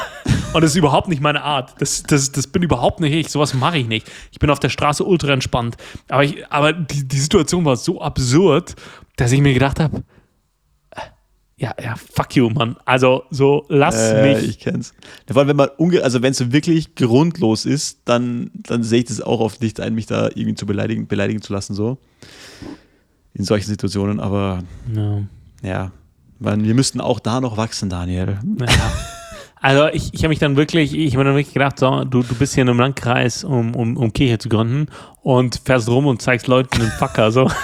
Und 0.52 0.62
das 0.62 0.72
ist 0.72 0.76
überhaupt 0.76 1.08
nicht 1.08 1.22
meine 1.22 1.42
Art. 1.42 1.74
Das, 1.80 2.02
das, 2.02 2.32
das 2.32 2.46
bin 2.48 2.62
überhaupt 2.62 2.98
nicht 3.00 3.12
ich. 3.14 3.28
Sowas 3.28 3.54
mache 3.54 3.78
ich 3.78 3.86
nicht. 3.86 4.10
Ich 4.32 4.38
bin 4.40 4.50
auf 4.50 4.58
der 4.58 4.68
Straße 4.68 5.04
ultra 5.04 5.32
entspannt. 5.32 5.76
Aber, 6.08 6.24
ich, 6.24 6.44
aber 6.50 6.72
die, 6.72 7.06
die 7.06 7.18
Situation 7.20 7.64
war 7.64 7.76
so 7.76 8.00
absurd, 8.00 8.74
dass 9.16 9.30
ich 9.30 9.40
mir 9.40 9.54
gedacht 9.54 9.78
habe, 9.78 10.02
ja, 11.56 11.74
ja, 11.80 11.94
fuck 11.94 12.34
you, 12.36 12.48
Mann. 12.50 12.76
Also 12.86 13.22
so, 13.30 13.66
lass 13.68 13.94
Äh, 14.12 14.34
mich. 14.34 14.48
ich 14.48 14.58
kenn's. 14.58 14.92
Vor 15.28 15.36
allem, 15.38 15.48
wenn 15.48 15.56
man 15.56 15.68
unge 15.76 16.02
also 16.02 16.22
wenn 16.22 16.32
es 16.32 16.50
wirklich 16.52 16.94
grundlos 16.94 17.64
ist, 17.66 18.00
dann, 18.06 18.50
dann 18.54 18.82
sehe 18.82 19.00
ich 19.00 19.04
das 19.04 19.20
auch 19.20 19.40
oft 19.40 19.60
nicht 19.60 19.78
ein, 19.78 19.94
mich 19.94 20.06
da 20.06 20.28
irgendwie 20.28 20.54
zu 20.54 20.64
beleidigen, 20.66 21.06
beleidigen 21.06 21.42
zu 21.42 21.52
lassen, 21.52 21.74
so. 21.74 21.98
In 23.34 23.44
solchen 23.44 23.68
Situationen, 23.68 24.18
aber 24.20 24.64
Ja. 24.92 25.20
ja, 25.62 25.92
man, 26.38 26.64
wir 26.64 26.74
müssten 26.74 27.00
auch 27.00 27.20
da 27.20 27.40
noch 27.42 27.56
wachsen, 27.58 27.88
Daniel. 27.90 28.38
Ja. 28.58 28.66
Also 29.60 29.88
ich, 29.88 30.14
ich 30.14 30.20
habe 30.20 30.30
mich 30.30 30.38
dann 30.38 30.56
wirklich, 30.56 30.94
ich 30.94 31.12
habe 31.12 31.18
mir 31.18 31.30
dann 31.30 31.36
wirklich 31.36 31.52
gedacht, 31.52 31.78
so, 31.78 32.04
du, 32.04 32.22
du 32.22 32.34
bist 32.34 32.54
hier 32.54 32.62
in 32.62 32.70
einem 32.70 32.80
Landkreis, 32.80 33.44
um, 33.44 33.74
um, 33.74 33.96
um 33.96 34.12
Kirche 34.12 34.38
zu 34.38 34.48
gründen 34.48 34.86
und 35.22 35.60
fährst 35.64 35.88
rum 35.88 36.06
und 36.06 36.22
zeigst 36.22 36.46
Leuten 36.46 36.80
den 36.80 36.90
Fucker, 36.90 37.30
so. 37.30 37.50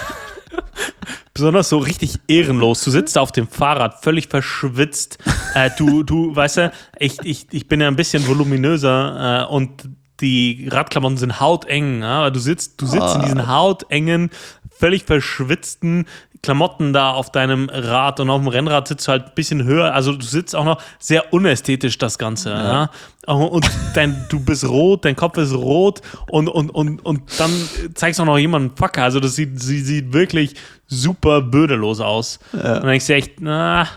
Besonders 1.35 1.69
so 1.69 1.79
richtig 1.79 2.19
ehrenlos. 2.29 2.83
Du 2.83 2.91
sitzt 2.91 3.17
da 3.17 3.21
auf 3.21 3.33
dem 3.33 3.47
Fahrrad, 3.49 4.03
völlig 4.03 4.29
verschwitzt. 4.29 5.19
Äh, 5.55 5.71
du, 5.77 6.03
du, 6.03 6.35
weißt 6.35 6.57
du, 6.59 6.73
ich, 6.99 7.19
ich, 7.25 7.47
ich 7.51 7.69
bin 7.69 7.81
ja 7.81 7.89
ein 7.89 7.97
bisschen 7.97 8.27
voluminöser 8.27 9.47
äh, 9.49 9.53
und 9.53 9.89
die 10.21 10.69
Radklamotten 10.71 11.19
sind 11.19 11.41
hauteng. 11.41 12.01
Ja? 12.01 12.21
aber 12.21 12.31
Du 12.31 12.41
sitzt, 12.41 12.81
du 12.81 12.87
sitzt 12.87 13.17
in 13.17 13.23
diesen 13.23 13.49
hautengen, 13.49 14.31
völlig 14.71 15.05
verschwitzten 15.05 16.07
Klamotten 16.43 16.93
da 16.93 17.11
auf 17.11 17.31
deinem 17.31 17.69
Rad 17.73 18.21
und 18.21 18.31
auf 18.31 18.41
dem 18.41 18.49
Rennrad 18.49 18.89
sitzt 18.89 19.07
du 19.07 19.13
halt 19.13 19.27
ein 19.27 19.33
bisschen 19.35 19.65
höher. 19.65 19.95
Also 19.95 20.13
du 20.13 20.25
sitzt 20.25 20.55
auch 20.55 20.65
noch 20.65 20.83
sehr 20.99 21.33
unästhetisch 21.33 21.99
das 21.99 22.19
Ganze. 22.19 22.51
Ja. 22.51 22.91
Und 23.27 23.69
dein, 23.95 24.25
du 24.29 24.41
bist 24.41 24.65
rot, 24.69 25.05
dein 25.05 25.17
Kopf 25.17 25.37
ist 25.39 25.55
rot 25.55 26.01
und, 26.31 26.49
und, 26.49 26.71
und, 26.71 27.05
und 27.05 27.41
dann 27.41 27.51
zeigst 27.95 28.19
du 28.19 28.23
auch 28.23 28.27
noch 28.27 28.39
jemanden 28.39 28.77
Fucker. 28.77 29.03
Also 29.03 29.21
das 29.21 29.35
sieht, 29.35 29.61
sie 29.61 29.81
sieht 29.81 30.13
wirklich 30.13 30.55
super 30.87 31.43
bödelos 31.43 32.01
aus. 32.01 32.39
Und 32.53 32.63
dann 32.63 32.87
denkst 32.87 33.07
du 33.07 33.15
echt, 33.15 33.41
na, 33.41 33.89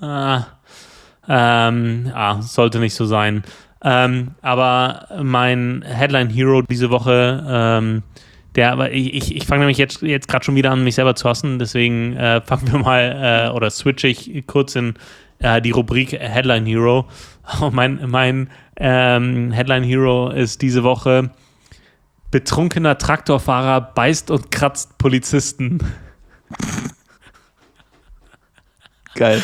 ah, 0.00 0.46
ähm, 1.28 2.10
ah, 2.14 2.42
sollte 2.42 2.78
nicht 2.80 2.94
so 2.94 3.06
sein. 3.06 3.44
Ähm, 3.84 4.32
aber 4.42 5.08
mein 5.22 5.82
Headline 5.82 6.30
Hero 6.30 6.62
diese 6.62 6.90
Woche, 6.90 7.44
ähm, 7.48 8.02
der, 8.54 8.72
aber 8.72 8.92
ich, 8.92 9.14
ich, 9.14 9.36
ich 9.36 9.46
fange 9.46 9.60
nämlich 9.60 9.78
jetzt, 9.78 10.02
jetzt 10.02 10.28
gerade 10.28 10.44
schon 10.44 10.54
wieder 10.54 10.70
an, 10.70 10.84
mich 10.84 10.94
selber 10.94 11.14
zu 11.14 11.28
hassen, 11.28 11.58
deswegen 11.58 12.16
äh, 12.16 12.40
fangen 12.44 12.70
wir 12.70 12.78
mal 12.78 13.48
äh, 13.50 13.54
oder 13.54 13.70
switche 13.70 14.08
ich 14.08 14.46
kurz 14.46 14.76
in 14.76 14.94
äh, 15.38 15.60
die 15.60 15.70
Rubrik 15.70 16.12
Headline 16.12 16.66
Hero. 16.66 17.06
Mein 17.72 18.00
mein 18.06 18.50
ähm, 18.76 19.50
Headline 19.50 19.84
Hero 19.84 20.30
ist 20.30 20.62
diese 20.62 20.82
Woche 20.82 21.30
Betrunkener 22.30 22.96
Traktorfahrer 22.96 23.80
beißt 23.80 24.30
und 24.30 24.50
kratzt 24.50 24.96
Polizisten. 24.96 25.78
Geil. 29.14 29.42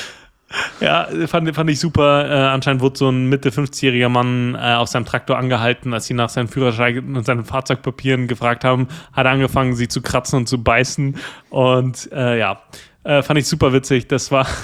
Ja, 0.81 1.09
fand, 1.27 1.55
fand 1.55 1.69
ich 1.71 1.79
super. 1.79 2.25
Äh, 2.29 2.33
anscheinend 2.33 2.81
wurde 2.81 2.97
so 2.99 3.11
ein 3.11 3.29
Mitte 3.29 3.51
50-jähriger 3.51 4.09
Mann 4.09 4.55
äh, 4.55 4.75
auf 4.75 4.89
seinem 4.89 5.05
Traktor 5.05 5.37
angehalten, 5.37 5.93
als 5.93 6.07
sie 6.07 6.15
nach 6.15 6.31
seinem 6.31 6.49
Führerschein 6.49 7.17
und 7.17 7.27
seinen 7.27 7.45
Fahrzeugpapieren 7.45 8.29
gefragt 8.29 8.65
haben, 8.65 8.89
hat 9.13 9.27
angefangen, 9.27 9.75
sie 9.77 9.89
zu 9.89 10.01
kratzen 10.01 10.39
und 10.39 10.49
zu 10.49 10.63
beißen. 10.63 11.17
Und 11.51 12.11
äh, 12.13 12.39
ja, 12.39 12.63
äh, 13.05 13.23
fand 13.23 13.39
ich 13.41 13.47
super 13.47 13.73
witzig. 13.75 14.09
Das 14.09 14.31
war. 14.33 14.47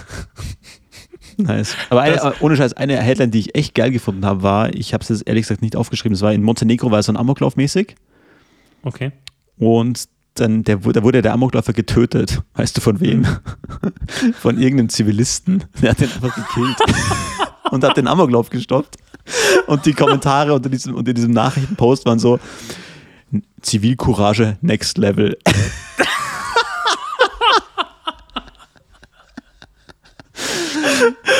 Nice. 1.36 1.76
Aber 1.90 2.02
eine, 2.02 2.14
Das- 2.16 2.40
ohne 2.40 2.56
Scheiß, 2.56 2.74
eine 2.74 2.96
Headline, 3.00 3.30
die 3.32 3.40
ich 3.40 3.54
echt 3.56 3.74
geil 3.74 3.90
gefunden 3.90 4.24
habe, 4.24 4.42
war, 4.42 4.72
ich 4.72 4.94
habe 4.94 5.02
es 5.02 5.08
jetzt 5.08 5.26
ehrlich 5.26 5.42
gesagt 5.42 5.62
nicht 5.62 5.74
aufgeschrieben, 5.74 6.14
es 6.14 6.22
war 6.22 6.32
in 6.32 6.42
Montenegro, 6.44 6.90
war 6.92 7.00
es 7.00 7.06
so 7.06 7.12
ein 7.12 7.16
Amoklauf 7.16 7.56
mäßig 7.56 7.96
Okay. 8.84 9.10
und 9.58 10.04
dann 10.34 10.64
der, 10.64 10.76
da 10.76 11.02
wurde 11.02 11.22
der 11.22 11.32
Amokläufer 11.32 11.72
getötet. 11.72 12.42
Weißt 12.54 12.76
du 12.76 12.80
von 12.80 13.00
wem? 13.00 13.26
von 14.40 14.58
irgendeinem 14.58 14.88
Zivilisten. 14.88 15.64
Der 15.80 15.90
hat 15.90 16.00
den 16.00 16.10
einfach 16.10 16.34
gekillt 16.34 16.76
und 17.70 17.84
hat 17.84 17.96
den 17.96 18.08
Amoklauf 18.08 18.50
gestoppt. 18.50 18.96
Und 19.66 19.86
die 19.86 19.94
Kommentare 19.94 20.52
unter 20.52 20.68
diesem, 20.68 20.94
unter 20.94 21.14
diesem 21.14 21.30
Nachrichtenpost 21.30 22.04
waren 22.04 22.18
so: 22.18 22.38
Zivilcourage 23.62 24.58
next 24.60 24.98
level. 24.98 25.38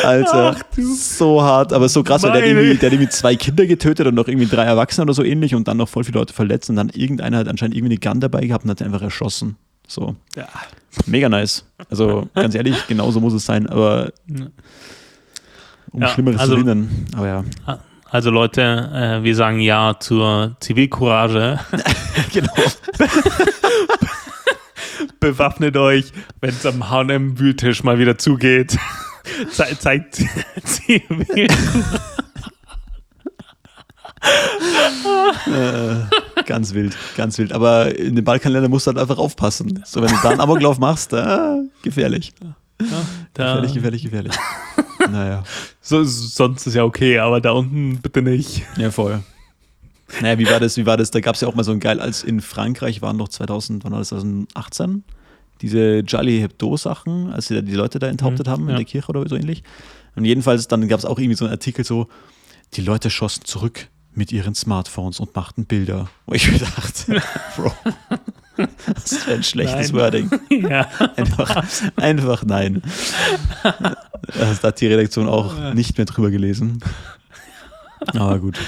Alter, 0.06 0.56
so 0.94 1.42
hart, 1.42 1.72
aber 1.72 1.88
so 1.88 2.02
krass, 2.02 2.22
weil 2.22 2.32
der 2.32 2.42
hat, 2.42 2.48
irgendwie, 2.48 2.74
der 2.76 2.88
hat 2.88 2.92
irgendwie 2.92 3.10
zwei 3.10 3.36
Kinder 3.36 3.66
getötet 3.66 4.06
und 4.06 4.14
noch 4.14 4.28
irgendwie 4.28 4.46
drei 4.46 4.64
Erwachsene 4.64 5.04
oder 5.04 5.14
so 5.14 5.22
ähnlich 5.22 5.54
und 5.54 5.68
dann 5.68 5.76
noch 5.76 5.88
voll 5.88 6.04
viele 6.04 6.18
Leute 6.18 6.32
verletzt 6.32 6.70
und 6.70 6.76
dann 6.76 6.88
irgendeiner 6.90 7.38
hat 7.38 7.48
anscheinend 7.48 7.76
irgendwie 7.76 7.94
eine 7.96 8.00
Gun 8.12 8.20
dabei 8.20 8.46
gehabt 8.46 8.64
und 8.64 8.70
hat 8.70 8.82
einfach 8.82 9.02
erschossen. 9.02 9.56
So. 9.86 10.16
Ja. 10.36 10.48
Mega 11.06 11.28
nice. 11.28 11.64
Also 11.90 12.28
ganz 12.34 12.54
ehrlich, 12.54 12.86
genauso 12.86 13.20
muss 13.20 13.34
es 13.34 13.44
sein, 13.44 13.66
aber 13.66 14.12
um 15.90 16.02
Ja, 16.02 16.08
Schlimmeres 16.08 16.40
also- 16.40 16.56
zu 16.56 16.64
verhindern. 16.64 17.06
Aber 17.16 17.26
ja, 17.26 17.44
Also 18.10 18.30
Leute, 18.30 18.62
äh, 18.62 19.24
wir 19.24 19.34
sagen 19.34 19.60
Ja 19.60 19.96
zur 19.98 20.56
Zivilcourage. 20.60 21.58
genau. 22.32 22.52
Bewaffnet 25.20 25.76
euch, 25.76 26.12
wenn 26.40 26.50
es 26.50 26.66
am 26.66 26.90
H&M-Wühltisch 26.90 27.82
mal 27.82 27.98
wieder 27.98 28.18
zugeht. 28.18 28.76
Ze 29.50 29.78
zeigt 29.78 30.22
Zivilcourage. 30.64 31.46
äh, 35.46 36.42
ganz 36.44 36.74
wild, 36.74 36.96
ganz 37.16 37.38
wild. 37.38 37.52
Aber 37.52 37.96
in 37.96 38.14
den 38.16 38.24
Balkanländern 38.24 38.70
musst 38.70 38.86
du 38.86 38.90
halt 38.90 38.98
einfach 38.98 39.18
aufpassen. 39.18 39.82
So, 39.84 40.00
wenn 40.02 40.08
du 40.08 40.16
da 40.22 40.30
einen 40.30 40.40
Amoklauf 40.40 40.78
machst, 40.78 41.12
äh, 41.12 41.56
gefährlich. 41.82 42.32
Da, 42.78 42.84
Gefährlich, 43.34 43.74
gefährlich, 43.74 44.02
gefährlich. 44.02 44.32
naja. 45.10 45.44
so, 45.80 46.02
sonst 46.04 46.66
ist 46.66 46.74
ja 46.74 46.84
okay, 46.84 47.18
aber 47.18 47.40
da 47.40 47.52
unten 47.52 47.98
bitte 48.00 48.22
nicht. 48.22 48.62
Ja, 48.76 48.90
voll. 48.90 49.20
Naja, 50.20 50.38
wie 50.38 50.46
war 50.46 50.60
das? 50.60 50.76
Wie 50.76 50.86
war 50.86 50.96
das? 50.96 51.10
Da 51.10 51.20
gab 51.20 51.34
es 51.34 51.40
ja 51.40 51.48
auch 51.48 51.54
mal 51.54 51.64
so 51.64 51.72
ein 51.72 51.80
geil, 51.80 52.00
als 52.00 52.22
in 52.22 52.40
Frankreich 52.40 53.02
waren 53.02 53.16
noch 53.16 53.28
2000, 53.28 53.84
wann 53.84 53.92
war 53.92 54.00
das, 54.00 54.08
2018? 54.08 55.04
Diese 55.62 56.04
Charlie 56.04 56.40
Hebdo-Sachen, 56.40 57.32
als 57.32 57.46
sie 57.48 57.54
da 57.54 57.60
die 57.62 57.74
Leute 57.74 57.98
da 57.98 58.08
enthauptet 58.08 58.46
Mhm, 58.46 58.50
haben 58.50 58.62
in 58.64 58.70
ja. 58.70 58.76
der 58.76 58.84
Kirche 58.84 59.08
oder 59.08 59.28
so 59.28 59.36
ähnlich. 59.36 59.62
Und 60.16 60.24
jedenfalls, 60.24 60.68
dann 60.68 60.86
gab 60.88 60.98
es 60.98 61.04
auch 61.04 61.18
irgendwie 61.18 61.36
so 61.36 61.44
einen 61.44 61.52
Artikel 61.52 61.84
so, 61.84 62.08
die 62.74 62.80
Leute 62.82 63.10
schossen 63.10 63.44
zurück 63.44 63.88
mit 64.12 64.30
ihren 64.32 64.54
Smartphones 64.54 65.20
und 65.20 65.34
machten 65.34 65.64
Bilder. 65.64 66.08
Wo 66.26 66.34
ich 66.34 66.50
mir 66.50 66.58
dachte, 66.58 67.20
Bro, 67.56 67.72
das 68.86 69.12
ist 69.12 69.28
ein 69.28 69.42
schlechtes 69.42 69.92
Nein. 69.92 70.00
Wording. 70.00 70.30
ja. 70.50 70.88
Einfach, 71.16 71.64
einfach 71.96 72.44
nein. 72.44 72.82
Da 73.62 74.62
hat 74.62 74.80
die 74.80 74.86
Redaktion 74.86 75.28
auch 75.28 75.74
nicht 75.74 75.96
mehr 75.96 76.04
drüber 76.06 76.30
gelesen. 76.30 76.78
Aber 78.06 78.38
gut. 78.38 78.58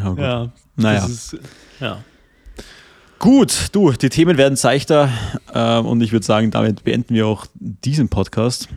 Aber 0.00 0.10
gut. 0.10 0.18
ja. 0.20 0.52
Naja. 0.76 1.00
Das 1.00 1.10
ist, 1.10 1.38
ja. 1.80 1.98
Gut, 3.18 3.68
du, 3.72 3.92
die 3.92 4.10
Themen 4.10 4.36
werden 4.36 4.56
seichter 4.56 5.08
ähm, 5.54 5.86
und 5.86 6.02
ich 6.02 6.12
würde 6.12 6.26
sagen, 6.26 6.50
damit 6.50 6.84
beenden 6.84 7.14
wir 7.14 7.26
auch 7.26 7.46
diesen 7.54 8.08
Podcast. 8.08 8.68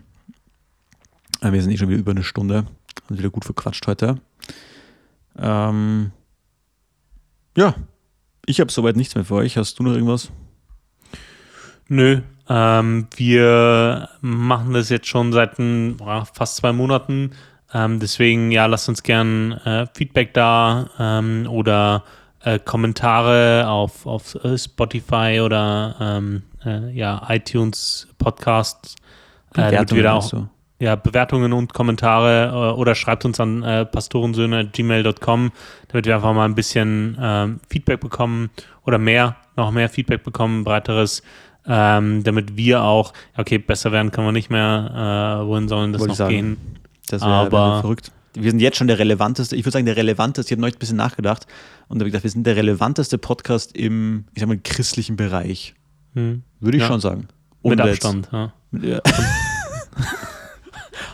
Äh, 1.41 1.51
wir 1.51 1.61
sind 1.61 1.71
eh 1.71 1.77
schon 1.77 1.89
wieder 1.89 1.99
über 1.99 2.11
eine 2.11 2.23
Stunde 2.23 2.65
und 3.09 3.19
wieder 3.19 3.29
gut 3.29 3.43
verquatscht 3.43 3.85
heute. 3.85 4.21
Ähm, 5.37 6.11
ja, 7.57 7.75
ich 8.45 8.61
habe 8.61 8.71
soweit 8.71 8.95
nichts 8.95 9.15
mehr 9.15 9.25
für 9.25 9.35
euch. 9.35 9.57
Hast 9.57 9.77
du 9.77 9.83
noch 9.83 9.91
irgendwas? 9.91 10.31
Nö, 11.89 12.21
ähm, 12.47 13.07
wir 13.15 14.09
machen 14.21 14.73
das 14.73 14.89
jetzt 14.89 15.07
schon 15.07 15.33
seit 15.33 15.59
ein, 15.59 15.97
boah, 15.97 16.25
fast 16.25 16.55
zwei 16.55 16.71
Monaten. 16.71 17.31
Ähm, 17.73 17.99
deswegen, 17.99 18.51
ja, 18.51 18.67
lasst 18.67 18.87
uns 18.87 19.03
gern 19.03 19.51
äh, 19.51 19.85
Feedback 19.93 20.33
da 20.33 20.89
ähm, 20.97 21.45
oder 21.49 22.05
äh, 22.43 22.59
Kommentare 22.59 23.67
auf, 23.67 24.05
auf 24.05 24.35
äh, 24.43 24.57
Spotify 24.57 25.41
oder 25.43 25.95
ähm, 25.99 26.43
äh, 26.65 26.91
ja, 26.91 27.21
iTunes 27.29 28.07
Podcasts. 28.17 28.95
Äh, 29.55 29.71
da 29.85 30.13
auch, 30.13 30.31
ja, 30.79 30.95
Bewertungen 30.95 31.51
und 31.51 31.73
Kommentare 31.73 32.71
äh, 32.71 32.79
oder 32.79 32.95
schreibt 32.95 33.25
uns 33.25 33.39
an 33.39 33.63
äh, 33.63 33.85
pastorensöhne.gmail.com, 33.85 35.51
damit 35.89 36.05
wir 36.05 36.15
einfach 36.15 36.33
mal 36.33 36.45
ein 36.45 36.55
bisschen 36.55 37.17
ähm, 37.19 37.59
Feedback 37.69 37.99
bekommen 37.99 38.49
oder 38.85 38.97
mehr, 38.97 39.35
noch 39.57 39.71
mehr 39.71 39.89
Feedback 39.89 40.23
bekommen, 40.23 40.63
breiteres, 40.63 41.21
ähm, 41.67 42.23
damit 42.23 42.55
wir 42.55 42.83
auch, 42.83 43.13
okay, 43.37 43.57
besser 43.57 43.91
werden 43.91 44.11
können 44.11 44.27
wir 44.27 44.31
nicht 44.31 44.49
mehr, 44.49 45.41
äh, 45.43 45.45
wohin 45.45 45.67
sollen 45.67 45.91
das 45.91 46.01
Wollte 46.01 46.23
noch 46.23 46.29
gehen? 46.29 46.57
Das 47.09 47.21
wäre 47.21 47.31
Aber- 47.31 47.81
verrückt. 47.81 48.11
Wir 48.33 48.51
sind 48.51 48.59
jetzt 48.59 48.77
schon 48.77 48.87
der 48.87 48.99
relevanteste, 48.99 49.55
ich 49.55 49.63
würde 49.63 49.71
sagen, 49.73 49.85
der 49.85 49.97
relevanteste, 49.97 50.49
ich 50.49 50.51
habe 50.53 50.61
neulich 50.61 50.75
ein 50.75 50.79
bisschen 50.79 50.97
nachgedacht 50.97 51.47
und 51.87 51.99
habe 51.99 52.09
gedacht, 52.09 52.23
wir 52.23 52.29
sind 52.29 52.45
der 52.45 52.55
relevanteste 52.55 53.17
Podcast 53.17 53.75
im, 53.75 54.25
ich 54.33 54.41
sag 54.41 54.47
mal, 54.47 54.59
christlichen 54.63 55.15
Bereich. 55.15 55.73
Hm. 56.13 56.43
Würde 56.59 56.77
ich 56.77 56.83
Ja. 56.83 56.87
schon 56.87 56.99
sagen. 56.99 57.27
Mit 57.63 57.79
Ohne 57.79 57.91
Abstand, 57.91 58.29
ja. 58.31 58.53
Ja. 58.81 58.99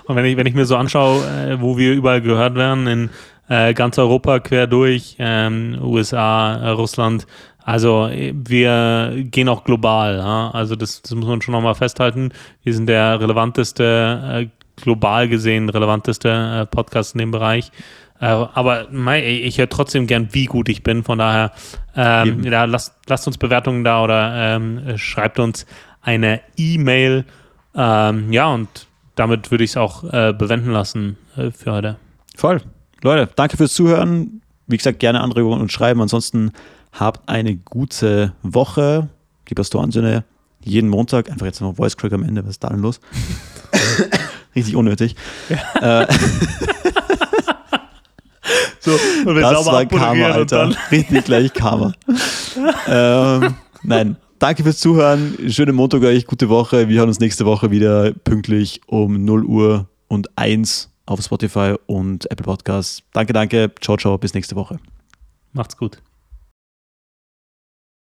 Und 0.06 0.16
wenn 0.16 0.26
ich, 0.26 0.38
wenn 0.38 0.46
ich 0.46 0.54
mir 0.54 0.66
so 0.66 0.76
anschaue, 0.76 1.26
äh, 1.26 1.60
wo 1.60 1.78
wir 1.78 1.94
überall 1.94 2.22
gehört 2.22 2.56
werden, 2.56 2.86
in 2.88 3.10
äh, 3.48 3.74
ganz 3.74 3.98
Europa 3.98 4.40
quer 4.40 4.68
durch, 4.68 5.16
ähm, 5.20 5.78
USA, 5.82 6.56
äh, 6.58 6.70
Russland. 6.70 7.26
Also 7.64 8.10
wir 8.12 9.14
gehen 9.24 9.50
auch 9.50 9.64
global. 9.64 10.18
Ja? 10.18 10.52
Also 10.52 10.76
das, 10.76 11.02
das, 11.02 11.16
muss 11.16 11.26
man 11.26 11.42
schon 11.42 11.54
nochmal 11.54 11.74
festhalten. 11.74 12.32
Wir 12.64 12.74
sind 12.76 12.86
der 12.88 13.20
relevanteste, 13.20 14.22
äh, 14.52 14.65
global 14.76 15.28
gesehen 15.28 15.70
relevanteste 15.70 16.30
äh, 16.30 16.66
Podcast 16.66 17.16
in 17.16 17.20
dem 17.20 17.32
Bereich. 17.32 17.72
Äh, 18.20 18.26
aber 18.26 18.88
ich 19.18 19.58
höre 19.58 19.70
trotzdem 19.70 20.08
gern, 20.08 20.30
wie 20.32 20.46
gut 20.46 20.70
ich 20.70 20.84
bin. 20.84 21.04
Von 21.04 21.20
daher, 21.20 21.52
ähm, 21.96 22.44
ja, 22.44 22.66
lasst, 22.66 22.94
lasst 23.08 23.28
uns 23.28 23.38
Bewertungen 23.38 23.84
da 23.84 24.04
oder 24.04 24.34
ähm, 24.36 24.98
schreibt 24.98 25.40
uns 25.40 25.66
eine 26.02 26.42
E-Mail. 26.56 27.26
Ähm, 27.76 28.32
ja, 28.32 28.48
und 28.48 28.88
damit 29.16 29.52
würde 29.52 29.64
ich 29.64 29.72
es 29.72 29.78
auch 29.78 30.04
äh, 30.06 30.34
bewenden 30.34 30.72
lassen 30.72 31.18
äh, 31.36 31.52
für 31.52 31.74
heute. 31.74 31.98
Voll. 32.36 32.62
Leute, 33.02 33.30
danke 33.36 33.58
fürs 33.58 33.74
Zuhören. 33.74 34.42
Wie 34.68 34.78
gesagt, 34.78 35.00
gerne 35.00 35.22
Anregungen 35.22 35.62
und 35.62 35.72
schreiben. 35.72 36.02
Ansonsten 36.02 36.52
habt 36.94 37.28
eine 37.30 37.56
gute 37.56 38.34
Woche. 38.42 39.10
Die 39.50 39.56
Pastorensöhne 39.56 40.24
jeden 40.64 40.90
Montag. 40.90 41.30
Einfach 41.30 41.46
jetzt 41.46 41.62
noch 41.62 41.76
Voice 41.76 41.96
Crack 41.96 42.14
am 42.14 42.24
Ende. 42.24 42.44
Was 42.44 42.52
ist 42.52 42.64
da 42.64 42.70
denn 42.70 42.82
los? 42.82 43.00
Richtig 44.56 44.76
unnötig. 44.76 45.16
Ja. 45.50 46.02
Äh, 46.02 46.08
so, 48.80 48.92
und 49.26 49.36
wir 49.36 49.42
das 49.42 49.66
war 49.66 49.86
Karma, 49.86 50.28
Alter. 50.28 50.72
Richtig 50.92 51.26
gleich 51.26 51.54
Karma. 51.54 51.94
ähm, 52.88 53.56
nein, 53.84 54.16
danke 54.40 54.64
fürs 54.64 54.80
Zuhören. 54.80 55.36
Schöne 55.50 55.74
Montag 55.74 56.04
euch, 56.04 56.26
gute 56.26 56.48
Woche. 56.50 56.88
Wir 56.88 57.00
hören 57.00 57.10
uns 57.10 57.20
nächste 57.20 57.46
Woche 57.46 57.72
wieder 57.72 58.14
pünktlich 58.14 58.82
um 58.88 59.26
0 59.26 59.44
Uhr 59.44 59.90
und 60.08 60.30
1 60.38 60.90
auf 61.06 61.22
Spotify 61.22 61.76
und 61.86 62.30
Apple 62.32 62.46
Podcasts. 62.46 63.04
Danke, 63.14 63.34
danke. 63.34 63.72
Ciao, 63.82 63.98
ciao. 63.98 64.18
Bis 64.18 64.34
nächste 64.34 64.56
Woche. 64.56 64.78
Macht's 65.54 65.78
gut. 65.78 66.02